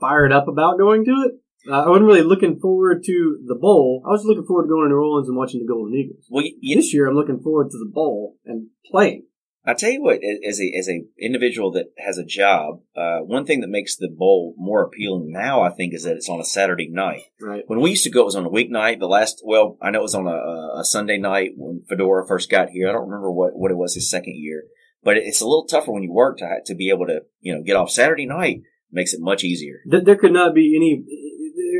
fired 0.00 0.32
up 0.32 0.48
about 0.48 0.78
going 0.78 1.04
to 1.04 1.24
it. 1.26 1.32
Uh, 1.68 1.82
I 1.84 1.88
wasn't 1.88 2.06
really 2.06 2.22
looking 2.22 2.60
forward 2.60 3.02
to 3.04 3.38
the 3.46 3.54
bowl. 3.54 4.02
I 4.06 4.10
was 4.10 4.24
looking 4.24 4.44
forward 4.46 4.64
to 4.64 4.68
going 4.68 4.84
to 4.84 4.90
New 4.90 5.00
Orleans 5.00 5.28
and 5.28 5.36
watching 5.36 5.60
the 5.60 5.66
Golden 5.66 5.94
Eagles. 5.94 6.26
Well, 6.30 6.44
you, 6.60 6.76
This 6.76 6.94
year, 6.94 7.08
I'm 7.08 7.16
looking 7.16 7.40
forward 7.40 7.70
to 7.70 7.78
the 7.78 7.90
bowl 7.92 8.36
and 8.44 8.68
playing. 8.90 9.26
I 9.68 9.74
tell 9.74 9.90
you 9.90 10.02
what, 10.02 10.20
as 10.48 10.58
a, 10.60 10.72
as 10.78 10.88
a 10.88 11.04
individual 11.20 11.70
that 11.72 11.92
has 11.98 12.16
a 12.16 12.24
job, 12.24 12.80
uh, 12.96 13.18
one 13.18 13.44
thing 13.44 13.60
that 13.60 13.68
makes 13.68 13.96
the 13.96 14.08
bowl 14.08 14.54
more 14.56 14.82
appealing 14.82 15.30
now, 15.30 15.60
I 15.60 15.68
think, 15.68 15.92
is 15.92 16.04
that 16.04 16.16
it's 16.16 16.30
on 16.30 16.40
a 16.40 16.44
Saturday 16.44 16.88
night. 16.88 17.24
Right. 17.38 17.64
When 17.66 17.80
we 17.80 17.90
used 17.90 18.04
to 18.04 18.10
go, 18.10 18.22
it 18.22 18.24
was 18.24 18.34
on 18.34 18.46
a 18.46 18.50
weeknight. 18.50 18.98
The 18.98 19.06
last, 19.06 19.42
well, 19.44 19.76
I 19.82 19.90
know 19.90 19.98
it 19.98 20.02
was 20.02 20.14
on 20.14 20.26
a, 20.26 20.80
a 20.80 20.84
Sunday 20.84 21.18
night 21.18 21.50
when 21.56 21.82
Fedora 21.86 22.26
first 22.26 22.50
got 22.50 22.70
here. 22.70 22.88
I 22.88 22.92
don't 22.92 23.08
remember 23.08 23.30
what, 23.30 23.50
what 23.56 23.70
it 23.70 23.76
was 23.76 23.94
his 23.94 24.10
second 24.10 24.36
year, 24.36 24.64
but 25.04 25.18
it's 25.18 25.42
a 25.42 25.44
little 25.44 25.66
tougher 25.66 25.92
when 25.92 26.02
you 26.02 26.12
work 26.12 26.38
to 26.38 26.48
to 26.64 26.74
be 26.74 26.88
able 26.88 27.06
to, 27.06 27.20
you 27.40 27.54
know, 27.54 27.62
get 27.62 27.76
off 27.76 27.90
Saturday 27.90 28.26
night. 28.26 28.62
Makes 28.90 29.12
it 29.12 29.20
much 29.20 29.44
easier. 29.44 29.80
There 29.84 30.16
could 30.16 30.32
not 30.32 30.54
be 30.54 30.74
any. 30.74 31.04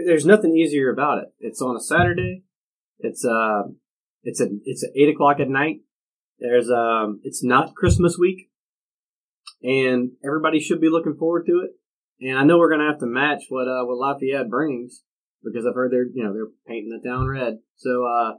There's 0.07 0.27
nothing 0.27 0.55
easier 0.55 0.93
about 0.93 1.23
it. 1.23 1.29
It's 1.39 1.63
on 1.63 1.75
a 1.75 1.81
Saturday. 1.81 2.45
It's 2.99 3.25
uh, 3.25 3.63
it's 4.25 4.43
at 4.43 4.49
it's 4.65 4.85
at 4.85 4.91
eight 4.95 5.09
o'clock 5.09 5.41
at 5.41 5.49
night. 5.49 5.77
There's 6.41 6.71
um, 6.71 7.21
it's 7.25 7.43
not 7.43 7.75
Christmas 7.75 8.17
week, 8.19 8.51
and 9.63 10.13
everybody 10.25 10.61
should 10.61 10.81
be 10.81 10.89
looking 10.89 11.17
forward 11.17 11.47
to 11.47 11.65
it. 11.65 11.71
And 12.21 12.39
I 12.39 12.45
know 12.45 12.59
we're 12.59 12.71
gonna 12.71 12.91
have 12.91 13.01
to 13.01 13.07
match 13.07 13.45
what 13.49 13.69
uh 13.69 13.85
what 13.85 13.99
Lafayette 13.99 14.51
brings 14.51 15.03
because 15.43 15.67
I've 15.67 15.75
heard 15.75 15.93
they're 15.93 16.07
you 16.07 16.25
know 16.25 16.33
they're 16.33 16.51
painting 16.67 16.91
the 16.91 17.09
town 17.09 17.29
red. 17.29 17.59
So 17.77 18.05
uh, 18.05 18.33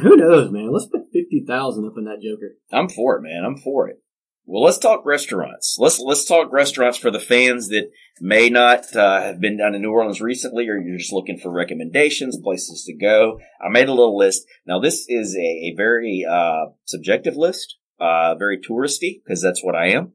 who 0.00 0.16
knows, 0.16 0.50
man? 0.50 0.72
Let's 0.72 0.86
put 0.86 1.02
fifty 1.12 1.44
thousand 1.46 1.86
up 1.86 1.94
in 1.96 2.04
that 2.04 2.22
Joker. 2.22 2.56
I'm 2.72 2.88
for 2.88 3.16
it, 3.16 3.22
man. 3.22 3.44
I'm 3.44 3.56
for 3.56 3.88
it. 3.88 3.98
Well, 4.46 4.62
let's 4.62 4.78
talk 4.78 5.06
restaurants. 5.06 5.76
Let's 5.78 5.98
let's 5.98 6.26
talk 6.26 6.52
restaurants 6.52 6.98
for 6.98 7.10
the 7.10 7.20
fans 7.20 7.68
that 7.68 7.90
may 8.20 8.50
not 8.50 8.94
uh, 8.94 9.22
have 9.22 9.40
been 9.40 9.56
down 9.56 9.72
to 9.72 9.78
New 9.78 9.90
Orleans 9.90 10.20
recently, 10.20 10.68
or 10.68 10.78
you're 10.78 10.98
just 10.98 11.12
looking 11.12 11.38
for 11.38 11.50
recommendations, 11.50 12.38
places 12.42 12.84
to 12.84 12.94
go. 12.94 13.40
I 13.64 13.70
made 13.70 13.88
a 13.88 13.94
little 13.94 14.18
list. 14.18 14.46
Now, 14.66 14.80
this 14.80 15.06
is 15.08 15.34
a, 15.34 15.40
a 15.40 15.74
very 15.76 16.26
uh, 16.28 16.66
subjective 16.84 17.36
list, 17.36 17.78
uh, 17.98 18.34
very 18.34 18.58
touristy 18.58 19.22
because 19.24 19.40
that's 19.40 19.64
what 19.64 19.74
I 19.74 19.92
am. 19.92 20.12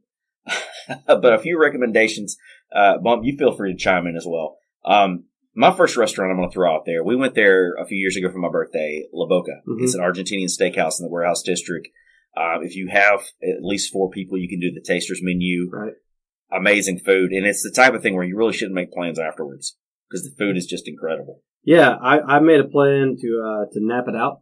but 1.07 1.33
a 1.33 1.39
few 1.39 1.59
recommendations. 1.59 2.37
Uh, 2.73 2.99
Bump, 2.99 3.23
you 3.25 3.35
feel 3.35 3.55
free 3.55 3.73
to 3.73 3.77
chime 3.77 4.05
in 4.05 4.15
as 4.15 4.27
well. 4.27 4.57
Um, 4.85 5.25
my 5.55 5.75
first 5.75 5.97
restaurant 5.97 6.31
I'm 6.31 6.37
going 6.37 6.49
to 6.49 6.53
throw 6.53 6.73
out 6.73 6.85
there. 6.85 7.03
We 7.03 7.15
went 7.15 7.33
there 7.33 7.73
a 7.73 7.85
few 7.85 7.97
years 7.97 8.15
ago 8.15 8.31
for 8.31 8.37
my 8.37 8.49
birthday, 8.49 9.07
La 9.11 9.25
Boca. 9.25 9.61
Mhm. 9.67 9.81
It's 9.81 9.95
an 9.95 10.01
Argentinian 10.01 10.45
steakhouse 10.45 10.99
in 10.99 11.05
the 11.05 11.09
warehouse 11.09 11.41
district. 11.41 11.89
Um, 12.37 12.63
if 12.63 12.75
you 12.75 12.89
have 12.91 13.21
at 13.41 13.63
least 13.63 13.91
four 13.91 14.09
people, 14.09 14.37
you 14.37 14.47
can 14.47 14.59
do 14.59 14.71
the 14.71 14.81
tasters 14.85 15.19
menu. 15.21 15.69
Right. 15.71 15.93
Amazing 16.51 16.99
food, 17.05 17.31
and 17.31 17.45
it's 17.45 17.61
the 17.61 17.71
type 17.71 17.93
of 17.93 18.01
thing 18.01 18.15
where 18.15 18.23
you 18.23 18.35
really 18.35 18.53
shouldn't 18.53 18.73
make 18.73 18.91
plans 18.91 19.19
afterwards 19.19 19.77
because 20.09 20.23
the 20.23 20.35
food 20.35 20.57
is 20.57 20.65
just 20.65 20.87
incredible. 20.87 21.43
Yeah, 21.63 21.95
I, 22.01 22.19
I 22.21 22.39
made 22.39 22.59
a 22.59 22.67
plan 22.67 23.17
to 23.21 23.43
uh, 23.45 23.65
to 23.71 23.79
nap 23.85 24.05
it 24.07 24.15
out 24.15 24.41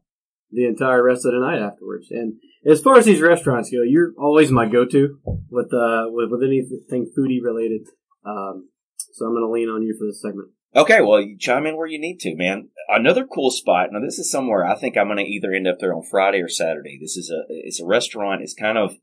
the 0.51 0.65
entire 0.65 1.03
rest 1.03 1.25
of 1.25 1.33
the 1.33 1.39
night 1.39 1.59
afterwards. 1.59 2.07
And 2.09 2.35
as 2.65 2.81
far 2.81 2.97
as 2.97 3.05
these 3.05 3.21
restaurants 3.21 3.69
go, 3.69 3.81
you're 3.83 4.13
always 4.17 4.51
my 4.51 4.67
go-to 4.67 5.19
with 5.49 5.73
uh 5.73 6.05
with, 6.07 6.29
with 6.31 6.43
anything 6.43 7.11
foodie 7.17 7.43
related. 7.43 7.81
Um, 8.25 8.69
so 9.13 9.25
I'm 9.25 9.33
going 9.33 9.43
to 9.43 9.51
lean 9.51 9.69
on 9.69 9.83
you 9.83 9.95
for 9.97 10.05
this 10.05 10.21
segment. 10.21 10.49
Okay, 10.75 11.01
well, 11.01 11.21
you 11.21 11.37
chime 11.37 11.65
in 11.65 11.77
where 11.77 11.87
you 11.87 11.99
need 11.99 12.19
to, 12.19 12.35
man. 12.35 12.69
Another 12.89 13.25
cool 13.25 13.51
spot. 13.51 13.89
Now, 13.91 13.99
this 13.99 14.19
is 14.19 14.29
somewhere 14.29 14.65
I 14.65 14.75
think 14.75 14.97
I'm 14.97 15.07
going 15.07 15.17
to 15.17 15.23
either 15.23 15.51
end 15.53 15.67
up 15.67 15.79
there 15.79 15.95
on 15.95 16.03
Friday 16.03 16.41
or 16.41 16.49
Saturday. 16.49 16.97
This 17.01 17.17
is 17.17 17.31
a 17.31 17.43
it's 17.49 17.81
a 17.81 17.85
restaurant. 17.85 18.41
It's 18.41 18.53
kind 18.53 18.77
of 18.77 18.95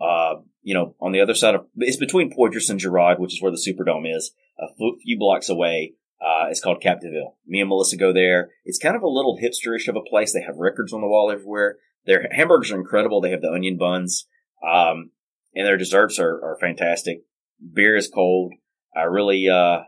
uh 0.00 0.40
you 0.62 0.74
know 0.74 0.96
on 1.00 1.12
the 1.12 1.20
other 1.20 1.34
side 1.34 1.54
of 1.54 1.66
it's 1.76 1.96
between 1.96 2.32
Poydras 2.32 2.70
and 2.70 2.80
Girod, 2.80 3.18
which 3.18 3.34
is 3.34 3.42
where 3.42 3.52
the 3.52 3.58
Superdome 3.58 4.14
is, 4.14 4.32
a 4.58 4.66
few- 4.76 5.18
blocks 5.18 5.48
away. 5.48 5.94
Uh, 6.20 6.46
it's 6.50 6.60
called 6.60 6.82
Capdeville. 6.82 7.34
Me 7.46 7.60
and 7.60 7.68
Melissa 7.68 7.96
go 7.96 8.12
there. 8.12 8.50
It's 8.64 8.78
kind 8.78 8.94
of 8.94 9.02
a 9.02 9.08
little 9.08 9.36
hipsterish 9.42 9.88
of 9.88 9.96
a 9.96 10.08
place. 10.08 10.32
They 10.32 10.42
have 10.42 10.56
records 10.56 10.92
on 10.92 11.00
the 11.00 11.08
wall 11.08 11.32
everywhere. 11.32 11.78
Their 12.06 12.28
hamburgers 12.30 12.70
are 12.70 12.78
incredible. 12.78 13.20
They 13.20 13.32
have 13.32 13.40
the 13.40 13.50
onion 13.50 13.76
buns, 13.76 14.26
um, 14.64 15.10
and 15.54 15.66
their 15.66 15.76
desserts 15.76 16.20
are, 16.20 16.34
are 16.44 16.58
fantastic. 16.60 17.22
Beer 17.72 17.96
is 17.96 18.08
cold. 18.08 18.52
I 18.94 19.02
really, 19.02 19.48
uh, 19.48 19.80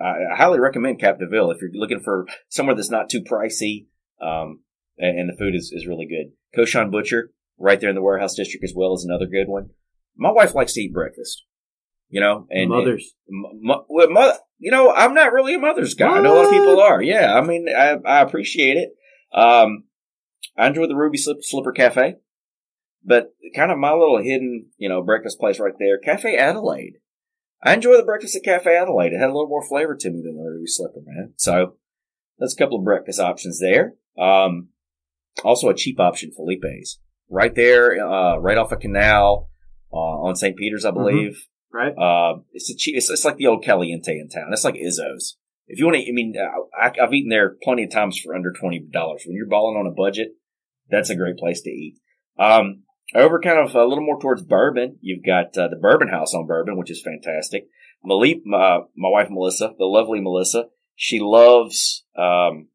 I, 0.00 0.32
I 0.32 0.36
highly 0.36 0.58
recommend 0.60 1.00
Capdeville 1.00 1.54
if 1.54 1.60
you're 1.60 1.70
looking 1.74 2.00
for 2.00 2.26
somewhere 2.48 2.74
that's 2.74 2.90
not 2.90 3.08
too 3.10 3.22
pricey, 3.22 3.86
um, 4.20 4.60
and, 4.98 5.18
and 5.18 5.28
the 5.30 5.36
food 5.38 5.54
is, 5.54 5.72
is 5.74 5.86
really 5.86 6.06
good. 6.06 6.32
Cochon 6.54 6.90
Butcher, 6.90 7.30
right 7.58 7.80
there 7.80 7.90
in 7.90 7.94
the 7.96 8.02
warehouse 8.02 8.34
district 8.34 8.64
as 8.64 8.72
well, 8.74 8.94
is 8.94 9.04
another 9.04 9.26
good 9.26 9.48
one. 9.48 9.70
My 10.16 10.30
wife 10.30 10.54
likes 10.54 10.72
to 10.74 10.80
eat 10.80 10.92
breakfast, 10.92 11.44
you 12.08 12.20
know, 12.20 12.46
and 12.50 12.70
Mothers. 12.70 13.14
and, 13.28 13.44
m- 13.70 13.82
well, 13.88 14.10
mo- 14.10 14.36
you 14.58 14.70
know, 14.72 14.92
I'm 14.92 15.14
not 15.14 15.32
really 15.32 15.54
a 15.54 15.58
mother's 15.58 15.94
guy. 15.94 16.08
I 16.08 16.20
know 16.20 16.34
a 16.34 16.36
lot 16.36 16.44
of 16.46 16.50
people 16.52 16.80
are. 16.80 17.00
Yeah, 17.00 17.34
I 17.34 17.40
mean, 17.40 17.66
I, 17.68 17.96
I 18.04 18.20
appreciate 18.22 18.76
it. 18.76 18.90
Um, 19.32 19.84
I 20.56 20.66
enjoy 20.66 20.88
the 20.88 20.96
Ruby 20.96 21.18
Slip, 21.18 21.38
Slipper 21.42 21.70
Cafe, 21.70 22.16
but 23.04 23.32
kind 23.54 23.70
of 23.70 23.78
my 23.78 23.92
little 23.92 24.18
hidden, 24.20 24.70
you 24.76 24.88
know, 24.88 25.02
breakfast 25.02 25.38
place 25.38 25.60
right 25.60 25.74
there, 25.78 25.98
Cafe 25.98 26.36
Adelaide. 26.36 26.94
I 27.62 27.74
enjoy 27.74 27.96
the 27.96 28.04
breakfast 28.04 28.36
at 28.36 28.44
Cafe 28.44 28.76
Adelaide. 28.76 29.12
It 29.12 29.18
had 29.18 29.30
a 29.30 29.32
little 29.32 29.48
more 29.48 29.66
flavor 29.66 29.96
to 29.96 30.10
me 30.10 30.22
than 30.22 30.36
the 30.36 30.42
Ruby 30.42 30.66
Slipper, 30.66 31.00
man. 31.04 31.34
So 31.36 31.74
that's 32.38 32.54
a 32.54 32.56
couple 32.56 32.78
of 32.78 32.84
breakfast 32.84 33.20
options 33.20 33.58
there. 33.58 33.94
Um, 34.18 34.68
also 35.44 35.68
a 35.68 35.74
cheap 35.74 35.98
option, 35.98 36.30
Felipe's. 36.30 37.00
Right 37.28 37.54
there, 37.54 38.04
uh, 38.04 38.36
right 38.38 38.56
off 38.56 38.72
a 38.72 38.76
canal, 38.76 39.50
uh, 39.92 39.96
on 39.96 40.36
St. 40.36 40.56
Peter's, 40.56 40.84
I 40.84 40.92
believe. 40.92 41.46
Right? 41.72 41.92
Uh, 41.92 42.40
it's 42.52 42.70
a 42.70 42.76
cheap, 42.76 42.96
it's, 42.96 43.10
it's 43.10 43.24
like 43.24 43.36
the 43.36 43.46
old 43.46 43.64
Caliente 43.64 44.18
in 44.18 44.28
town. 44.28 44.52
It's 44.52 44.64
like 44.64 44.74
Izzo's. 44.74 45.36
If 45.66 45.78
you 45.78 45.84
want 45.84 45.98
to, 45.98 46.08
I 46.08 46.12
mean, 46.12 46.34
uh, 46.38 46.80
I, 46.80 46.92
I've 47.02 47.12
eaten 47.12 47.28
there 47.28 47.56
plenty 47.62 47.84
of 47.84 47.90
times 47.90 48.18
for 48.18 48.34
under 48.34 48.52
$20. 48.52 48.90
When 48.92 49.36
you're 49.36 49.46
balling 49.46 49.76
on 49.76 49.86
a 49.86 49.94
budget, 49.94 50.28
that's 50.88 51.10
a 51.10 51.16
great 51.16 51.36
place 51.36 51.60
to 51.62 51.70
eat. 51.70 51.98
Um, 52.38 52.84
over 53.14 53.40
kind 53.40 53.58
of 53.58 53.74
a 53.74 53.84
little 53.84 54.04
more 54.04 54.20
towards 54.20 54.42
Bourbon, 54.42 54.98
you've 55.00 55.24
got 55.24 55.56
uh, 55.56 55.68
the 55.68 55.78
Bourbon 55.80 56.08
House 56.08 56.34
on 56.34 56.46
Bourbon, 56.46 56.76
which 56.76 56.90
is 56.90 57.02
fantastic. 57.02 57.68
Malik, 58.04 58.38
uh, 58.46 58.80
my 58.96 59.08
wife 59.08 59.28
Melissa, 59.30 59.72
the 59.78 59.84
lovely 59.84 60.20
Melissa, 60.20 60.66
She 60.94 61.18
loves. 61.20 62.04
Um, 62.16 62.68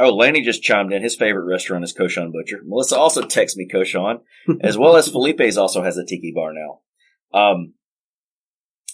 oh, 0.00 0.14
Lanny 0.14 0.42
just 0.42 0.62
chimed 0.62 0.92
in. 0.92 1.02
His 1.02 1.16
favorite 1.16 1.44
restaurant 1.44 1.84
is 1.84 1.92
Cochon 1.92 2.32
Butcher. 2.32 2.60
Melissa 2.64 2.96
also 2.96 3.22
texts 3.22 3.56
me 3.56 3.68
Cochon, 3.70 4.20
as 4.60 4.78
well 4.78 4.96
as 4.96 5.08
Felipe's 5.08 5.56
also 5.56 5.82
has 5.82 5.96
a 5.96 6.04
tiki 6.04 6.32
bar 6.34 6.52
now. 6.52 6.80
Um, 7.38 7.74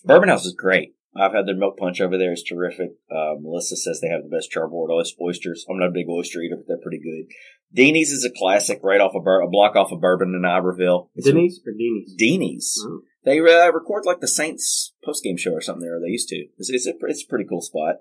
Bourbon 0.04 0.28
House 0.28 0.44
is 0.44 0.54
great. 0.54 0.94
I've 1.16 1.32
had 1.32 1.46
their 1.46 1.56
milk 1.56 1.78
punch 1.78 2.00
over 2.00 2.18
there. 2.18 2.32
It's 2.32 2.42
terrific. 2.42 2.90
Uh, 3.10 3.34
Melissa 3.40 3.76
says 3.76 4.00
they 4.00 4.08
have 4.08 4.24
the 4.24 4.36
best 4.36 4.50
charbroiled 4.52 4.90
oysters. 5.22 5.64
I'm 5.70 5.78
not 5.78 5.90
a 5.90 5.92
big 5.92 6.08
oyster 6.10 6.40
eater, 6.40 6.56
but 6.56 6.66
they're 6.66 6.82
pretty 6.82 6.98
good. 6.98 7.32
Deanie's 7.74 8.10
is 8.10 8.24
a 8.24 8.30
classic 8.30 8.80
right 8.82 9.00
off 9.00 9.14
of 9.14 9.24
Bur- 9.24 9.40
a 9.40 9.48
block 9.48 9.74
off 9.74 9.92
of 9.92 10.00
Bourbon 10.00 10.34
in 10.34 10.44
Iberville. 10.44 11.10
It's 11.14 11.26
Denny's 11.26 11.60
or 11.66 11.72
Deanie's? 11.72 12.14
Deanie's. 12.16 12.84
Oh. 12.86 13.00
They 13.24 13.40
uh, 13.40 13.72
record 13.72 14.04
like 14.04 14.20
the 14.20 14.28
Saints 14.28 14.92
post 15.04 15.24
game 15.24 15.36
show 15.36 15.52
or 15.52 15.60
something 15.60 15.82
there. 15.82 15.98
They 16.00 16.12
used 16.12 16.28
to. 16.28 16.46
It's, 16.58 16.70
it's, 16.70 16.86
a, 16.86 16.92
it's 17.08 17.24
a 17.24 17.28
pretty 17.28 17.46
cool 17.48 17.62
spot. 17.62 17.96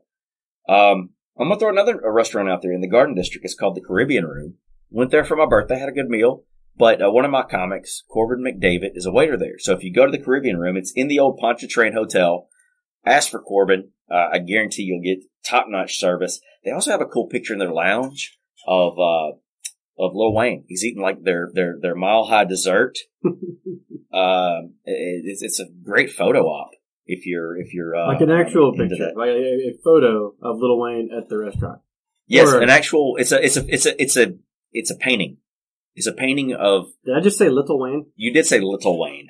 Um, 0.67 1.11
I'm 1.39 1.47
gonna 1.47 1.59
throw 1.59 1.69
another 1.69 1.99
a 1.99 2.11
restaurant 2.11 2.49
out 2.49 2.61
there 2.61 2.73
in 2.73 2.81
the 2.81 2.89
Garden 2.89 3.15
District. 3.15 3.43
It's 3.45 3.55
called 3.55 3.75
the 3.75 3.81
Caribbean 3.81 4.25
Room. 4.25 4.55
Went 4.89 5.11
there 5.11 5.23
for 5.23 5.35
my 5.35 5.47
birthday, 5.47 5.79
had 5.79 5.89
a 5.89 5.93
good 5.93 6.09
meal. 6.09 6.43
But 6.75 7.01
uh, 7.01 7.11
one 7.11 7.25
of 7.25 7.31
my 7.31 7.43
comics, 7.43 8.03
Corbin 8.09 8.43
McDavid, 8.43 8.91
is 8.95 9.05
a 9.05 9.11
waiter 9.11 9.37
there. 9.37 9.59
So 9.59 9.73
if 9.73 9.83
you 9.83 9.93
go 9.93 10.05
to 10.05 10.11
the 10.11 10.23
Caribbean 10.23 10.57
Room, 10.57 10.75
it's 10.75 10.91
in 10.95 11.07
the 11.07 11.19
old 11.19 11.37
Pontchartrain 11.37 11.93
Hotel. 11.93 12.47
Ask 13.05 13.29
for 13.29 13.41
Corbin. 13.41 13.91
Uh, 14.09 14.29
I 14.33 14.39
guarantee 14.39 14.83
you'll 14.83 15.01
get 15.01 15.25
top 15.45 15.65
notch 15.67 15.99
service. 15.99 16.39
They 16.63 16.71
also 16.71 16.91
have 16.91 17.01
a 17.01 17.05
cool 17.05 17.27
picture 17.27 17.53
in 17.53 17.59
their 17.59 17.71
lounge 17.71 18.37
of 18.65 18.97
uh, 18.97 19.37
of 19.97 20.11
Lil 20.13 20.33
Wayne. 20.33 20.65
He's 20.67 20.83
eating 20.83 21.01
like 21.01 21.23
their 21.23 21.49
their 21.53 21.77
their 21.81 21.95
mile 21.95 22.25
high 22.25 22.45
dessert. 22.45 22.97
um, 23.25 24.73
it, 24.85 25.23
it's, 25.25 25.41
it's 25.41 25.59
a 25.59 25.65
great 25.83 26.11
photo 26.11 26.41
op 26.45 26.71
if 27.05 27.25
you're 27.25 27.57
if 27.57 27.73
you're 27.73 27.95
uh, 27.95 28.07
like 28.07 28.21
an 28.21 28.31
actual 28.31 28.73
picture, 28.73 29.11
like 29.15 29.29
a, 29.29 29.71
a 29.71 29.77
photo 29.83 30.33
of 30.41 30.57
Little 30.59 30.79
Wayne 30.79 31.09
at 31.15 31.29
the 31.29 31.37
restaurant. 31.37 31.81
Yes, 32.27 32.49
Or- 32.51 32.61
an 32.61 32.69
actual. 32.69 33.15
It's 33.17 33.31
a 33.31 33.43
it's 33.43 33.57
a 33.57 33.73
it's 33.73 33.85
a 33.85 34.01
it's 34.01 34.17
a 34.17 34.35
it's 34.71 34.91
a 34.91 34.95
painting. 34.95 35.37
It's 35.95 36.07
a 36.07 36.13
painting 36.13 36.53
of. 36.53 36.87
Did 37.05 37.15
I 37.15 37.21
just 37.21 37.37
say 37.37 37.49
Little 37.49 37.79
Wayne? 37.79 38.07
You 38.15 38.33
did 38.33 38.45
say 38.47 38.59
Little 38.59 38.99
Wayne. 38.99 39.27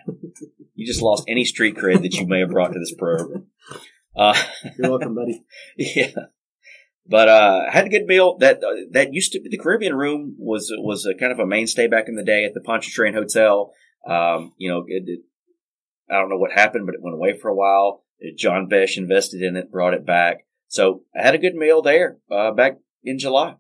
you 0.76 0.88
just 0.88 1.02
lost 1.02 1.26
any 1.28 1.44
street 1.44 1.76
cred 1.76 2.02
that 2.04 2.14
you 2.14 2.26
may 2.26 2.40
have 2.40 2.52
brought 2.52 2.74
to 2.74 2.80
this 2.80 2.94
program. 2.94 3.48
Uh, 4.16 4.40
You're 4.78 4.92
welcome, 4.92 5.16
buddy. 5.16 5.44
yeah. 5.76 6.12
But 7.06 7.28
uh, 7.28 7.70
had 7.70 7.86
a 7.86 7.90
good 7.90 8.06
meal. 8.06 8.38
That 8.38 8.64
uh, 8.64 8.88
that 8.92 9.14
used 9.14 9.34
to 9.34 9.42
be 9.42 9.50
the 9.50 9.58
Caribbean 9.58 9.96
Room 9.96 10.36
was 10.38 10.72
was 10.78 11.06
a 11.06 11.14
kind 11.14 11.32
of 11.32 11.40
a 11.40 11.46
mainstay 11.46 11.88
back 11.88 12.08
in 12.08 12.16
the 12.16 12.24
day 12.24 12.46
at 12.46 12.54
the 12.54 12.62
Pontchartrain 12.62 13.14
Hotel. 13.14 13.74
Um, 14.08 14.54
you 14.58 14.70
know, 14.70 14.86
it, 14.88 15.04
it, 15.08 15.20
I 16.10 16.16
don't 16.16 16.30
know 16.30 16.38
what 16.38 16.52
happened, 16.52 16.86
but 16.86 16.96
it 16.96 17.02
went 17.02 17.16
away 17.16 17.38
for 17.38 17.50
a 17.50 17.56
while. 17.56 18.04
John 18.38 18.68
Besh 18.68 18.98
invested 18.98 19.42
in 19.42 19.58
it, 19.58 19.72
brought 19.72 19.94
it 19.94 20.06
back. 20.06 20.46
So 20.68 21.04
I 21.16 21.24
had 21.24 21.36
a 21.36 21.40
good 21.40 21.56
meal 21.56 21.82
there 21.82 22.18
uh, 22.32 22.52
back 22.52 22.78
in 23.04 23.20
July. 23.20 23.56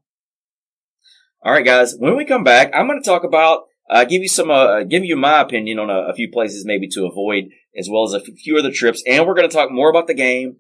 All 1.44 1.52
right, 1.52 1.66
guys. 1.66 1.96
When 1.98 2.16
we 2.16 2.24
come 2.24 2.46
back, 2.46 2.72
I'm 2.74 2.88
going 2.88 3.02
to 3.02 3.06
talk 3.08 3.26
about 3.26 3.64
uh, 3.90 4.06
give 4.06 4.22
you 4.22 4.30
some 4.30 4.50
uh, 4.50 4.84
give 4.84 5.04
you 5.04 5.18
my 5.18 5.42
opinion 5.42 5.80
on 5.80 5.90
a, 5.90 6.12
a 6.12 6.14
few 6.14 6.32
places 6.32 6.66
maybe 6.66 6.88
to 6.90 7.06
avoid, 7.06 7.50
as 7.78 7.90
well 7.92 8.04
as 8.04 8.14
a 8.14 8.22
few 8.22 8.58
other 8.58 8.72
trips, 8.72 9.04
and 9.06 9.28
we're 9.28 9.36
going 9.36 9.50
to 9.50 9.54
talk 9.54 9.70
more 9.70 9.90
about 9.90 10.08
the 10.08 10.14
game 10.14 10.58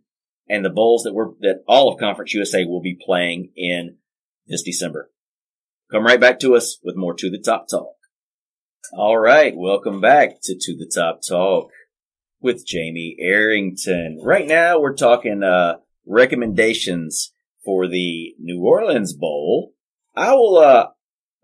and 0.47 0.63
the 0.63 0.69
bowls 0.69 1.03
that 1.03 1.13
we're 1.13 1.31
that 1.41 1.63
all 1.67 1.91
of 1.91 1.99
Conference 1.99 2.33
USA 2.33 2.65
will 2.65 2.81
be 2.81 2.97
playing 2.99 3.51
in 3.55 3.97
this 4.47 4.63
December. 4.63 5.09
Come 5.91 6.05
right 6.05 6.19
back 6.19 6.39
to 6.39 6.55
us 6.55 6.79
with 6.83 6.95
more 6.95 7.13
to 7.15 7.29
the 7.29 7.39
top 7.39 7.67
talk. 7.69 7.95
All 8.93 9.17
right, 9.17 9.55
welcome 9.55 10.01
back 10.01 10.41
to 10.43 10.55
to 10.59 10.75
the 10.77 10.91
top 10.93 11.21
talk 11.27 11.69
with 12.41 12.65
Jamie 12.65 13.15
Arrington. 13.19 14.19
Right 14.23 14.47
now, 14.47 14.79
we're 14.79 14.95
talking 14.95 15.43
uh, 15.43 15.77
recommendations 16.05 17.33
for 17.63 17.87
the 17.87 18.35
New 18.39 18.61
Orleans 18.61 19.13
Bowl. 19.13 19.73
I 20.15 20.33
will. 20.33 20.57
Uh, 20.57 20.87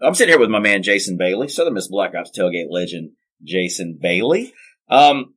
I'm 0.01 0.13
sitting 0.13 0.31
here 0.31 0.39
with 0.39 0.49
my 0.49 0.59
man 0.59 0.83
Jason 0.83 1.17
Bailey, 1.17 1.47
Southern 1.47 1.73
Miss 1.73 1.87
Black 1.87 2.13
Ops 2.15 2.31
tailgate 2.37 2.69
legend 2.69 3.11
Jason 3.43 3.97
Bailey. 3.99 4.53
Um, 4.89 5.33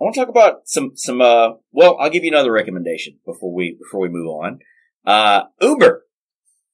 I 0.00 0.04
want 0.04 0.14
to 0.14 0.20
talk 0.20 0.28
about 0.28 0.62
some 0.64 0.92
some. 0.94 1.20
Uh, 1.20 1.50
well, 1.70 1.96
I'll 2.00 2.10
give 2.10 2.24
you 2.24 2.30
another 2.30 2.52
recommendation 2.52 3.18
before 3.26 3.54
we 3.54 3.76
before 3.78 4.00
we 4.00 4.08
move 4.08 4.28
on. 4.28 4.58
Uh, 5.04 5.44
Uber. 5.60 6.04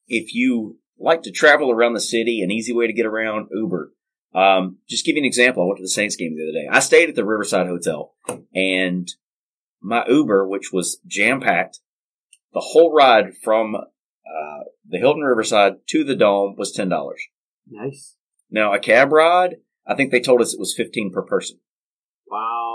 If 0.07 0.35
you 0.35 0.79
like 0.99 1.23
to 1.23 1.31
travel 1.31 1.71
around 1.71 1.93
the 1.93 2.01
city, 2.01 2.41
an 2.43 2.51
easy 2.51 2.73
way 2.73 2.87
to 2.87 2.93
get 2.93 3.07
around 3.07 3.49
Uber. 3.53 3.93
Um, 4.35 4.79
just 4.89 5.05
give 5.05 5.17
you 5.17 5.23
an 5.23 5.27
example. 5.27 5.63
I 5.63 5.67
went 5.67 5.79
to 5.79 5.85
the 5.85 5.89
Saints 5.89 6.17
game 6.17 6.35
the 6.37 6.45
other 6.45 6.53
day. 6.53 6.69
I 6.71 6.81
stayed 6.81 7.09
at 7.09 7.15
the 7.15 7.25
Riverside 7.25 7.67
Hotel, 7.67 8.15
and 8.55 9.09
my 9.81 10.05
Uber, 10.07 10.47
which 10.47 10.73
was 10.73 10.99
jam 11.07 11.41
packed, 11.41 11.81
the 12.53 12.61
whole 12.61 12.93
ride 12.93 13.35
from 13.43 13.75
uh, 13.75 14.65
the 14.87 14.99
Hilton 14.99 15.23
Riverside 15.23 15.75
to 15.89 16.05
the 16.05 16.17
Dome 16.17 16.55
was 16.57 16.73
ten 16.73 16.89
dollars. 16.89 17.23
Nice. 17.69 18.17
Now 18.51 18.73
a 18.73 18.79
cab 18.79 19.13
ride, 19.13 19.57
I 19.87 19.95
think 19.95 20.11
they 20.11 20.21
told 20.21 20.41
us 20.41 20.55
it 20.55 20.61
was 20.61 20.75
fifteen 20.75 21.11
per 21.13 21.23
person. 21.23 21.59
Wow. 22.31 22.68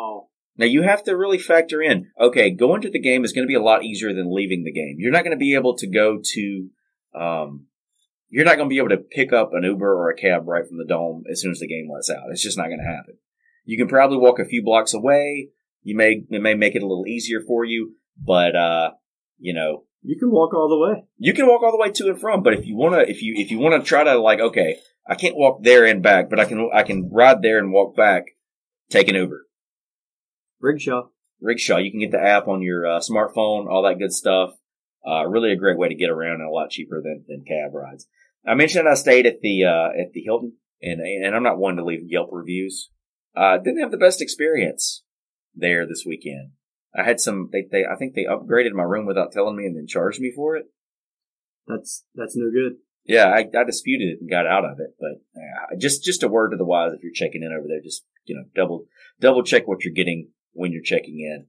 Now 0.58 0.66
you 0.66 0.84
have 0.84 1.04
to 1.04 1.18
really 1.18 1.40
factor 1.40 1.82
in, 1.82 2.12
okay, 2.20 2.52
going 2.52 2.82
to 2.82 2.92
the 2.92 3.00
game 3.00 3.24
is 3.26 3.34
going 3.34 3.44
to 3.44 3.52
be 3.52 3.56
a 3.56 3.62
lot 3.62 3.84
easier 3.84 4.14
than 4.14 4.34
leaving 4.34 4.64
the 4.64 4.72
game. 4.72 4.98
You're 5.00 5.12
not 5.12 5.24
going 5.24 5.36
to 5.36 5.38
be 5.38 5.56
able 5.56 5.76
to 5.78 5.88
go 5.88 6.20
to, 6.24 6.70
um, 7.16 7.66
you're 8.30 8.46
not 8.46 8.58
going 8.58 8.70
to 8.70 8.74
be 8.74 8.78
able 8.78 8.90
to 8.90 8.98
pick 8.98 9.34
up 9.34 9.52
an 9.54 9.64
Uber 9.64 9.92
or 9.92 10.10
a 10.10 10.16
cab 10.16 10.48
right 10.48 10.68
from 10.68 10.78
the 10.78 10.86
dome 10.86 11.24
as 11.30 11.42
soon 11.42 11.52
as 11.52 11.60
the 11.60 11.68
game 11.68 11.90
lets 11.92 12.10
out. 12.10 12.30
It's 12.30 12.44
just 12.44 12.58
not 12.58 12.68
going 12.68 12.80
to 12.80 12.86
happen. 12.86 13.18
You 13.66 13.78
can 13.78 13.88
probably 13.88 14.18
walk 14.18 14.40
a 14.40 14.46
few 14.46 14.64
blocks 14.64 14.94
away. 14.94 15.50
You 15.82 15.96
may, 15.96 16.24
it 16.30 16.42
may 16.42 16.54
make 16.54 16.76
it 16.76 16.84
a 16.84 16.88
little 16.88 17.08
easier 17.08 17.42
for 17.42 17.66
you, 17.66 17.96
but, 18.24 18.56
uh, 18.56 18.92
you 19.40 19.54
know, 19.54 19.86
You 20.04 20.18
can 20.20 20.32
walk 20.32 20.54
all 20.54 20.70
the 20.70 20.78
way. 20.78 21.04
you 21.18 21.34
can 21.34 21.48
walk 21.48 21.64
all 21.64 21.72
the 21.72 21.78
way 21.78 21.92
to 21.92 22.10
and 22.10 22.20
from, 22.20 22.44
but 22.44 22.54
if 22.54 22.66
you 22.68 22.76
want 22.76 22.94
to, 22.94 23.10
if 23.10 23.22
you, 23.22 23.34
if 23.38 23.52
you 23.52 23.58
want 23.58 23.82
to 23.82 23.88
try 23.88 24.04
to 24.04 24.18
like, 24.20 24.40
okay, 24.40 24.78
I 25.08 25.16
can't 25.16 25.36
walk 25.36 25.64
there 25.64 25.86
and 25.86 26.04
back, 26.04 26.30
but 26.30 26.40
I 26.40 26.46
can, 26.46 26.70
I 26.74 26.84
can 26.84 27.10
ride 27.12 27.42
there 27.42 27.58
and 27.58 27.72
walk 27.74 27.96
back, 27.96 28.26
take 28.90 29.08
an 29.08 29.16
Uber. 29.16 29.48
Rigshaw. 30.64 31.10
Rickshaw. 31.42 31.78
You 31.78 31.92
can 31.92 32.00
get 32.00 32.12
the 32.12 32.22
app 32.22 32.48
on 32.48 32.62
your 32.62 32.88
uh, 32.88 33.00
smartphone, 33.00 33.68
all 33.68 33.84
that 33.84 34.00
good 34.00 34.14
stuff. 34.14 34.52
Uh, 35.06 35.28
really 35.28 35.52
a 35.52 35.58
great 35.58 35.78
way 35.78 35.90
to 35.90 35.96
get 35.96 36.10
around 36.10 36.36
and 36.36 36.48
a 36.48 36.52
lot 36.52 36.70
cheaper 36.70 37.02
than, 37.02 37.26
than 37.28 37.44
cab 37.46 37.74
rides. 37.74 38.08
I 38.48 38.54
mentioned 38.54 38.88
I 38.88 38.94
stayed 38.94 39.26
at 39.26 39.42
the, 39.42 39.66
uh, 39.66 39.90
at 40.02 40.14
the 40.14 40.22
Hilton 40.22 40.54
and, 40.82 41.02
and 41.02 41.36
I'm 41.36 41.44
not 41.44 41.58
one 41.58 41.76
to 41.76 41.84
leave 41.84 42.02
Yelp 42.06 42.30
reviews. 42.32 42.90
Uh, 43.36 43.58
didn't 43.58 43.82
have 43.82 43.92
the 43.92 43.98
best 43.98 44.22
experience 44.22 45.04
there 45.54 45.86
this 45.86 46.04
weekend. 46.06 46.52
I 46.96 47.04
had 47.04 47.20
some, 47.20 47.50
they, 47.52 47.66
they, 47.70 47.84
I 47.86 47.96
think 47.98 48.14
they 48.14 48.26
upgraded 48.26 48.72
my 48.74 48.84
room 48.84 49.06
without 49.06 49.32
telling 49.32 49.58
me 49.58 49.66
and 49.66 49.76
then 49.76 49.88
charged 49.88 50.22
me 50.22 50.32
for 50.34 50.56
it. 50.56 50.66
That's 51.68 52.04
that's 52.14 52.36
no 52.36 52.52
good. 52.52 52.78
Yeah, 53.06 53.26
I, 53.26 53.40
I 53.58 53.64
disputed 53.66 54.10
it 54.10 54.18
and 54.22 54.30
got 54.30 54.46
out 54.46 54.64
of 54.64 54.80
it, 54.80 54.96
but 55.00 55.42
uh, 55.42 55.78
just, 55.78 56.04
just 56.04 56.24
a 56.24 56.28
word 56.28 56.52
to 56.52 56.58
the 56.58 56.66
wise 56.66 56.94
if 56.94 57.04
you're 57.04 57.12
checking 57.12 57.44
in 57.44 57.52
over 57.52 57.68
there, 57.68 57.82
just, 57.82 58.06
you 58.26 58.36
know, 58.36 58.44
double, 58.56 58.86
double 59.20 59.44
check 59.44 59.68
what 59.68 59.84
you're 59.84 59.94
getting 59.94 60.30
when 60.54 60.72
you're 60.72 60.84
checking 60.84 61.20
in. 61.20 61.48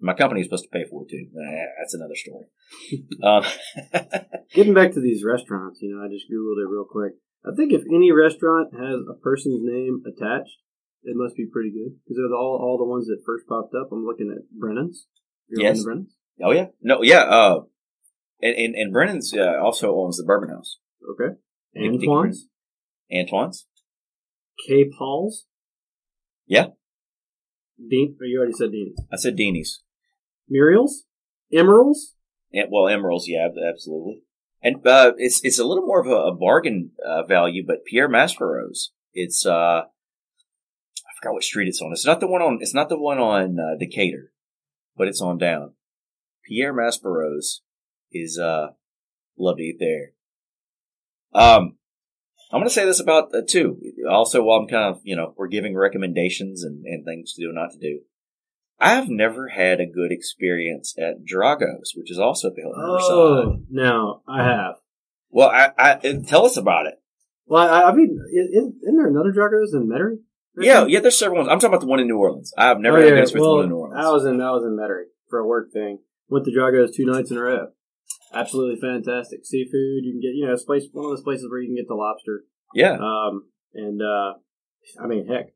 My 0.00 0.14
company 0.14 0.40
is 0.40 0.46
supposed 0.46 0.64
to 0.64 0.70
pay 0.70 0.84
for 0.88 1.02
it 1.02 1.10
too. 1.10 1.26
That's 1.78 1.94
another 1.94 2.14
story. 2.14 2.46
um, 3.22 3.44
Getting 4.54 4.74
back 4.74 4.92
to 4.92 5.00
these 5.00 5.24
restaurants, 5.24 5.80
you 5.82 5.94
know, 5.94 6.04
I 6.04 6.08
just 6.08 6.30
googled 6.30 6.62
it 6.62 6.70
real 6.70 6.86
quick. 6.88 7.14
I 7.44 7.54
think 7.56 7.72
if 7.72 7.82
any 7.92 8.12
restaurant 8.12 8.72
has 8.74 9.00
a 9.10 9.18
person's 9.20 9.60
name 9.62 10.02
attached, 10.06 10.58
it 11.02 11.16
must 11.16 11.36
be 11.36 11.46
pretty 11.50 11.70
good 11.70 11.98
because 12.04 12.16
they're 12.16 12.36
all 12.36 12.58
all 12.60 12.78
the 12.78 12.88
ones 12.88 13.06
that 13.06 13.22
first 13.26 13.46
popped 13.48 13.74
up. 13.74 13.90
I'm 13.92 14.04
looking 14.04 14.34
at 14.34 14.44
Brennan's. 14.56 15.06
You're 15.48 15.62
Yes. 15.62 15.82
Brennan's. 15.82 16.14
oh 16.42 16.52
yeah, 16.52 16.66
no, 16.82 17.02
yeah. 17.02 17.22
Uh, 17.22 17.60
and 18.42 18.54
and, 18.56 18.74
and 18.74 18.92
Brennan's 18.92 19.32
uh, 19.36 19.58
also 19.62 19.96
owns 19.96 20.16
the 20.16 20.24
Bourbon 20.24 20.50
House. 20.50 20.78
Okay. 21.10 21.34
Antoine's. 21.76 22.46
Antoine's. 23.12 23.66
K. 24.66 24.90
Paul's. 24.96 25.46
Yeah. 26.46 26.68
Dean. 27.78 28.16
Or 28.20 28.26
you 28.26 28.38
already 28.38 28.52
said 28.52 28.72
Dean. 28.72 28.94
I 29.12 29.16
said 29.16 29.36
Deanie's. 29.36 29.82
Muriel's. 30.48 31.04
Emeril's. 31.52 32.14
And, 32.52 32.68
well, 32.70 32.84
Emeril's, 32.84 33.28
yeah, 33.28 33.48
absolutely. 33.68 34.22
And 34.62 34.84
uh, 34.86 35.12
it's 35.18 35.40
it's 35.44 35.58
a 35.58 35.64
little 35.64 35.86
more 35.86 36.00
of 36.00 36.08
a, 36.08 36.32
a 36.32 36.34
bargain 36.34 36.90
uh, 37.06 37.22
value, 37.22 37.64
but 37.64 37.84
Pierre 37.84 38.08
Maspero's. 38.08 38.92
It's 39.12 39.46
uh, 39.46 39.82
I 39.82 41.10
forgot 41.20 41.34
what 41.34 41.44
street 41.44 41.68
it's 41.68 41.80
on. 41.80 41.92
It's 41.92 42.06
not 42.06 42.20
the 42.20 42.26
one 42.26 42.42
on. 42.42 42.58
It's 42.60 42.74
not 42.74 42.88
the 42.88 42.98
one 42.98 43.18
on 43.18 43.58
uh, 43.60 43.78
Decatur, 43.78 44.32
but 44.96 45.06
it's 45.06 45.22
on 45.22 45.38
down. 45.38 45.74
Pierre 46.44 46.72
Maspero's 46.72 47.62
is 48.10 48.38
uh, 48.38 48.68
love 49.38 49.58
to 49.58 49.62
eat 49.62 49.76
there. 49.78 50.12
Um, 51.34 51.77
I'm 52.50 52.60
going 52.60 52.68
to 52.68 52.74
say 52.74 52.84
this 52.86 53.00
about 53.00 53.34
uh, 53.34 53.42
too. 53.46 53.78
Also, 54.08 54.42
while 54.42 54.58
I'm 54.60 54.68
kind 54.68 54.84
of 54.94 55.00
you 55.04 55.16
know 55.16 55.34
we're 55.36 55.48
giving 55.48 55.76
recommendations 55.76 56.62
and, 56.64 56.84
and 56.86 57.04
things 57.04 57.34
to 57.34 57.42
do 57.42 57.48
and 57.48 57.56
not 57.56 57.72
to 57.72 57.78
do. 57.78 58.00
I've 58.80 59.08
never 59.08 59.48
had 59.48 59.80
a 59.80 59.86
good 59.86 60.12
experience 60.12 60.94
at 60.96 61.24
Drago's, 61.24 61.94
which 61.96 62.12
is 62.12 62.18
also 62.18 62.48
at 62.48 62.54
the 62.54 62.62
Hilton 62.62 62.80
Riverside. 62.80 63.10
Oh, 63.10 63.56
now 63.68 64.22
I 64.28 64.44
have. 64.44 64.74
Well, 65.30 65.48
I, 65.48 65.72
I 65.76 65.94
tell 66.26 66.46
us 66.46 66.56
about 66.56 66.86
it. 66.86 66.94
Well, 67.46 67.66
I, 67.68 67.90
I 67.90 67.92
mean, 67.92 68.16
isn't, 68.32 68.76
isn't 68.82 68.96
there 68.96 69.08
another 69.08 69.32
Drago's 69.32 69.74
in 69.74 69.88
Metairie? 69.88 70.18
Yeah, 70.56 70.86
yeah. 70.86 71.00
There's 71.00 71.18
several 71.18 71.38
ones. 71.40 71.48
I'm 71.50 71.58
talking 71.58 71.74
about 71.74 71.80
the 71.80 71.88
one 71.88 71.98
in 71.98 72.06
New 72.06 72.18
Orleans. 72.18 72.52
I've 72.56 72.78
never 72.78 72.98
Oh, 72.98 73.00
had 73.00 73.08
a 73.08 73.10
good 73.16 73.22
experience 73.22 73.32
with 73.34 73.40
well, 73.42 73.50
the 73.50 73.56
one 73.56 73.64
in 73.64 73.70
New 73.70 73.76
Orleans. 73.78 74.04
I 74.06 74.10
was 74.10 74.24
in 74.26 74.40
I 74.40 74.50
was 74.52 74.64
in 74.64 74.76
Metairie 74.76 75.10
for 75.28 75.38
a 75.40 75.46
work 75.46 75.72
thing, 75.72 75.98
Went 76.28 76.44
to 76.44 76.52
Drago's 76.52 76.94
two 76.96 77.04
nights 77.04 77.30
in 77.30 77.36
a 77.36 77.42
row. 77.42 77.68
Absolutely 78.32 78.80
fantastic 78.80 79.44
seafood. 79.44 80.04
You 80.04 80.12
can 80.12 80.20
get, 80.20 80.34
you 80.36 80.46
know, 80.46 80.52
it's 80.52 80.64
place 80.64 80.84
one 80.92 81.04
of 81.06 81.10
those 81.10 81.22
places 81.22 81.46
where 81.50 81.60
you 81.60 81.68
can 81.68 81.76
get 81.76 81.88
the 81.88 81.94
lobster. 81.94 82.44
Yeah. 82.74 82.92
Um, 82.94 83.48
and 83.74 84.00
uh, 84.02 84.34
I 85.02 85.06
mean, 85.06 85.26
heck. 85.26 85.46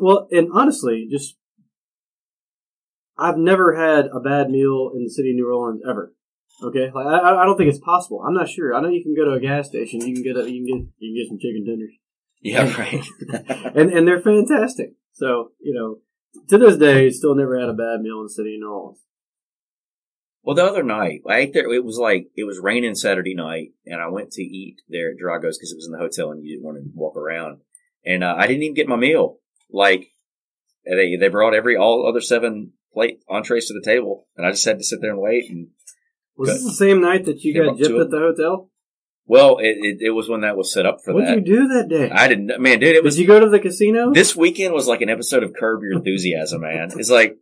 Well, 0.00 0.28
and 0.30 0.48
honestly, 0.52 1.06
just 1.10 1.36
I've 3.18 3.36
never 3.38 3.74
had 3.76 4.06
a 4.06 4.20
bad 4.20 4.50
meal 4.50 4.90
in 4.94 5.04
the 5.04 5.10
city 5.10 5.30
of 5.30 5.36
New 5.36 5.48
Orleans 5.52 5.82
ever. 5.88 6.12
Okay, 6.62 6.90
like 6.94 7.06
I, 7.06 7.42
I- 7.42 7.44
don't 7.44 7.56
think 7.58 7.68
it's 7.68 7.78
possible. 7.84 8.22
I'm 8.26 8.32
not 8.34 8.48
sure. 8.48 8.74
I 8.74 8.80
know 8.80 8.88
you 8.88 9.02
can 9.02 9.14
go 9.14 9.24
to 9.26 9.36
a 9.36 9.40
gas 9.40 9.68
station. 9.68 10.00
You 10.00 10.14
can 10.14 10.22
get 10.22 10.36
a, 10.36 10.50
you 10.50 10.64
can 10.64 10.66
get 10.66 10.88
you 10.98 11.12
can 11.12 11.16
get 11.22 11.28
some 11.28 11.38
chicken 11.38 11.64
tenders, 11.66 11.92
Yeah, 12.40 12.80
right. 12.80 13.74
and 13.76 13.90
and 13.92 14.08
they're 14.08 14.22
fantastic. 14.22 14.94
So 15.12 15.50
you 15.60 15.74
know, 15.74 15.98
to 16.48 16.56
this 16.58 16.78
day, 16.78 17.10
still 17.10 17.34
never 17.34 17.58
had 17.60 17.68
a 17.68 17.74
bad 17.74 18.00
meal 18.00 18.18
in 18.20 18.24
the 18.24 18.30
city 18.30 18.54
of 18.54 18.60
New 18.60 18.70
Orleans. 18.70 19.00
Well, 20.46 20.54
the 20.54 20.64
other 20.64 20.84
night, 20.84 21.22
I 21.28 21.38
ate 21.38 21.52
there. 21.54 21.68
It 21.72 21.84
was 21.84 21.98
like, 21.98 22.28
it 22.36 22.44
was 22.44 22.60
raining 22.62 22.94
Saturday 22.94 23.34
night, 23.34 23.70
and 23.84 24.00
I 24.00 24.06
went 24.06 24.30
to 24.32 24.42
eat 24.42 24.76
there 24.88 25.10
at 25.10 25.18
Drago's 25.18 25.58
because 25.58 25.72
it 25.72 25.76
was 25.76 25.86
in 25.86 25.92
the 25.92 25.98
hotel 25.98 26.30
and 26.30 26.40
you 26.40 26.54
didn't 26.54 26.64
want 26.64 26.78
to 26.78 26.88
walk 26.94 27.16
around. 27.16 27.62
And 28.04 28.22
uh, 28.22 28.36
I 28.38 28.46
didn't 28.46 28.62
even 28.62 28.74
get 28.74 28.86
my 28.86 28.94
meal. 28.94 29.38
Like, 29.72 30.06
they, 30.84 31.16
they 31.16 31.26
brought 31.28 31.52
every, 31.52 31.76
all 31.76 32.08
other 32.08 32.20
seven 32.20 32.74
plate 32.94 33.18
entrees 33.28 33.66
to 33.66 33.74
the 33.74 33.82
table, 33.84 34.28
and 34.36 34.46
I 34.46 34.52
just 34.52 34.64
had 34.64 34.78
to 34.78 34.84
sit 34.84 35.00
there 35.02 35.10
and 35.10 35.20
wait. 35.20 35.50
And, 35.50 35.70
Was 36.36 36.50
this 36.50 36.62
the 36.62 36.72
same 36.72 37.00
night 37.00 37.24
that 37.24 37.42
you 37.42 37.52
got 37.52 37.76
gypped 37.76 38.00
at 38.00 38.10
the 38.10 38.18
hotel? 38.18 38.70
well, 39.28 39.58
it, 39.58 39.76
it, 39.80 39.98
it 40.00 40.10
was 40.10 40.28
when 40.28 40.42
that 40.42 40.56
was 40.56 40.72
set 40.72 40.86
up 40.86 40.98
for 41.04 41.12
What 41.12 41.24
that. 41.24 41.34
did 41.34 41.48
you 41.48 41.56
do 41.56 41.68
that 41.74 41.88
day? 41.88 42.08
I 42.08 42.28
didn't, 42.28 42.62
man, 42.62 42.78
dude, 42.78 42.94
it 42.94 43.02
was 43.02 43.16
Did 43.16 43.22
you 43.22 43.26
go 43.26 43.40
to 43.40 43.48
the 43.48 43.58
casino? 43.58 44.12
this 44.12 44.36
weekend 44.36 44.72
was 44.72 44.86
like 44.86 45.00
an 45.00 45.10
episode 45.10 45.42
of 45.42 45.52
Curb 45.58 45.82
Your 45.82 45.94
Enthusiasm, 45.94 46.60
man. 46.60 46.90
It's 46.96 47.10
like 47.10 47.36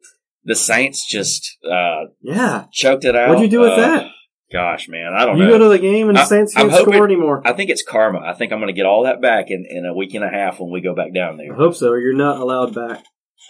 the 0.45 0.55
Saints 0.55 1.07
just 1.09 1.57
uh 1.69 2.05
yeah. 2.23 2.65
choked 2.73 3.05
it 3.05 3.17
out. 3.17 3.29
What'd 3.31 3.43
you 3.45 3.49
do 3.51 3.61
with 3.61 3.73
Uh, 3.73 3.77
that? 3.77 4.07
Gosh, 4.53 4.89
man, 4.89 5.13
I 5.17 5.25
don't 5.25 5.37
You 5.39 5.45
know. 5.45 5.51
go 5.51 5.59
to 5.59 5.69
the 5.69 5.79
game 5.79 6.09
and 6.09 6.17
the 6.17 6.23
I- 6.23 6.25
Saints 6.27 6.55
I'm 6.57 6.69
can't 6.69 6.73
hoping- 6.81 6.95
score 6.95 7.05
anymore. 7.07 7.43
I 7.45 7.53
think 7.55 7.71
it's 7.71 7.83
karma. 7.83 8.21
I 8.21 8.35
think 8.35 8.53
I'm 8.53 8.59
going 8.61 8.69
to 8.73 8.79
get 8.79 8.87
all 8.87 9.03
that 9.05 9.21
back 9.21 9.47
in, 9.49 9.65
in 9.69 9.85
a 9.85 9.93
week 9.95 10.15
and 10.15 10.23
a 10.23 10.29
half 10.29 10.61
when 10.61 10.71
we 10.71 10.81
go 10.81 10.95
back 10.95 11.13
down 11.15 11.39
there. 11.39 11.53
I 11.53 11.57
hope 11.57 11.75
so. 11.75 11.95
You're 11.95 12.13
not 12.15 12.39
allowed 12.39 12.75
back. 12.75 13.03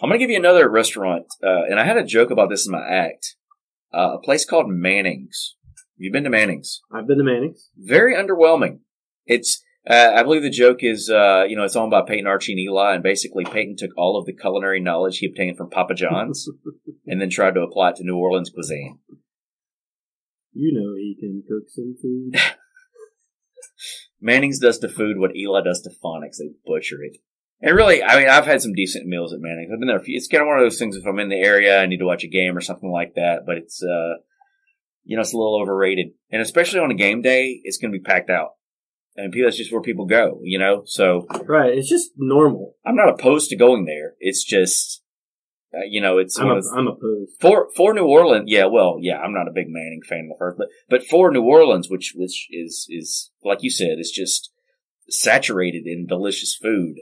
I'm 0.02 0.08
going 0.08 0.18
to 0.18 0.22
give 0.24 0.30
you 0.30 0.38
another 0.38 0.68
restaurant, 0.70 1.26
uh, 1.42 1.64
and 1.68 1.78
I 1.78 1.84
had 1.84 1.96
a 1.98 2.04
joke 2.04 2.30
about 2.30 2.48
this 2.48 2.66
in 2.66 2.72
my 2.72 2.84
act. 2.86 3.36
Uh, 3.92 4.14
a 4.14 4.20
place 4.20 4.44
called 4.44 4.66
Manning's. 4.68 5.56
You've 5.96 6.12
been 6.12 6.24
to 6.24 6.30
Manning's? 6.30 6.80
I've 6.92 7.06
been 7.06 7.18
to 7.18 7.24
Manning's. 7.24 7.68
Very 7.76 8.14
underwhelming. 8.16 8.78
It's, 9.26 9.62
uh, 9.88 10.12
I 10.16 10.22
believe 10.22 10.42
the 10.42 10.50
joke 10.50 10.78
is, 10.80 11.10
uh, 11.10 11.44
you 11.48 11.56
know, 11.56 11.64
it's 11.64 11.76
owned 11.76 11.90
by 11.90 12.02
Peyton 12.06 12.26
Archie 12.26 12.52
and 12.52 12.60
Eli, 12.60 12.94
and 12.94 13.02
basically 13.02 13.44
Peyton 13.44 13.76
took 13.76 13.90
all 13.96 14.18
of 14.18 14.26
the 14.26 14.32
culinary 14.32 14.80
knowledge 14.80 15.18
he 15.18 15.26
obtained 15.26 15.56
from 15.56 15.70
Papa 15.70 15.94
John's 15.94 16.48
and 17.06 17.20
then 17.20 17.30
tried 17.30 17.54
to 17.54 17.62
apply 17.62 17.90
it 17.90 17.96
to 17.96 18.04
New 18.04 18.16
Orleans 18.16 18.50
cuisine. 18.50 18.98
You 20.52 20.72
know 20.72 20.94
he 20.96 21.16
can 21.18 21.42
cook 21.48 21.68
some 21.68 21.96
food. 22.00 22.40
Manning's 24.20 24.58
does 24.58 24.78
to 24.78 24.88
food 24.88 25.18
what 25.18 25.36
Eli 25.36 25.62
does 25.62 25.82
to 25.82 25.90
phonics. 25.90 26.38
They 26.38 26.50
butcher 26.64 27.02
it. 27.02 27.18
And 27.60 27.74
really, 27.74 28.02
I 28.02 28.18
mean, 28.18 28.28
I've 28.28 28.46
had 28.46 28.60
some 28.60 28.74
decent 28.74 29.06
meals 29.06 29.32
at 29.32 29.40
Manning's. 29.40 29.70
I've 29.72 29.78
been 29.78 29.88
there. 29.88 29.98
A 29.98 30.02
few, 30.02 30.16
it's 30.16 30.28
kind 30.28 30.42
of 30.42 30.48
one 30.48 30.58
of 30.58 30.64
those 30.64 30.78
things. 30.78 30.96
If 30.96 31.06
I'm 31.06 31.18
in 31.18 31.28
the 31.28 31.36
area, 31.36 31.80
I 31.80 31.86
need 31.86 31.98
to 31.98 32.04
watch 32.04 32.24
a 32.24 32.28
game 32.28 32.56
or 32.56 32.60
something 32.60 32.90
like 32.90 33.14
that. 33.14 33.46
But 33.46 33.58
it's, 33.58 33.82
uh, 33.82 34.20
you 35.04 35.16
know, 35.16 35.22
it's 35.22 35.32
a 35.32 35.36
little 35.36 35.60
overrated. 35.60 36.08
And 36.30 36.42
especially 36.42 36.80
on 36.80 36.90
a 36.90 36.94
game 36.94 37.22
day, 37.22 37.60
it's 37.62 37.78
going 37.78 37.92
to 37.92 37.98
be 37.98 38.02
packed 38.02 38.30
out. 38.30 38.50
And 39.16 39.32
people, 39.32 39.46
that's 39.46 39.56
just 39.56 39.72
where 39.72 39.82
people 39.82 40.06
go. 40.06 40.40
You 40.42 40.58
know, 40.58 40.82
so 40.86 41.26
right. 41.44 41.72
It's 41.72 41.88
just 41.88 42.10
normal. 42.16 42.74
I'm 42.84 42.96
not 42.96 43.08
opposed 43.08 43.50
to 43.50 43.56
going 43.56 43.84
there. 43.84 44.14
It's 44.18 44.42
just, 44.44 45.02
uh, 45.72 45.84
you 45.88 46.00
know, 46.00 46.18
it's 46.18 46.38
I'm, 46.38 46.48
a, 46.48 46.56
of 46.56 46.64
I'm 46.74 46.88
opposed. 46.88 47.32
for 47.40 47.68
for 47.76 47.94
New 47.94 48.06
Orleans, 48.06 48.46
yeah, 48.48 48.66
well, 48.66 48.98
yeah, 49.00 49.18
I'm 49.18 49.32
not 49.32 49.48
a 49.48 49.52
big 49.54 49.66
Manning 49.68 50.00
fan 50.08 50.28
the 50.28 50.36
first, 50.38 50.58
but 50.58 50.68
but 50.88 51.06
for 51.06 51.30
New 51.30 51.42
Orleans, 51.42 51.88
which 51.88 52.14
which 52.16 52.48
is 52.50 52.86
is 52.90 53.30
like 53.44 53.62
you 53.62 53.70
said, 53.70 53.98
is 53.98 54.10
just 54.10 54.50
saturated 55.08 55.86
in 55.86 56.06
delicious 56.06 56.56
food. 56.56 56.96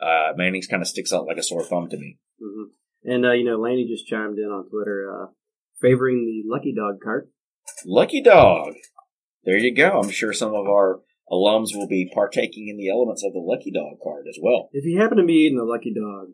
Uh, 0.00 0.32
Manning's 0.36 0.66
kind 0.66 0.82
of 0.82 0.88
sticks 0.88 1.12
out 1.12 1.26
like 1.26 1.38
a 1.38 1.42
sore 1.42 1.64
thumb 1.64 1.88
to 1.88 1.96
me. 1.96 2.18
hmm 2.40 2.64
And, 3.02 3.24
uh, 3.24 3.32
you 3.32 3.44
know, 3.44 3.58
Laney 3.58 3.88
just 3.88 4.06
chimed 4.06 4.38
in 4.38 4.44
on 4.44 4.68
Twitter, 4.68 5.10
uh, 5.10 5.26
favoring 5.80 6.26
the 6.26 6.42
Lucky 6.46 6.74
Dog 6.76 7.00
cart. 7.02 7.30
Lucky 7.84 8.22
dog, 8.22 8.74
there 9.44 9.56
you 9.56 9.74
go. 9.74 10.00
I'm 10.00 10.10
sure 10.10 10.32
some 10.32 10.54
of 10.54 10.66
our 10.66 11.00
alums 11.30 11.74
will 11.74 11.88
be 11.88 12.10
partaking 12.12 12.68
in 12.68 12.76
the 12.76 12.88
elements 12.88 13.24
of 13.24 13.32
the 13.32 13.40
Lucky 13.40 13.70
Dog 13.70 13.98
card 14.02 14.26
as 14.28 14.38
well. 14.40 14.68
If 14.72 14.84
you 14.84 15.00
happen 15.00 15.18
to 15.18 15.24
be 15.24 15.46
eating 15.46 15.58
a 15.58 15.64
Lucky 15.64 15.92
Dog 15.92 16.28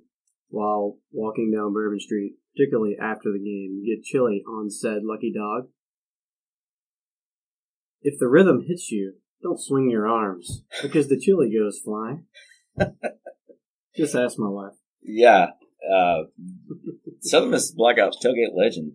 while 0.49 0.99
walking 1.13 1.53
down 1.55 1.73
Bourbon 1.73 2.01
Street, 2.01 2.35
particularly 2.55 2.97
after 3.01 3.31
the 3.33 3.39
game, 3.39 3.81
you 3.83 3.97
get 3.97 4.05
chili 4.05 4.43
on 4.47 4.71
said 4.71 5.03
Lucky 5.03 5.33
Dog. 5.33 5.69
If 8.03 8.19
the 8.19 8.29
rhythm 8.29 8.65
hits 8.67 8.91
you, 8.91 9.15
don't 9.43 9.61
swing 9.61 9.91
your 9.91 10.07
arms 10.07 10.63
because 10.83 11.09
the 11.09 11.19
chili 11.19 11.53
goes 11.57 11.81
flying. 11.85 12.27
Just 13.97 14.15
ask 14.15 14.39
my 14.39 14.49
wife. 14.49 14.75
Yeah, 15.03 15.49
uh, 15.91 16.25
Southern 17.21 17.51
Miss 17.51 17.73
Black 17.73 17.99
Ops 17.99 18.19
tailgate 18.25 18.57
legend 18.57 18.93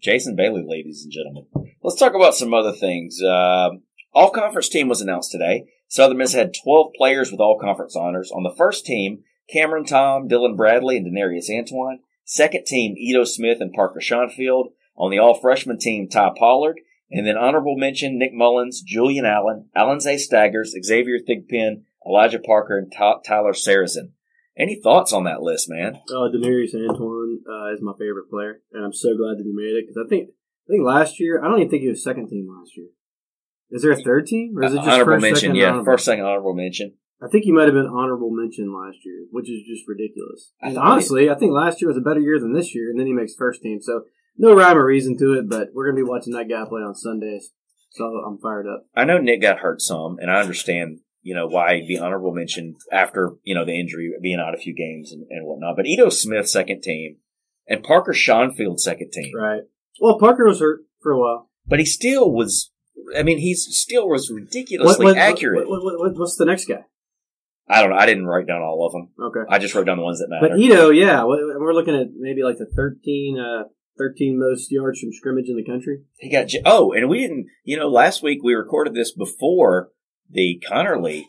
Jason 0.00 0.34
Bailey, 0.36 0.64
ladies 0.66 1.04
and 1.04 1.12
gentlemen. 1.12 1.46
Let's 1.82 1.98
talk 1.98 2.14
about 2.14 2.34
some 2.34 2.52
other 2.54 2.72
things. 2.72 3.22
Uh, 3.22 3.70
all 4.12 4.30
conference 4.30 4.68
team 4.68 4.88
was 4.88 5.00
announced 5.00 5.30
today. 5.32 5.66
Southern 5.88 6.18
Miss 6.18 6.32
had 6.32 6.54
12 6.54 6.92
players 6.96 7.30
with 7.30 7.40
all 7.40 7.58
conference 7.58 7.96
honors. 7.96 8.30
On 8.32 8.42
the 8.42 8.54
first 8.56 8.86
team, 8.86 9.24
Cameron 9.50 9.84
Tom, 9.84 10.28
Dylan 10.28 10.56
Bradley, 10.56 10.96
and 10.96 11.06
D'Nerius 11.06 11.50
Antoine. 11.50 12.00
Second 12.24 12.64
team, 12.64 12.94
Ito 12.96 13.24
Smith 13.24 13.58
and 13.60 13.72
Parker 13.72 14.00
Shaunfield. 14.00 14.72
On 14.96 15.10
the 15.10 15.18
all 15.18 15.34
freshman 15.34 15.78
team, 15.78 16.08
Ty 16.08 16.30
Pollard. 16.38 16.80
And 17.10 17.26
then 17.26 17.36
honorable 17.36 17.76
mention, 17.76 18.18
Nick 18.18 18.32
Mullens, 18.32 18.80
Julian 18.80 19.26
Allen, 19.26 19.68
Allenzae 19.76 20.18
Staggers, 20.18 20.74
Xavier 20.82 21.18
Thigpen, 21.18 21.82
Elijah 22.06 22.38
Parker, 22.38 22.78
and 22.78 22.90
Ty- 22.90 23.20
Tyler 23.26 23.52
Saracen. 23.52 24.14
Any 24.56 24.80
thoughts 24.80 25.12
on 25.12 25.24
that 25.24 25.42
list, 25.42 25.68
man? 25.68 26.00
Uh, 26.14 26.28
D'Nerius 26.28 26.74
Antoine 26.74 27.40
uh, 27.48 27.72
is 27.72 27.80
my 27.82 27.92
favorite 27.98 28.30
player, 28.30 28.60
and 28.72 28.84
I'm 28.84 28.92
so 28.92 29.16
glad 29.16 29.38
that 29.38 29.44
he 29.44 29.52
made 29.52 29.76
it 29.76 29.86
because 29.86 30.02
I 30.02 30.08
think 30.08 30.30
I 30.68 30.72
think 30.72 30.84
last 30.84 31.20
year 31.20 31.42
I 31.42 31.48
don't 31.48 31.58
even 31.58 31.70
think 31.70 31.82
he 31.82 31.88
was 31.88 32.04
second 32.04 32.28
team 32.28 32.48
last 32.48 32.76
year. 32.76 32.88
Is 33.72 33.82
there 33.82 33.92
a 33.92 34.02
third 34.02 34.26
team, 34.26 34.54
or 34.56 34.64
is 34.64 34.74
it 34.74 34.76
just 34.76 34.88
honorable 34.88 35.12
first, 35.14 35.22
mention, 35.22 35.40
second, 35.40 35.54
yeah. 35.56 35.68
honorable? 35.68 35.84
First, 35.84 36.04
second, 36.04 36.24
honorable 36.24 36.54
mention. 36.54 36.94
I 37.22 37.28
think 37.28 37.44
he 37.44 37.52
might 37.52 37.64
have 37.64 37.74
been 37.74 37.86
honorable 37.86 38.30
mention 38.30 38.72
last 38.72 38.98
year, 39.04 39.26
which 39.30 39.48
is 39.48 39.62
just 39.66 39.88
ridiculous. 39.88 40.52
I 40.62 40.74
honestly, 40.74 41.30
I 41.30 41.34
think 41.34 41.52
last 41.52 41.80
year 41.80 41.88
was 41.88 41.96
a 41.96 42.00
better 42.00 42.20
year 42.20 42.38
than 42.38 42.52
this 42.52 42.74
year, 42.74 42.90
and 42.90 42.98
then 42.98 43.06
he 43.06 43.12
makes 43.12 43.34
first 43.34 43.62
team. 43.62 43.80
So 43.80 44.02
no 44.36 44.54
rhyme 44.54 44.76
or 44.76 44.84
reason 44.84 45.16
to 45.18 45.38
it, 45.38 45.48
but 45.48 45.68
we're 45.72 45.86
gonna 45.86 45.96
be 45.96 46.08
watching 46.08 46.32
that 46.34 46.48
guy 46.48 46.64
play 46.68 46.82
on 46.82 46.94
Sundays, 46.94 47.52
so 47.90 48.04
I'm 48.04 48.38
fired 48.38 48.66
up. 48.66 48.86
I 48.94 49.04
know 49.04 49.18
Nick 49.18 49.40
got 49.40 49.60
hurt 49.60 49.80
some, 49.80 50.18
and 50.20 50.30
I 50.30 50.40
understand, 50.40 50.98
you 51.22 51.34
know, 51.34 51.46
why 51.46 51.76
he'd 51.76 51.86
be 51.86 51.98
honorable 51.98 52.34
mention 52.34 52.76
after, 52.90 53.36
you 53.44 53.54
know, 53.54 53.64
the 53.64 53.78
injury, 53.78 54.12
being 54.20 54.40
out 54.40 54.54
a 54.54 54.58
few 54.58 54.74
games 54.74 55.12
and, 55.12 55.24
and 55.30 55.46
whatnot. 55.46 55.76
But 55.76 55.86
Ito 55.86 56.08
Smith, 56.10 56.48
second 56.48 56.82
team, 56.82 57.18
and 57.68 57.84
Parker 57.84 58.12
Shaunfield, 58.12 58.80
second 58.80 59.12
team. 59.12 59.32
Right. 59.34 59.62
Well, 60.00 60.18
Parker 60.18 60.46
was 60.46 60.58
hurt 60.58 60.80
for 61.00 61.12
a 61.12 61.18
while. 61.18 61.48
But 61.64 61.78
he 61.78 61.84
still 61.84 62.32
was, 62.32 62.71
I 63.16 63.22
mean, 63.22 63.38
he 63.38 63.54
still 63.54 64.08
was 64.08 64.30
ridiculously 64.30 65.16
accurate. 65.16 65.68
What, 65.68 65.82
what, 65.82 65.98
what, 65.98 66.18
what's 66.18 66.36
the 66.36 66.44
next 66.44 66.66
guy? 66.66 66.84
I 67.68 67.80
don't 67.80 67.90
know. 67.90 67.96
I 67.96 68.06
didn't 68.06 68.26
write 68.26 68.46
down 68.46 68.60
all 68.60 68.86
of 68.86 68.92
them. 68.92 69.08
Okay. 69.18 69.40
I 69.48 69.58
just 69.58 69.74
wrote 69.74 69.86
down 69.86 69.96
the 69.96 70.02
ones 70.02 70.18
that 70.18 70.28
matter. 70.28 70.48
But 70.50 70.58
Ito, 70.58 70.90
yeah, 70.90 71.24
we- 71.24 71.54
we're 71.58 71.72
looking 71.74 71.94
at 71.94 72.08
maybe 72.16 72.42
like 72.42 72.58
the 72.58 72.66
13, 72.66 73.38
uh, 73.38 73.64
13 73.98 74.38
most 74.38 74.70
yards 74.70 75.00
from 75.00 75.12
scrimmage 75.12 75.48
in 75.48 75.56
the 75.56 75.64
country. 75.64 76.02
He 76.18 76.30
got 76.30 76.48
oh, 76.64 76.92
and 76.92 77.08
we 77.08 77.20
didn't. 77.20 77.46
You 77.64 77.78
know, 77.78 77.88
last 77.88 78.22
week 78.22 78.40
we 78.42 78.54
recorded 78.54 78.94
this 78.94 79.12
before 79.12 79.90
the 80.30 80.62
Conerly 80.68 81.16
Yeah, 81.18 81.22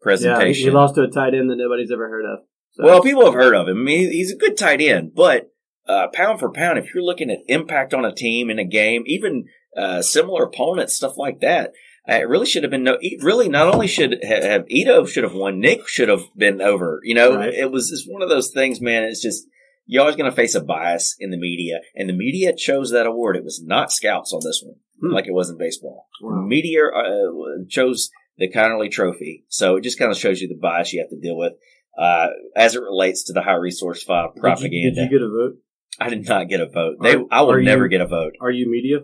presentation. 0.00 0.64
he 0.68 0.70
lost 0.70 0.94
to 0.96 1.02
a 1.02 1.08
tight 1.10 1.34
end 1.34 1.50
that 1.50 1.56
nobody's 1.56 1.90
ever 1.90 2.08
heard 2.08 2.24
of. 2.24 2.40
So, 2.72 2.84
Well, 2.84 3.02
people 3.02 3.24
have 3.24 3.34
heard 3.34 3.54
of 3.54 3.68
him. 3.68 3.78
I 3.78 3.82
mean, 3.82 4.10
he's 4.10 4.32
a 4.32 4.36
good 4.36 4.56
tight 4.56 4.80
end, 4.80 5.12
but 5.14 5.50
uh, 5.88 6.08
pound 6.12 6.38
for 6.40 6.50
pound, 6.52 6.78
if 6.78 6.94
you're 6.94 7.02
looking 7.04 7.30
at 7.30 7.38
impact 7.48 7.92
on 7.92 8.04
a 8.04 8.14
team 8.14 8.48
in 8.50 8.58
a 8.58 8.64
game, 8.64 9.02
even 9.06 9.44
uh, 9.76 10.02
similar 10.02 10.44
opponents, 10.44 10.96
stuff 10.96 11.16
like 11.16 11.40
that, 11.40 11.72
uh, 12.08 12.14
it 12.14 12.28
really 12.28 12.46
should 12.46 12.62
have 12.64 12.70
been 12.70 12.82
no. 12.84 12.98
Really, 13.20 13.48
not 13.48 13.72
only 13.72 13.86
should 13.86 14.18
ha- 14.22 14.42
have 14.42 14.64
Ito 14.68 15.06
should 15.06 15.24
have 15.24 15.34
won, 15.34 15.60
Nick 15.60 15.88
should 15.88 16.08
have 16.08 16.24
been 16.36 16.60
over. 16.60 17.00
You 17.04 17.14
know, 17.14 17.36
Right. 17.36 17.54
it 17.54 17.70
was 17.70 17.90
just 17.90 18.10
one 18.10 18.22
of 18.22 18.28
those 18.28 18.50
things, 18.52 18.80
man. 18.80 19.04
It's 19.04 19.22
just 19.22 19.46
you're 19.86 20.00
always 20.02 20.16
going 20.16 20.30
to 20.30 20.34
face 20.36 20.54
a 20.54 20.60
bias 20.62 21.16
in 21.18 21.30
the 21.30 21.36
media, 21.36 21.80
and 21.96 22.08
the 22.08 22.12
media 22.12 22.54
chose 22.56 22.90
that 22.90 23.06
award. 23.06 23.36
It 23.36 23.44
was 23.44 23.62
not 23.64 23.92
scouts 23.92 24.32
on 24.32 24.40
this 24.44 24.62
one, 24.64 24.76
Hmm. 25.00 25.14
like 25.14 25.26
it 25.26 25.32
was 25.34 25.48
in 25.50 25.58
baseball. 25.58 26.06
The 26.20 26.26
Wow. 26.28 26.42
media 26.46 26.82
uh, 26.86 27.64
chose 27.68 28.10
the 28.38 28.50
Conerly 28.50 28.90
Trophy, 28.90 29.44
so 29.48 29.76
it 29.76 29.82
just 29.84 29.98
kind 29.98 30.10
of 30.10 30.18
shows 30.18 30.40
you 30.40 30.48
the 30.48 30.54
bias 30.60 30.92
you 30.92 31.00
have 31.00 31.10
to 31.10 31.20
deal 31.20 31.36
with 31.36 31.52
uh, 31.98 32.28
as 32.56 32.74
it 32.74 32.80
relates 32.82 33.24
to 33.24 33.32
the 33.32 33.42
high 33.42 33.54
resource 33.54 34.02
five 34.02 34.30
did 34.30 34.36
you, 34.36 34.40
propaganda. 34.42 34.94
did 34.94 35.10
you 35.10 35.18
get 35.18 35.24
a 35.24 35.28
vote? 35.28 35.56
I 36.00 36.08
did 36.08 36.26
not 36.26 36.48
get 36.48 36.60
a 36.60 36.66
vote. 36.66 36.96
They, 37.02 37.14
Are- 37.16 37.26
I 37.30 37.42
will 37.42 37.52
are 37.52 37.58
you- 37.60 37.66
never 37.66 37.86
get 37.88 38.00
a 38.00 38.06
vote. 38.06 38.32
Are 38.40 38.50
you 38.50 38.70
media? 38.70 39.00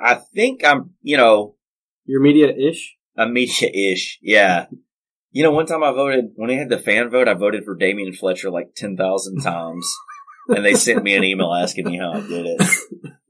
I 0.00 0.14
think 0.34 0.64
I'm, 0.64 0.94
you 1.02 1.16
know, 1.16 1.56
You're 2.04 2.20
media-ish? 2.22 2.96
a 3.16 3.26
media-ish. 3.26 4.18
Yeah. 4.22 4.66
You 5.30 5.42
know, 5.42 5.50
one 5.50 5.66
time 5.66 5.82
I 5.82 5.92
voted, 5.92 6.26
when 6.36 6.48
they 6.48 6.56
had 6.56 6.68
the 6.68 6.78
fan 6.78 7.10
vote, 7.10 7.28
I 7.28 7.34
voted 7.34 7.64
for 7.64 7.76
Damion 7.76 8.16
Fletcher 8.16 8.50
like 8.50 8.74
10,000 8.74 9.40
times. 9.42 9.90
and 10.48 10.64
they 10.64 10.74
sent 10.74 11.02
me 11.02 11.14
an 11.16 11.24
email 11.24 11.52
asking 11.52 11.86
me 11.86 11.98
how 11.98 12.12
I 12.12 12.20
did 12.20 12.46
it. 12.46 12.62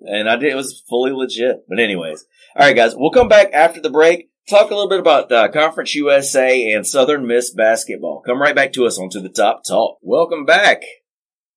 and 0.01 0.29
I 0.29 0.37
did. 0.37 0.53
It 0.53 0.57
was 0.57 0.83
fully 0.89 1.13
legit. 1.13 1.65
But 1.69 1.79
anyways, 1.81 2.25
all 2.57 2.67
right, 2.67 2.77
guys, 2.77 2.95
we'll 2.97 3.11
come 3.11 3.29
back 3.29 3.53
after 3.53 3.81
the 3.81 3.91
break. 3.91 4.31
Talk 4.49 4.71
a 4.71 4.75
little 4.75 4.89
bit 4.89 5.01
about 5.01 5.33
uh, 5.33 5.49
Conference 5.49 5.95
USA 5.97 6.73
and 6.73 6.87
Southern 6.87 7.27
Miss 7.27 7.53
basketball. 7.53 8.23
Come 8.25 8.41
right 8.41 8.55
back 8.55 8.73
to 8.75 8.87
us 8.87 8.99
on 8.99 9.09
To 9.11 9.21
the 9.21 9.29
Top 9.29 9.63
Talk. 9.67 9.99
Welcome 10.03 10.45
back 10.45 10.83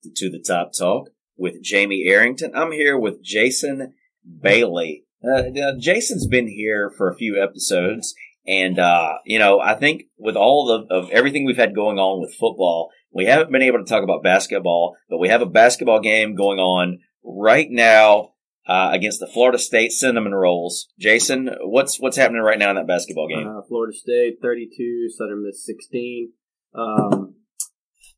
to 0.04 0.10
To 0.16 0.30
the 0.32 0.40
Top 0.40 0.72
Talk 0.78 1.10
with 1.38 1.62
Jamie 1.62 2.06
Arrington. 2.08 2.52
I'm 2.56 2.72
here 2.72 2.98
with 2.98 3.22
Jason 3.24 3.94
Bailey. 4.42 5.06
Uh, 5.24 5.74
Jason's 5.78 6.28
been 6.28 6.48
here 6.48 6.92
for 6.98 7.10
a 7.10 7.16
few 7.16 7.42
episodes, 7.42 8.16
and 8.48 8.80
uh, 8.80 9.16
you 9.26 9.38
know, 9.38 9.60
I 9.60 9.76
think 9.76 10.04
with 10.18 10.36
all 10.36 10.72
of, 10.72 10.88
of 10.90 11.10
everything 11.12 11.46
we've 11.46 11.58
had 11.58 11.76
going 11.76 11.98
on 11.98 12.22
with 12.22 12.34
football, 12.34 12.90
we 13.12 13.26
haven't 13.26 13.52
been 13.52 13.62
able 13.62 13.80
to 13.80 13.86
talk 13.86 14.04
about 14.04 14.24
basketball, 14.24 14.96
but 15.10 15.18
we 15.18 15.28
have 15.28 15.42
a 15.42 15.46
basketball 15.46 16.00
game 16.00 16.36
going 16.36 16.60
on 16.60 17.00
right 17.24 17.68
now 17.70 18.32
uh, 18.68 18.92
against 18.94 19.20
the 19.20 19.28
Florida 19.28 19.58
State 19.58 19.92
Cinnamon 19.92 20.34
Rolls. 20.34 20.88
Jason, 21.00 21.50
what's 21.62 22.00
what's 22.00 22.18
happening 22.18 22.42
right 22.42 22.60
now 22.60 22.70
in 22.70 22.76
that 22.76 22.88
basketball 22.88 23.28
game? 23.28 23.48
Uh, 23.48 23.62
Florida 23.68 23.94
State 23.94 24.38
32, 24.42 25.10
Southern 25.18 25.44
Miss 25.44 25.66
16. 25.66 26.32
Um, 26.76 27.36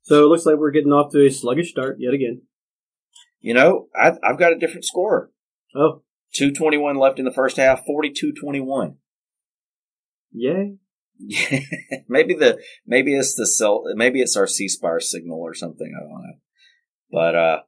so 0.04 0.24
it 0.24 0.28
looks 0.28 0.46
like 0.46 0.58
we're 0.58 0.72
getting 0.72 0.92
off 0.92 1.12
to 1.14 1.26
a 1.26 1.30
sluggish 1.30 1.72
start 1.72 1.98
yet 2.00 2.14
again. 2.14 2.42
You 3.40 3.54
know, 3.54 3.88
I've, 4.00 4.18
I've 4.24 4.38
got 4.38 4.54
a 4.54 4.60
different 4.60 4.86
score. 4.86 5.32
Oh, 5.76 6.04
221 6.34 6.96
left 6.96 7.20
in 7.20 7.26
the 7.26 7.32
first 7.32 7.58
half, 7.58 7.84
42-21. 7.86 8.96
yay. 10.32 10.76
maybe 12.10 12.34
the 12.34 12.60
maybe 12.88 13.16
it's 13.16 13.36
the 13.36 13.46
cell 13.46 13.84
maybe 13.94 14.22
it's 14.22 14.36
our 14.36 14.48
C 14.48 14.68
Spire 14.68 15.00
signal 15.00 15.40
or 15.40 15.54
something. 15.54 15.94
I 15.96 16.02
don't 16.02 16.24
know. 16.24 16.34
But 17.12 17.36
uh 17.36 17.60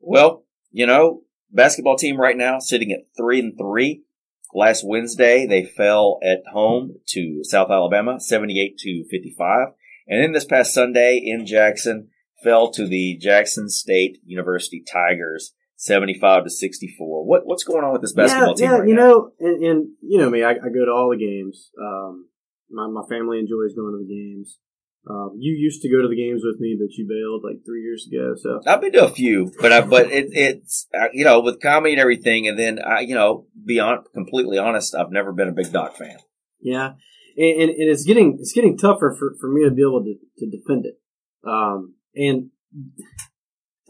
well, 0.00 0.46
you 0.70 0.86
know, 0.86 1.24
basketball 1.50 1.96
team 1.96 2.18
right 2.18 2.36
now 2.36 2.58
sitting 2.58 2.90
at 2.90 3.00
three 3.18 3.38
and 3.38 3.52
three. 3.58 4.04
Last 4.54 4.82
Wednesday 4.82 5.46
they 5.46 5.62
fell 5.64 6.18
at 6.22 6.42
home 6.50 6.96
to 7.08 7.40
South 7.42 7.70
Alabama, 7.70 8.18
seventy 8.18 8.60
eight 8.60 8.78
to 8.78 9.04
fifty 9.10 9.34
five. 9.36 9.68
And 10.08 10.22
then 10.22 10.32
this 10.32 10.46
past 10.46 10.72
Sunday 10.72 11.20
in 11.22 11.44
Jackson 11.44 12.08
fell 12.42 12.70
to 12.72 12.86
the 12.86 13.18
Jackson 13.20 13.68
State 13.68 14.18
University 14.24 14.82
Tigers, 14.90 15.52
seventy 15.82 16.16
five 16.18 16.44
to 16.44 16.50
sixty 16.50 16.94
four. 16.96 17.26
What 17.26 17.42
what's 17.44 17.64
going 17.64 17.84
on 17.84 17.92
with 17.92 18.02
this 18.02 18.12
basketball 18.12 18.50
yeah, 18.50 18.54
team 18.54 18.70
yeah, 18.70 18.78
right 18.78 18.88
you 18.88 18.94
now? 18.94 19.02
know, 19.02 19.32
and, 19.40 19.64
and 19.64 19.88
you 20.00 20.18
know 20.18 20.30
me, 20.30 20.44
I, 20.44 20.50
I 20.50 20.68
go 20.72 20.84
to 20.86 20.92
all 20.92 21.10
the 21.10 21.18
games. 21.18 21.70
Um, 21.80 22.28
my 22.70 22.86
my 22.86 23.02
family 23.10 23.38
enjoys 23.38 23.74
going 23.74 23.92
to 23.92 24.04
the 24.06 24.08
games. 24.08 24.58
Um, 25.10 25.32
you 25.36 25.52
used 25.58 25.82
to 25.82 25.90
go 25.90 26.00
to 26.00 26.06
the 26.06 26.14
games 26.14 26.42
with 26.44 26.60
me, 26.60 26.78
but 26.78 26.94
you 26.94 27.08
bailed 27.08 27.42
like 27.42 27.64
three 27.66 27.82
years 27.82 28.06
ago. 28.06 28.34
So 28.36 28.60
I've 28.70 28.80
been 28.80 28.92
to 28.92 29.04
a 29.04 29.10
few, 29.10 29.50
but 29.60 29.72
I, 29.72 29.80
but 29.80 30.12
it, 30.12 30.28
it's 30.30 30.86
uh, 30.94 31.08
you 31.12 31.24
know 31.24 31.40
with 31.40 31.60
comedy 31.60 31.94
and 31.94 32.00
everything, 32.00 32.46
and 32.46 32.56
then 32.56 32.78
I 32.78 33.00
you 33.00 33.16
know 33.16 33.46
be 33.66 33.80
on 33.80 34.04
completely 34.14 34.58
honest, 34.58 34.94
I've 34.94 35.10
never 35.10 35.32
been 35.32 35.48
a 35.48 35.52
big 35.52 35.72
Doc 35.72 35.96
fan. 35.96 36.18
yeah, 36.60 36.92
and, 37.36 37.62
and, 37.62 37.70
and 37.70 37.90
it's 37.90 38.04
getting 38.04 38.36
it's 38.38 38.52
getting 38.52 38.78
tougher 38.78 39.16
for, 39.18 39.34
for 39.40 39.48
me 39.52 39.64
to 39.64 39.74
be 39.74 39.82
able 39.82 40.04
to, 40.04 40.14
to 40.38 40.46
defend 40.48 40.86
it. 40.86 41.00
Um, 41.44 41.96
and 42.14 42.50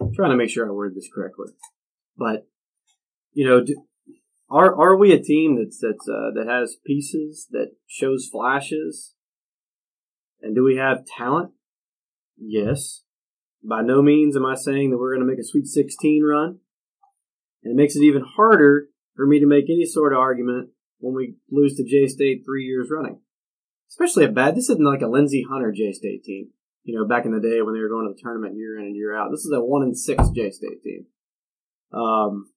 I'm 0.01 0.15
trying 0.15 0.31
to 0.31 0.37
make 0.37 0.49
sure 0.49 0.67
I 0.67 0.71
word 0.71 0.95
this 0.95 1.11
correctly, 1.15 1.49
but 2.17 2.47
you 3.33 3.47
know, 3.47 3.65
do, 3.65 3.85
are 4.51 4.75
are 4.75 4.97
we 4.97 5.13
a 5.13 5.23
team 5.23 5.57
that's 5.57 5.79
that's 5.79 6.09
uh, 6.09 6.31
that 6.35 6.47
has 6.49 6.77
pieces 6.85 7.47
that 7.51 7.73
shows 7.87 8.29
flashes, 8.31 9.15
and 10.41 10.55
do 10.55 10.63
we 10.63 10.77
have 10.77 11.07
talent? 11.07 11.53
Yes. 12.37 13.03
By 13.65 13.83
no 13.83 14.03
means 14.03 14.37
am 14.37 14.47
I 14.47 14.55
saying 14.57 14.91
that 14.91 14.99
we're 14.99 15.15
going 15.15 15.27
to 15.27 15.31
make 15.31 15.39
a 15.39 15.45
Sweet 15.45 15.67
16 15.67 16.25
run. 16.25 16.59
And 17.63 17.73
it 17.73 17.81
makes 17.81 17.95
it 17.95 18.03
even 18.03 18.25
harder 18.37 18.89
for 19.15 19.25
me 19.25 19.39
to 19.39 19.47
make 19.47 19.67
any 19.71 19.87
sort 19.87 20.13
of 20.13 20.19
argument 20.19 20.71
when 20.99 21.15
we 21.15 21.37
lose 21.51 21.77
to 21.77 21.85
J 21.85 22.09
State 22.09 22.43
three 22.45 22.65
years 22.65 22.89
running. 22.91 23.21
Especially 23.89 24.25
a 24.25 24.29
bad. 24.29 24.57
This 24.57 24.69
isn't 24.71 24.85
like 24.85 25.03
a 25.03 25.07
Lindsey 25.07 25.45
Hunter 25.49 25.71
J 25.71 25.93
State 25.93 26.25
team. 26.25 26.51
You 26.83 26.99
know, 26.99 27.07
back 27.07 27.25
in 27.25 27.33
the 27.33 27.41
day 27.41 27.63
when 27.63 27.75
they 27.75 27.81
were 27.81 27.89
going 27.89 28.09
to 28.09 28.15
the 28.15 28.21
tournament 28.21 28.57
year 28.57 28.79
in 28.79 28.87
and 28.87 28.97
year 28.97 29.17
out. 29.17 29.31
This 29.31 29.45
is 29.45 29.53
a 29.53 29.61
one 29.61 29.83
and 29.83 29.97
six 29.97 30.29
J 30.35 30.51
State 30.51 30.83
team. 30.83 31.07
Um, 31.93 32.51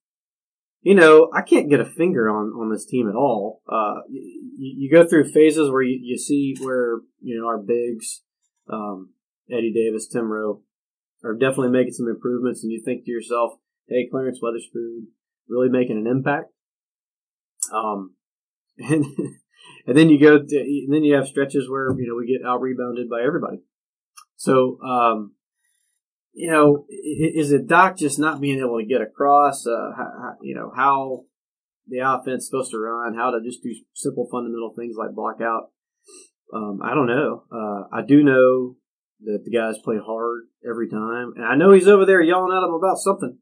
you 0.82 0.93
know, 0.93 1.30
I 1.34 1.41
can't 1.41 1.69
get 1.69 1.80
a 1.80 1.86
finger 1.86 2.30
on, 2.30 2.52
on 2.52 2.71
this 2.71 2.86
team 2.86 3.10
at 3.10 3.15
all. 3.15 3.62
Uh, 3.67 4.02
you, 4.08 4.41
you 4.58 4.91
go 4.91 5.06
through 5.06 5.32
phases 5.32 5.69
where 5.69 5.82
you, 5.82 6.00
you 6.02 6.17
see 6.17 6.56
where, 6.60 7.00
you 7.21 7.39
know, 7.39 7.48
our 7.48 7.58
bigs, 7.58 8.21
um, 8.71 9.10
Eddie 9.52 9.74
Davis, 9.74 10.08
Tim 10.08 10.32
Rowe, 10.32 10.62
are 11.24 11.34
definitely 11.34 11.69
making 11.69 11.93
some 11.93 12.08
improvements, 12.08 12.62
and 12.63 12.71
you 12.71 12.82
think 12.84 13.04
to 13.06 13.12
yourself, 13.12 13.54
hey, 13.88 14.08
Clarence 14.12 14.39
Weatherspoon 14.43 15.06
really 15.48 15.69
making 15.69 15.98
an 15.98 16.08
impact. 16.08 16.52
Um, 17.74 18.15
and, 18.78 19.06
and 19.88 19.98
then 19.98 20.10
you 20.10 20.19
go, 20.19 20.38
to, 20.38 20.58
and 20.60 20.93
then 20.93 21.04
you 21.04 21.15
have 21.15 21.28
stretches 21.28 21.69
where, 21.69 21.89
you 21.98 22.08
know, 22.08 22.15
we 22.15 22.28
get 22.28 22.48
out 22.48 22.62
rebounded 22.62 23.10
by 23.10 23.21
everybody. 23.26 23.62
So, 24.36 24.80
um, 24.82 25.35
you 26.36 26.52
know, 26.52 26.86
is 26.89 27.54
it 27.54 27.65
Doc 27.65 27.98
just 27.98 28.19
not 28.19 28.41
being 28.41 28.60
able 28.60 28.78
to 28.78 28.86
get 28.86 29.02
across, 29.02 29.65
uh, 29.65 29.91
how, 29.95 30.34
you 30.41 30.54
know, 30.54 30.69
how 30.76 31.24
the 31.88 32.00
offense 32.00 32.45
supposed 32.45 32.71
to 32.71 32.78
run, 32.78 33.15
how 33.15 33.32
to 33.32 33.39
just 33.41 33.63
do 33.63 33.74
simple 33.93 34.28
fundamental 34.30 34.74
things 34.76 34.98
like 34.98 35.15
block 35.15 35.38
out? 35.41 35.71
Um, 36.54 36.82
I 36.84 36.93
don't 36.93 37.08
know. 37.08 37.43
Uh, 37.50 37.88
I 37.91 38.02
do 38.06 38.21
know 38.21 38.76
that 39.21 39.43
the 39.45 39.52
guys 39.52 39.78
play 39.82 39.95
hard 40.06 40.43
every 40.69 40.89
time, 40.89 41.34
and 41.38 41.45
I 41.45 41.56
know 41.56 41.71
he's 41.71 41.88
over 41.88 42.06
there 42.06 42.21
yelling 42.21 42.56
at 42.56 42.60
them 42.60 42.74
about 42.74 42.98
something. 42.98 43.38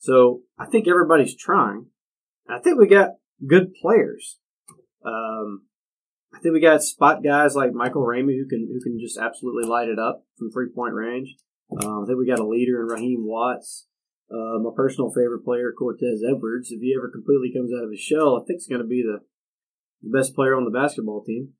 So 0.00 0.40
I 0.58 0.66
think 0.66 0.88
everybody's 0.88 1.36
trying. 1.36 1.86
I 2.48 2.58
think 2.58 2.78
we 2.78 2.88
got 2.88 3.10
good 3.46 3.74
players. 3.80 4.38
Um, 5.04 5.66
I 6.34 6.40
think 6.40 6.52
we 6.52 6.60
got 6.60 6.82
spot 6.82 7.22
guys 7.22 7.54
like 7.54 7.72
Michael 7.72 8.04
Ramey 8.04 8.36
who 8.36 8.48
can 8.48 8.68
who 8.72 8.80
can 8.80 8.98
just 9.00 9.18
absolutely 9.18 9.68
light 9.68 9.88
it 9.88 10.00
up 10.00 10.24
from 10.36 10.50
three 10.50 10.68
point 10.74 10.94
range. 10.94 11.36
Um, 11.70 12.04
I 12.04 12.06
think 12.06 12.18
we 12.18 12.26
got 12.26 12.38
a 12.38 12.46
leader 12.46 12.80
in 12.80 12.86
Raheem 12.86 13.26
Watts. 13.26 13.86
Uh, 14.30 14.58
my 14.60 14.70
personal 14.76 15.10
favorite 15.10 15.44
player, 15.44 15.72
Cortez 15.76 16.22
Edwards. 16.28 16.70
If 16.70 16.80
he 16.80 16.94
ever 16.96 17.10
completely 17.10 17.52
comes 17.54 17.72
out 17.72 17.84
of 17.84 17.90
his 17.90 18.00
shell, 18.00 18.36
I 18.36 18.44
think 18.46 18.60
he's 18.60 18.68
going 18.68 18.82
to 18.82 18.86
be 18.86 19.02
the, 19.02 19.20
the 20.02 20.16
best 20.16 20.34
player 20.34 20.54
on 20.54 20.64
the 20.64 20.70
basketball 20.70 21.24
team. 21.24 21.54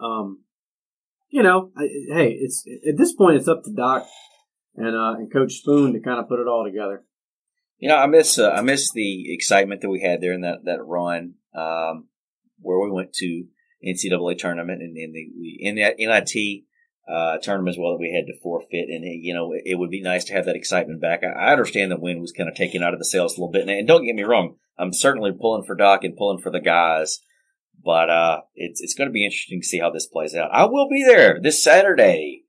Um, 0.00 0.42
you 1.28 1.42
know, 1.42 1.70
I, 1.76 1.82
hey, 2.12 2.36
it's 2.40 2.64
at 2.88 2.96
this 2.96 3.12
point 3.12 3.36
it's 3.36 3.48
up 3.48 3.62
to 3.64 3.72
Doc 3.72 4.06
and 4.76 4.96
uh, 4.96 5.14
and 5.18 5.32
Coach 5.32 5.54
Spoon 5.54 5.92
to 5.92 6.00
kind 6.00 6.18
of 6.18 6.28
put 6.28 6.40
it 6.40 6.48
all 6.48 6.64
together. 6.64 7.04
You 7.78 7.88
know, 7.88 7.96
I 7.96 8.06
miss 8.06 8.38
uh, 8.38 8.50
I 8.50 8.62
miss 8.62 8.90
the 8.92 9.32
excitement 9.32 9.80
that 9.82 9.90
we 9.90 10.00
had 10.00 10.20
there 10.20 10.32
in 10.32 10.40
that 10.40 10.64
that 10.64 10.84
run 10.84 11.34
um, 11.54 12.08
where 12.60 12.80
we 12.80 12.90
went 12.90 13.12
to 13.14 13.44
NCAA 13.84 14.38
tournament 14.38 14.82
and 14.82 14.96
in 14.96 15.12
the 15.12 15.28
the 15.36 16.06
NIT 16.06 16.64
uh, 17.08 17.38
tournament 17.38 17.74
as 17.74 17.78
well 17.78 17.92
that 17.92 18.00
we 18.00 18.12
had 18.12 18.26
to 18.26 18.38
forfeit, 18.40 18.88
and 18.90 19.04
you 19.04 19.32
know 19.32 19.52
it, 19.54 19.78
would 19.78 19.90
be 19.90 20.02
nice 20.02 20.24
to 20.26 20.34
have 20.34 20.44
that 20.44 20.56
excitement 20.56 21.00
back. 21.00 21.22
I, 21.24 21.28
I 21.28 21.52
understand 21.52 21.90
the 21.90 21.98
win 21.98 22.20
was 22.20 22.32
kind 22.32 22.48
of 22.48 22.54
taken 22.54 22.82
out 22.82 22.92
of 22.92 22.98
the 22.98 23.04
sales 23.04 23.36
a 23.36 23.40
little 23.40 23.52
bit, 23.52 23.62
and, 23.62 23.70
and 23.70 23.88
don't 23.88 24.04
get 24.04 24.14
me 24.14 24.24
wrong, 24.24 24.56
I'm 24.78 24.92
certainly 24.92 25.32
pulling 25.32 25.64
for 25.64 25.74
Doc 25.74 26.04
and 26.04 26.16
pulling 26.16 26.40
for 26.40 26.50
the 26.50 26.60
guys, 26.60 27.20
but 27.82 28.10
uh, 28.10 28.40
it's 28.54 28.80
it's 28.80 28.94
going 28.94 29.08
to 29.08 29.12
be 29.12 29.24
interesting 29.24 29.60
to 29.60 29.66
see 29.66 29.78
how 29.78 29.90
this 29.90 30.06
plays 30.06 30.34
out. 30.34 30.50
I 30.52 30.66
will 30.66 30.88
be 30.88 31.04
there 31.04 31.40
this 31.40 31.62
Saturday. 31.62 32.44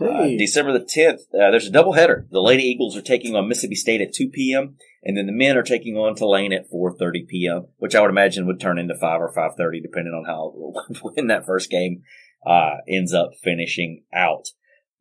Uh, 0.00 0.26
December 0.38 0.72
the 0.72 0.84
10th, 0.84 1.20
uh, 1.34 1.50
there's 1.50 1.68
a 1.68 1.70
doubleheader. 1.70 2.28
The 2.30 2.40
Lady 2.40 2.62
Eagles 2.64 2.96
are 2.96 3.02
taking 3.02 3.36
on 3.36 3.46
Mississippi 3.46 3.76
State 3.76 4.00
at 4.00 4.14
2 4.14 4.30
p.m., 4.30 4.76
and 5.04 5.16
then 5.16 5.26
the 5.26 5.32
men 5.32 5.56
are 5.56 5.62
taking 5.62 5.96
on 5.96 6.16
Tulane 6.16 6.52
at 6.52 6.68
4.30 6.72 7.28
p.m., 7.28 7.66
which 7.76 7.94
I 7.94 8.00
would 8.00 8.10
imagine 8.10 8.46
would 8.46 8.58
turn 8.58 8.78
into 8.78 8.96
5 8.96 9.20
or 9.20 9.32
5.30, 9.32 9.82
depending 9.82 10.14
on 10.14 10.24
how, 10.24 10.54
when 11.02 11.26
that 11.28 11.44
first 11.44 11.70
game 11.70 12.02
uh, 12.46 12.76
ends 12.88 13.12
up 13.12 13.30
finishing 13.42 14.04
out. 14.12 14.48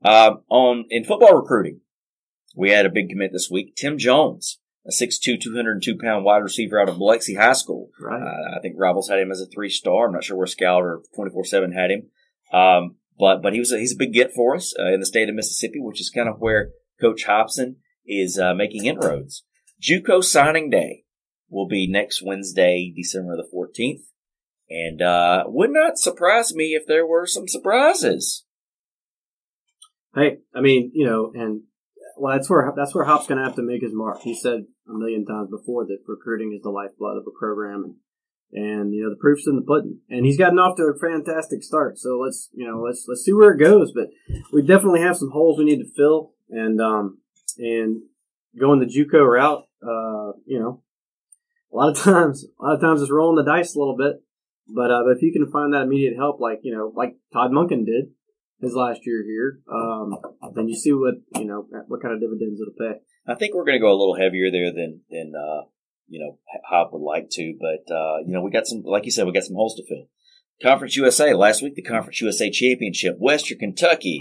Um, 0.04 0.42
on 0.50 0.86
In 0.90 1.04
football 1.04 1.36
recruiting, 1.36 1.82
we 2.56 2.72
had 2.72 2.86
a 2.86 2.92
big 2.92 3.10
commit 3.10 3.32
this 3.32 3.50
week. 3.52 3.76
Tim 3.76 3.98
Jones, 3.98 4.60
a 4.86 4.92
6'2", 4.92 5.40
202-pound 5.42 6.26
wide 6.26 6.44
receiver 6.44 6.80
out 6.80 6.90
of 6.90 6.98
Biloxi 6.98 7.36
High 7.36 7.54
School. 7.54 7.90
Right. 8.00 8.22
Uh, 8.22 8.58
I 8.58 8.60
think 8.62 8.76
Rivals 8.78 9.10
had 9.10 9.20
him 9.20 9.32
as 9.32 9.42
a 9.42 9.46
three 9.46 9.70
star. 9.70 10.08
I'm 10.08 10.14
not 10.14 10.24
sure 10.24 10.38
where 10.38 10.48
Scout 10.48 10.84
or 10.84 11.02
24/7 11.18 11.74
had 11.74 11.92
him. 11.92 12.10
Um, 12.52 12.96
but 13.18 13.42
but 13.42 13.54
he 13.54 13.60
was 13.60 13.72
a, 13.72 13.80
he's 13.80 13.94
a 13.94 13.98
big 13.98 14.14
get 14.14 14.34
for 14.34 14.56
us 14.56 14.74
uh, 14.80 14.92
in 14.92 15.00
the 15.00 15.06
state 15.06 15.30
of 15.30 15.36
Mississippi, 15.36 15.80
which 15.80 16.02
is 16.02 16.10
kind 16.10 16.28
of 16.28 16.40
where 16.40 16.72
Coach 17.00 17.24
Hopson 17.26 17.78
is 18.06 18.40
uh, 18.40 18.54
making 18.54 18.86
inroads. 18.86 19.44
JUCO 19.82 20.24
signing 20.24 20.70
day 20.70 21.06
will 21.50 21.68
be 21.68 21.88
next 21.88 22.24
Wednesday, 22.24 22.94
December 22.96 23.36
the 23.36 23.48
14th, 23.54 24.04
and 24.72 25.02
uh, 25.02 25.44
would 25.48 25.72
not 25.72 25.98
surprise 25.98 26.54
me 26.54 26.74
if 26.74 26.88
there 26.88 27.06
were 27.06 27.28
some 27.28 27.48
surprises. 27.48 28.46
Hey, 30.16 30.38
I 30.56 30.62
mean, 30.62 30.92
you 30.94 31.06
know, 31.06 31.32
and 31.36 31.64
well, 32.18 32.34
that's 32.34 32.50
where 32.50 32.72
that's 32.76 32.96
where 32.96 33.06
Hop's 33.06 33.28
going 33.28 33.38
to 33.38 33.44
have 33.44 33.56
to 33.56 33.62
make 33.62 33.82
his 33.82 33.94
mark. 33.94 34.22
He 34.22 34.34
said 34.34 34.66
a 34.88 34.94
million 34.94 35.26
times 35.26 35.50
before 35.50 35.86
that 35.86 36.00
recruiting 36.08 36.54
is 36.56 36.62
the 36.62 36.70
lifeblood 36.70 37.18
of 37.18 37.24
a 37.28 37.38
program, 37.38 37.84
and 37.84 37.96
and 38.54 38.94
you 38.94 39.04
know 39.04 39.10
the 39.10 39.20
proof's 39.20 39.48
in 39.48 39.56
the 39.56 39.62
pudding. 39.62 40.00
And 40.10 40.26
he's 40.26 40.38
gotten 40.38 40.60
off 40.60 40.78
to 40.78 40.84
a 40.84 41.00
fantastic 41.00 41.64
start. 41.64 41.98
So 41.98 42.20
let's 42.20 42.50
you 42.54 42.66
know 42.66 42.82
let's 42.82 43.06
let's 43.08 43.24
see 43.24 43.34
where 43.34 43.54
it 43.54 43.60
goes. 43.60 43.92
But 43.94 44.08
we 44.54 44.62
definitely 44.62 45.02
have 45.02 45.18
some 45.18 45.32
holes 45.32 45.58
we 45.58 45.66
need 45.66 45.80
to 45.80 45.94
fill, 45.96 46.34
and 46.50 46.80
um 46.82 47.20
and 47.58 48.02
going 48.60 48.80
the 48.80 48.86
JUCO 48.86 49.26
route 49.26 49.64
Uh, 49.82 50.34
you 50.46 50.60
know, 50.60 50.82
a 51.72 51.76
lot 51.76 51.90
of 51.90 51.98
times, 52.04 52.46
a 52.60 52.64
lot 52.64 52.76
of 52.76 52.82
times 52.82 53.02
it's 53.02 53.12
rolling 53.12 53.44
the 53.44 53.50
dice 53.50 53.76
a 53.76 53.80
little 53.80 53.98
bit. 53.98 54.22
But, 54.68 54.92
uh, 54.92 55.02
but 55.06 55.18
if 55.18 55.22
you 55.22 55.34
can 55.34 55.52
find 55.52 55.74
that 55.74 55.84
immediate 55.84 56.16
help, 56.18 56.40
like 56.40 56.60
you 56.64 56.74
know, 56.76 56.92
like 56.96 57.16
Todd 57.34 57.52
Monken 57.52 57.86
did 57.86 58.12
his 58.62 58.74
last 58.74 59.02
year 59.06 59.24
here, 59.26 59.60
um, 59.72 60.16
then 60.56 60.68
you 60.70 60.76
see 60.76 60.94
what 60.94 61.16
you 61.36 61.46
know 61.46 61.68
what 61.88 62.02
kind 62.02 62.14
of 62.14 62.22
dividends 62.22 62.60
it'll 62.62 62.74
pay. 62.78 63.00
I 63.28 63.36
think 63.36 63.54
we're 63.54 63.66
going 63.66 63.78
to 63.78 63.82
go 63.82 63.92
a 63.92 63.98
little 64.00 64.16
heavier 64.16 64.52
there 64.52 64.72
than 64.72 65.02
than 65.10 65.34
uh, 65.36 65.68
you 66.08 66.20
know 66.20 66.38
Hop 66.70 66.92
would 66.94 67.02
like 67.06 67.30
to, 67.32 67.58
but 67.60 67.94
uh, 67.94 68.18
you 68.26 68.34
know 68.34 68.42
we 68.42 68.52
got 68.52 68.68
some, 68.68 68.84
like 68.84 69.06
you 69.06 69.12
said, 69.12 69.26
we 69.26 69.34
got 69.34 69.44
some 69.44 69.56
holes 69.56 69.76
to 69.76 69.84
fill. 69.88 70.08
Conference 70.62 70.96
USA 70.96 71.34
last 71.34 71.62
week, 71.64 71.76
the 71.76 71.82
Conference 71.82 72.22
USA 72.22 72.50
Championship, 72.52 73.18
Western 73.20 73.58
Kentucky 73.58 74.20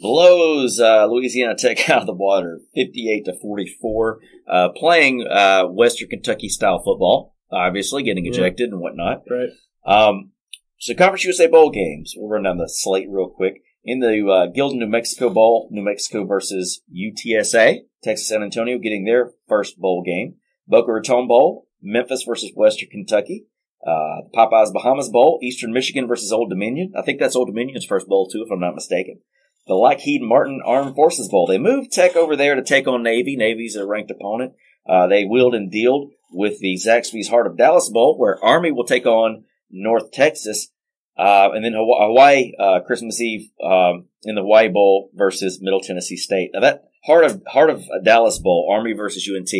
blows 0.00 0.80
uh, 0.80 1.06
Louisiana 1.06 1.54
Tech 1.56 1.88
out 1.90 2.00
of 2.00 2.06
the 2.06 2.14
water, 2.14 2.60
fifty-eight 2.74 3.24
to 3.26 3.34
forty-four. 3.40 4.18
Uh, 4.48 4.68
playing 4.74 5.26
uh, 5.26 5.66
Western 5.66 6.08
Kentucky 6.08 6.48
style 6.48 6.78
football, 6.78 7.34
obviously 7.52 8.02
getting 8.02 8.24
Yeah. 8.24 8.32
ejected 8.32 8.70
and 8.70 8.80
whatnot. 8.80 9.22
Right. 9.30 9.50
Um, 9.84 10.32
so 10.78 10.94
Conference 10.94 11.24
USA 11.24 11.46
bowl 11.46 11.70
games. 11.70 12.14
We'll 12.16 12.28
run 12.28 12.42
down 12.42 12.58
the 12.58 12.68
slate 12.68 13.08
real 13.08 13.28
quick. 13.28 13.62
In 13.84 14.00
the 14.00 14.20
uh, 14.20 14.52
Gildan 14.52 14.78
New 14.78 14.86
Mexico 14.86 15.28
Bowl, 15.28 15.68
New 15.70 15.82
Mexico 15.82 16.24
versus 16.24 16.82
UTSA, 16.94 17.80
Texas 18.02 18.28
San 18.28 18.42
Antonio 18.42 18.78
getting 18.78 19.04
their 19.04 19.32
first 19.48 19.78
bowl 19.78 20.02
game. 20.02 20.36
Boca 20.66 20.90
Raton 20.90 21.28
Bowl, 21.28 21.68
Memphis 21.82 22.24
versus 22.26 22.50
Western 22.54 22.88
Kentucky. 22.88 23.46
Uh, 23.86 24.22
Popeyes 24.34 24.72
Bahamas 24.72 25.10
Bowl, 25.10 25.38
Eastern 25.42 25.72
Michigan 25.72 26.06
versus 26.06 26.32
Old 26.32 26.48
Dominion. 26.48 26.94
I 26.96 27.02
think 27.02 27.20
that's 27.20 27.36
Old 27.36 27.48
Dominion's 27.48 27.84
first 27.84 28.08
bowl 28.08 28.26
too, 28.26 28.42
if 28.42 28.50
I'm 28.50 28.60
not 28.60 28.74
mistaken. 28.74 29.20
The 29.66 29.74
Lockheed 29.74 30.22
Martin 30.22 30.60
Armed 30.64 30.94
Forces 30.94 31.28
Bowl. 31.28 31.46
They 31.46 31.58
moved 31.58 31.92
Tech 31.92 32.16
over 32.16 32.36
there 32.36 32.54
to 32.54 32.62
take 32.62 32.86
on 32.86 33.02
Navy. 33.02 33.36
Navy's 33.36 33.76
a 33.76 33.86
ranked 33.86 34.10
opponent. 34.10 34.54
Uh, 34.88 35.06
they 35.06 35.24
wheeled 35.24 35.54
and 35.54 35.70
dealed 35.70 36.12
with 36.30 36.58
the 36.60 36.74
Zaxby's 36.74 37.28
Heart 37.28 37.46
of 37.46 37.56
Dallas 37.56 37.88
Bowl, 37.88 38.18
where 38.18 38.42
Army 38.42 38.72
will 38.72 38.84
take 38.84 39.06
on 39.06 39.44
North 39.70 40.12
Texas. 40.12 40.68
Uh, 41.16 41.50
and 41.54 41.64
then 41.64 41.74
Hawaii, 41.76 42.52
uh, 42.58 42.80
Christmas 42.80 43.20
Eve, 43.20 43.48
um, 43.62 44.06
in 44.24 44.34
the 44.34 44.40
Hawaii 44.40 44.68
Bowl 44.68 45.10
versus 45.14 45.60
Middle 45.62 45.80
Tennessee 45.80 46.16
State. 46.16 46.50
Now 46.52 46.60
that 46.60 46.84
Heart 47.04 47.24
of, 47.24 47.42
Heart 47.46 47.70
of 47.70 47.84
Dallas 48.04 48.38
Bowl, 48.38 48.68
Army 48.72 48.94
versus 48.94 49.28
UNT. 49.28 49.50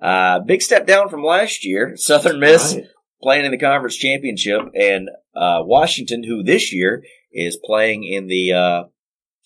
Uh, 0.00 0.40
big 0.40 0.62
step 0.62 0.86
down 0.86 1.08
from 1.08 1.22
last 1.22 1.64
year. 1.64 1.92
Southern 1.96 2.40
Miss 2.40 2.74
Right. 2.74 2.84
playing 3.22 3.44
in 3.44 3.50
the 3.52 3.58
conference 3.58 3.96
championship 3.96 4.62
and, 4.74 5.08
uh, 5.36 5.60
Washington, 5.62 6.24
who 6.24 6.42
this 6.42 6.72
year 6.72 7.04
is 7.32 7.56
playing 7.62 8.02
in 8.04 8.26
the, 8.26 8.52
uh, 8.52 8.84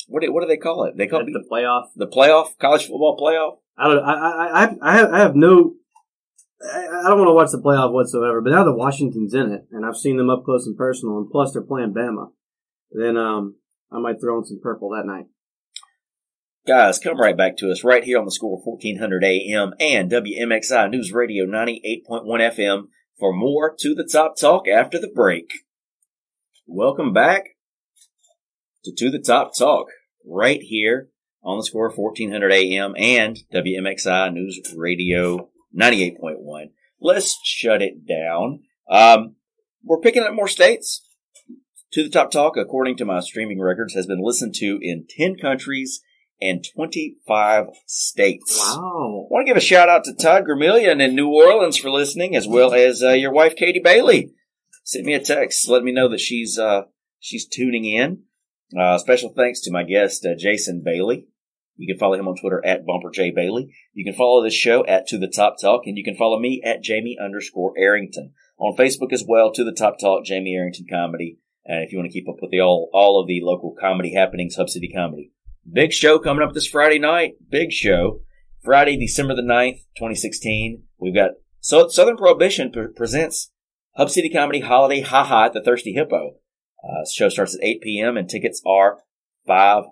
what 0.07 0.23
do, 0.23 0.33
what 0.33 0.43
do 0.43 0.47
they 0.47 0.57
call 0.57 0.85
it? 0.85 0.97
They 0.97 1.07
call 1.09 1.21
it 1.21 1.27
the 1.27 1.45
playoff. 1.51 1.87
the 1.97 2.07
playoff, 2.07 2.57
college 2.59 2.83
football 2.83 3.19
playoff. 3.21 3.59
I 3.77 3.89
don't. 3.89 4.05
I 4.05 4.13
I 4.13 4.65
I, 4.65 4.77
I 4.83 4.97
have, 4.97 5.13
I 5.13 5.19
have 5.19 5.35
no. 5.37 5.75
I, 7.05 7.09
don't 7.09 7.19
want 7.19 7.29
to 7.29 7.35
watch 7.35 7.51
the 7.51 7.63
playoff 7.63 7.93
whatsoever. 7.93 8.41
But 8.41 8.51
now 8.51 8.65
that 8.65 8.73
Washington's 8.73 9.35
in 9.35 9.53
it, 9.53 9.67
and 9.71 9.85
I've 9.85 9.97
seen 9.97 10.17
them 10.17 10.31
up 10.31 10.45
close 10.45 10.67
and 10.67 10.77
personal, 10.77 11.19
and 11.19 11.31
plus 11.31 11.53
they're 11.53 11.63
playing 11.63 11.93
Bama, 11.93 12.31
then 12.91 13.17
um 13.17 13.57
I 13.93 13.99
might 13.99 14.21
throw 14.21 14.39
in 14.39 14.45
some 14.45 14.61
purple 14.63 14.91
that 14.91 15.07
night. 15.07 15.27
Guys, 16.67 16.99
come 16.99 17.21
right 17.21 17.37
back 17.37 17.57
to 17.59 17.71
us 17.71 17.85
right 17.85 18.03
here 18.03 18.19
on 18.19 18.25
the 18.25 18.31
score 18.31 18.59
1400 18.59 19.23
AM 19.23 19.75
and 19.79 20.11
WMXI 20.11 20.91
News 20.91 21.13
Radio 21.13 21.45
98.1 21.45 22.25
FM 22.27 22.85
for 23.19 23.35
more 23.35 23.75
to 23.79 23.95
the 23.95 24.09
top 24.11 24.37
talk 24.37 24.67
after 24.67 24.99
the 24.99 25.13
break. 25.15 25.51
Welcome 26.67 27.13
back 27.13 27.45
to 28.85 28.93
To 28.97 29.11
the 29.11 29.19
Top 29.19 29.53
Talk 29.57 29.89
right 30.27 30.61
here 30.63 31.11
on 31.43 31.59
the 31.59 31.65
score 31.65 31.91
1400 31.91 32.51
AM 32.51 32.95
and 32.97 33.39
WMXI 33.53 34.33
News 34.33 34.75
Radio 34.75 35.51
98.1. 35.79 36.71
Let's 37.05 37.39
shut 37.45 37.83
it 37.83 38.07
down. 38.09 38.61
Um, 38.91 39.37
we're 39.85 40.01
picking 40.01 40.23
up 40.23 40.33
more 40.33 40.49
states. 40.49 41.07
To 41.93 42.03
the 42.03 42.09
Top 42.09 42.31
Talk, 42.31 42.57
according 42.57 42.97
to 42.97 43.05
my 43.05 43.21
streaming 43.21 43.61
records, 43.61 43.93
has 43.93 44.07
been 44.07 44.25
listened 44.25 44.55
to 44.55 44.79
in 44.81 45.05
10 45.09 45.37
countries 45.37 46.01
and 46.41 46.65
25 46.75 47.67
states. 47.87 48.59
Wow. 48.59 49.27
I 49.27 49.33
want 49.33 49.47
to 49.47 49.51
give 49.51 49.57
a 49.59 49.61
shout 49.61 49.91
out 49.91 50.05
to 50.05 50.15
Todd 50.15 50.45
Gramillion 50.45 51.03
in 51.03 51.15
New 51.15 51.29
Orleans 51.29 51.77
for 51.77 51.91
listening, 51.91 52.35
as 52.35 52.49
well 52.49 52.73
as 52.73 53.03
uh, 53.03 53.11
your 53.11 53.33
wife 53.33 53.55
Katie 53.55 53.83
Bailey. 53.85 54.33
Sent 54.83 55.05
me 55.05 55.13
a 55.13 55.21
text, 55.21 55.69
let 55.69 55.85
me 55.85 55.93
know 55.93 56.09
that 56.09 56.21
she's 56.21 56.59
uh, 56.59 56.85
she's 57.21 57.47
tuning 57.47 57.85
in. 57.85 58.23
Uh, 58.79 58.97
special 58.97 59.29
thanks 59.29 59.61
to 59.61 59.71
my 59.71 59.83
guest 59.83 60.25
uh, 60.25 60.35
Jason 60.39 60.83
Bailey. 60.83 61.27
You 61.77 61.93
can 61.93 61.99
follow 61.99 62.15
him 62.15 62.29
on 62.29 62.37
Twitter 62.37 62.65
at 62.65 62.87
Bumper 62.87 63.11
J 63.13 63.31
Bailey. 63.31 63.75
You 63.93 64.05
can 64.05 64.15
follow 64.15 64.43
this 64.43 64.55
show 64.55 64.85
at 64.87 65.07
To 65.09 65.19
the 65.19 65.29
Top 65.29 65.57
Talk, 65.61 65.83
and 65.87 65.97
you 65.97 66.05
can 66.05 66.17
follow 66.17 66.39
me 66.39 66.63
at 66.65 66.83
Jamie 66.83 67.17
underscore 67.23 67.75
Arrington 67.77 68.33
on 68.59 68.77
Facebook 68.77 69.13
as 69.13 69.25
well. 69.27 69.53
To 69.53 69.65
the 69.65 69.73
Top 69.73 69.99
Talk, 69.99 70.25
Jamie 70.25 70.55
Arrington 70.55 70.87
Comedy. 70.89 71.39
And 71.65 71.83
if 71.83 71.93
you 71.93 71.99
want 71.99 72.11
to 72.11 72.13
keep 72.13 72.29
up 72.29 72.37
with 72.41 72.51
the 72.51 72.61
all 72.61 72.91
all 72.93 73.21
of 73.21 73.27
the 73.27 73.41
local 73.43 73.75
comedy 73.79 74.15
happenings, 74.15 74.57
Hub 74.57 74.69
City 74.69 74.91
Comedy. 74.95 75.33
Big 75.71 75.93
show 75.93 76.19
coming 76.19 76.47
up 76.47 76.53
this 76.55 76.67
Friday 76.67 76.99
night. 76.99 77.35
Big 77.51 77.73
show. 77.73 78.21
Friday, 78.63 78.97
December 78.97 79.35
the 79.35 79.43
9th, 79.43 79.81
2016. 79.97 80.85
We've 80.99 81.15
got 81.15 81.33
so 81.61 81.89
Southern 81.89 82.17
Prohibition 82.17 82.71
pre- 82.71 82.93
presents 82.95 83.51
Hub 83.97 84.11
City 84.11 84.31
Comedy 84.31 84.61
Holiday 84.61 85.01
Ha 85.01 85.25
Ha 85.25 85.47
at 85.47 85.53
the 85.53 85.63
Thirsty 85.63 85.93
Hippo. 85.93 86.37
Uh, 86.83 87.05
show 87.11 87.29
starts 87.29 87.55
at 87.55 87.65
8 87.65 87.81
p.m. 87.83 88.17
and 88.17 88.29
tickets 88.29 88.63
are 88.67 88.99
$5. 89.49 89.85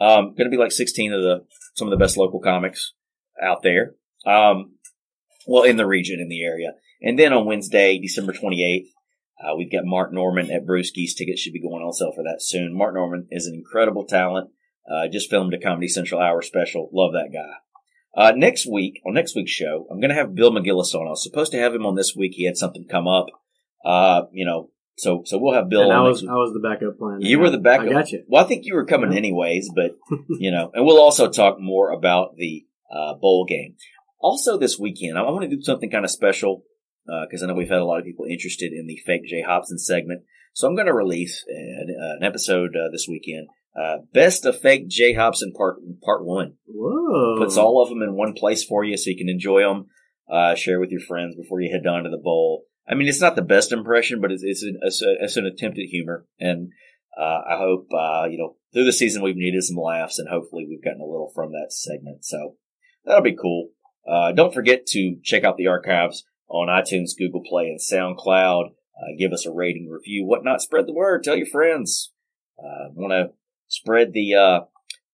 Um, 0.00 0.34
gonna 0.36 0.50
be 0.50 0.56
like 0.56 0.72
16 0.72 1.12
of 1.12 1.22
the, 1.22 1.44
some 1.74 1.88
of 1.88 1.90
the 1.90 2.02
best 2.02 2.16
local 2.16 2.40
comics 2.40 2.92
out 3.42 3.62
there. 3.62 3.94
Um, 4.26 4.74
well, 5.46 5.62
in 5.62 5.76
the 5.76 5.86
region, 5.86 6.20
in 6.20 6.28
the 6.28 6.44
area. 6.44 6.72
And 7.00 7.18
then 7.18 7.32
on 7.32 7.46
Wednesday, 7.46 7.98
December 7.98 8.32
28th, 8.32 8.88
uh, 9.42 9.56
we've 9.56 9.70
got 9.70 9.84
Mark 9.84 10.12
Normand 10.12 10.50
at 10.50 10.66
Brewski's. 10.66 11.14
Tickets 11.14 11.40
should 11.40 11.52
be 11.52 11.62
going 11.62 11.82
on 11.82 11.92
sale 11.92 12.12
for 12.14 12.24
that 12.24 12.42
soon. 12.42 12.76
Mark 12.76 12.94
Normand 12.94 13.28
is 13.30 13.46
an 13.46 13.54
incredible 13.54 14.04
talent. 14.04 14.50
Uh, 14.90 15.06
just 15.06 15.30
filmed 15.30 15.54
a 15.54 15.60
Comedy 15.60 15.86
Central 15.86 16.20
Hour 16.20 16.42
special. 16.42 16.90
Love 16.92 17.12
that 17.12 17.30
guy. 17.32 17.54
Uh, 18.16 18.32
next 18.34 18.66
week, 18.66 19.00
on 19.06 19.14
next 19.14 19.36
week's 19.36 19.52
show, 19.52 19.86
I'm 19.90 20.00
going 20.00 20.08
to 20.08 20.16
have 20.16 20.34
Bill 20.34 20.50
McGillis 20.50 20.94
on. 20.94 21.06
I 21.06 21.10
was 21.10 21.22
supposed 21.22 21.52
to 21.52 21.58
have 21.58 21.74
him 21.74 21.86
on 21.86 21.94
this 21.94 22.14
week. 22.16 22.32
He 22.34 22.46
had 22.46 22.56
something 22.56 22.86
come 22.90 23.06
up. 23.06 23.26
Uh, 23.84 24.22
you 24.32 24.44
know, 24.44 24.70
so, 24.98 25.22
so 25.24 25.38
we'll 25.38 25.54
have 25.54 25.68
Bill 25.68 25.82
and 25.82 25.92
on 25.92 26.06
I 26.06 26.08
was. 26.08 26.22
I 26.24 26.32
was 26.34 26.52
the 26.52 26.60
backup 26.68 26.98
plan. 26.98 27.20
You 27.20 27.38
were 27.38 27.50
the 27.50 27.58
backup. 27.58 27.88
I 27.88 27.92
got 27.92 28.12
you. 28.12 28.24
Well, 28.28 28.44
I 28.44 28.46
think 28.46 28.64
you 28.64 28.74
were 28.74 28.84
coming 28.84 29.12
Yeah. 29.12 29.18
anyways, 29.18 29.70
but 29.74 29.96
you 30.38 30.50
know, 30.50 30.70
and 30.74 30.84
we'll 30.84 31.00
also 31.00 31.30
talk 31.30 31.58
more 31.60 31.90
about 31.92 32.36
the 32.36 32.66
uh, 32.94 33.14
bowl 33.14 33.44
game. 33.48 33.76
Also, 34.20 34.58
this 34.58 34.78
weekend, 34.78 35.16
I 35.16 35.22
want 35.22 35.48
to 35.48 35.56
do 35.56 35.62
something 35.62 35.90
kind 35.90 36.04
of 36.04 36.10
special 36.10 36.64
because 37.28 37.42
I 37.42 37.46
know 37.46 37.54
we've 37.54 37.68
had 37.70 37.78
a 37.78 37.84
lot 37.86 37.98
of 38.00 38.04
people 38.04 38.26
interested 38.28 38.72
in 38.72 38.86
the 38.86 38.98
fake 39.06 39.24
Jay 39.26 39.42
Hopson 39.42 39.78
segment. 39.78 40.22
So 40.52 40.66
I'm 40.66 40.74
going 40.74 40.86
to 40.88 40.94
release 40.94 41.44
an, 41.48 41.86
an 42.20 42.22
episode 42.22 42.70
uh, 42.76 42.90
this 42.90 43.06
weekend. 43.08 43.46
Uh, 43.80 43.98
best 44.12 44.44
of 44.44 44.60
fake 44.60 44.88
Jay 44.88 45.14
Hopson 45.14 45.52
part 45.56 45.76
part 46.02 46.24
one 46.24 46.54
Whoa. 46.66 47.38
puts 47.38 47.56
all 47.56 47.80
of 47.80 47.88
them 47.88 48.02
in 48.02 48.16
one 48.16 48.32
place 48.34 48.64
for 48.64 48.82
you 48.82 48.96
so 48.96 49.10
you 49.10 49.16
can 49.16 49.28
enjoy 49.28 49.60
them, 49.62 49.86
uh, 50.28 50.56
share 50.56 50.80
with 50.80 50.90
your 50.90 51.00
friends 51.00 51.36
before 51.36 51.60
you 51.60 51.70
head 51.72 51.84
down 51.84 52.02
to 52.02 52.10
the 52.10 52.18
bowl. 52.18 52.64
I 52.88 52.94
mean, 52.94 53.08
it's 53.08 53.20
not 53.20 53.36
the 53.36 53.42
best 53.42 53.72
impression, 53.72 54.20
but 54.20 54.32
it's, 54.32 54.42
it's, 54.42 54.62
an, 54.62 54.78
it's, 54.82 55.36
an 55.36 55.46
attempt 55.46 55.78
at 55.78 55.84
humor. 55.84 56.26
And, 56.40 56.70
uh, 57.18 57.40
I 57.50 57.56
hope, 57.56 57.88
uh, 57.92 58.26
you 58.30 58.38
know, 58.38 58.56
through 58.72 58.84
the 58.84 58.92
season 58.92 59.22
we've 59.22 59.36
needed 59.36 59.62
some 59.62 59.76
laughs 59.76 60.18
and 60.18 60.28
hopefully 60.28 60.66
we've 60.68 60.82
gotten 60.82 61.00
a 61.00 61.04
little 61.04 61.30
from 61.34 61.52
that 61.52 61.72
segment. 61.72 62.24
So 62.24 62.56
that'll 63.04 63.22
be 63.22 63.36
cool. 63.36 63.70
Uh, 64.08 64.32
don't 64.32 64.54
forget 64.54 64.86
to 64.86 65.16
check 65.22 65.44
out 65.44 65.56
the 65.56 65.66
archives 65.66 66.24
on 66.48 66.68
iTunes, 66.68 67.10
Google 67.16 67.42
Play, 67.46 67.66
and 67.66 67.80
SoundCloud. 67.80 68.68
Uh, 68.68 69.16
give 69.18 69.32
us 69.32 69.46
a 69.46 69.52
rating, 69.52 69.88
review, 69.90 70.24
whatnot. 70.24 70.62
Spread 70.62 70.86
the 70.86 70.94
word. 70.94 71.22
Tell 71.22 71.36
your 71.36 71.46
friends. 71.46 72.12
Uh, 72.58 72.88
want 72.94 73.12
to 73.12 73.34
spread 73.68 74.12
the, 74.12 74.34
uh, 74.34 74.60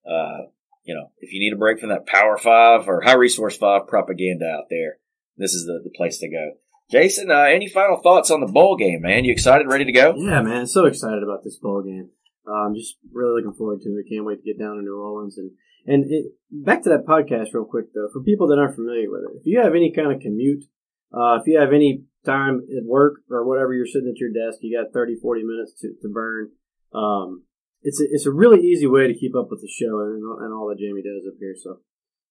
uh, 0.08 0.38
you 0.84 0.94
know, 0.94 1.10
if 1.18 1.32
you 1.32 1.40
need 1.40 1.52
a 1.52 1.58
break 1.58 1.80
from 1.80 1.90
that 1.90 2.06
Power 2.06 2.38
Five 2.38 2.88
or 2.88 3.02
High 3.02 3.14
Resource 3.14 3.56
Five 3.56 3.88
propaganda 3.88 4.46
out 4.46 4.64
there, 4.70 4.98
this 5.36 5.54
is 5.54 5.66
the, 5.66 5.80
the 5.82 5.90
place 5.90 6.18
to 6.18 6.30
go. 6.30 6.52
Jason, 6.90 7.30
uh, 7.30 7.42
any 7.42 7.68
final 7.68 8.00
thoughts 8.02 8.30
on 8.30 8.40
the 8.40 8.46
bowl 8.46 8.76
game, 8.76 9.02
man? 9.02 9.24
You 9.24 9.32
excited, 9.32 9.66
ready 9.66 9.84
to 9.84 9.92
go? 9.92 10.14
Yeah, 10.16 10.42
man, 10.42 10.66
so 10.66 10.84
excited 10.84 11.22
about 11.22 11.42
this 11.42 11.56
bowl 11.56 11.82
game. 11.82 12.10
I'm 12.46 12.74
just 12.74 12.96
really 13.12 13.40
looking 13.40 13.56
forward 13.56 13.80
to 13.82 13.88
it. 13.88 14.06
Can't 14.08 14.26
wait 14.26 14.42
to 14.42 14.44
get 14.44 14.58
down 14.58 14.76
to 14.76 14.82
New 14.82 14.96
Orleans 14.96 15.38
and 15.38 15.52
and 15.86 16.04
it, 16.08 16.32
back 16.50 16.82
to 16.82 16.90
that 16.90 17.06
podcast 17.06 17.52
real 17.52 17.64
quick 17.64 17.92
though. 17.94 18.08
For 18.12 18.22
people 18.22 18.48
that 18.48 18.58
aren't 18.58 18.76
familiar 18.76 19.10
with 19.10 19.22
it, 19.22 19.40
if 19.40 19.42
you 19.44 19.60
have 19.60 19.74
any 19.74 19.92
kind 19.92 20.12
of 20.12 20.20
commute, 20.20 20.64
uh, 21.12 21.38
if 21.40 21.46
you 21.46 21.58
have 21.58 21.72
any 21.72 22.04
time 22.24 22.62
at 22.76 22.84
work 22.84 23.20
or 23.30 23.46
whatever, 23.46 23.74
you're 23.74 23.86
sitting 23.86 24.08
at 24.08 24.20
your 24.20 24.32
desk, 24.32 24.60
you 24.62 24.76
got 24.76 24.92
30, 24.92 25.16
40 25.20 25.42
minutes 25.42 25.74
to, 25.80 25.92
to 26.00 26.08
burn. 26.08 26.50
Um, 26.94 27.44
it's 27.82 28.00
a, 28.00 28.04
it's 28.10 28.24
a 28.24 28.30
really 28.30 28.60
easy 28.60 28.86
way 28.86 29.06
to 29.06 29.18
keep 29.18 29.34
up 29.34 29.48
with 29.50 29.60
the 29.60 29.68
show 29.68 30.00
and, 30.00 30.22
and 30.22 30.54
all 30.54 30.68
that 30.68 30.78
Jamie 30.78 31.02
does 31.02 31.26
up 31.28 31.36
here. 31.38 31.54
So 31.54 31.80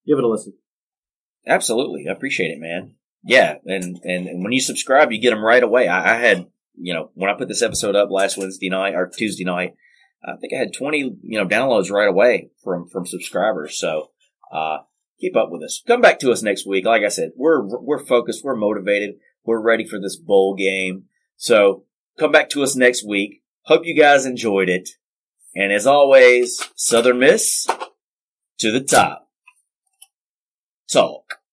give 0.06 0.18
it 0.18 0.24
a 0.24 0.28
listen. 0.28 0.54
Absolutely. 1.46 2.06
I 2.08 2.12
appreciate 2.12 2.50
it, 2.50 2.58
man. 2.58 2.96
Yeah. 3.24 3.56
And, 3.64 4.00
and, 4.04 4.26
and 4.28 4.42
when 4.42 4.52
you 4.52 4.60
subscribe, 4.60 5.10
you 5.10 5.20
get 5.20 5.30
them 5.30 5.44
right 5.44 5.62
away. 5.62 5.88
I, 5.88 6.14
I 6.14 6.18
had, 6.18 6.46
you 6.76 6.92
know, 6.94 7.10
when 7.14 7.30
I 7.30 7.34
put 7.34 7.48
this 7.48 7.62
episode 7.62 7.96
up 7.96 8.10
last 8.10 8.36
Wednesday 8.36 8.68
night 8.68 8.94
or 8.94 9.08
Tuesday 9.08 9.44
night, 9.44 9.74
I 10.24 10.36
think 10.36 10.52
I 10.54 10.58
had 10.58 10.72
20, 10.72 10.98
you 11.22 11.38
know, 11.38 11.46
downloads 11.46 11.90
right 11.90 12.08
away 12.08 12.50
from, 12.62 12.88
from 12.88 13.06
subscribers. 13.06 13.78
So, 13.78 14.10
uh, 14.52 14.78
keep 15.20 15.36
up 15.36 15.50
with 15.50 15.62
us. 15.62 15.82
Come 15.86 16.00
back 16.00 16.18
to 16.20 16.32
us 16.32 16.42
next 16.42 16.66
week. 16.66 16.84
Like 16.84 17.02
I 17.02 17.08
said, 17.08 17.32
we're 17.36 17.62
we're 17.62 18.04
focused, 18.04 18.44
we're 18.44 18.56
motivated, 18.56 19.16
we're 19.44 19.60
ready 19.60 19.84
for 19.84 19.98
this 20.00 20.16
bowl 20.16 20.54
game. 20.54 21.04
So 21.36 21.84
come 22.18 22.32
back 22.32 22.50
to 22.50 22.62
us 22.62 22.76
next 22.76 23.06
week. 23.06 23.42
Hope 23.62 23.82
you 23.84 23.98
guys 23.98 24.26
enjoyed 24.26 24.68
it. 24.68 24.90
And 25.54 25.72
as 25.72 25.86
always, 25.86 26.68
Southern 26.76 27.20
Miss 27.20 27.66
to 28.58 28.72
the 28.72 28.80
top. 28.82 29.28
Talk. 30.90 31.43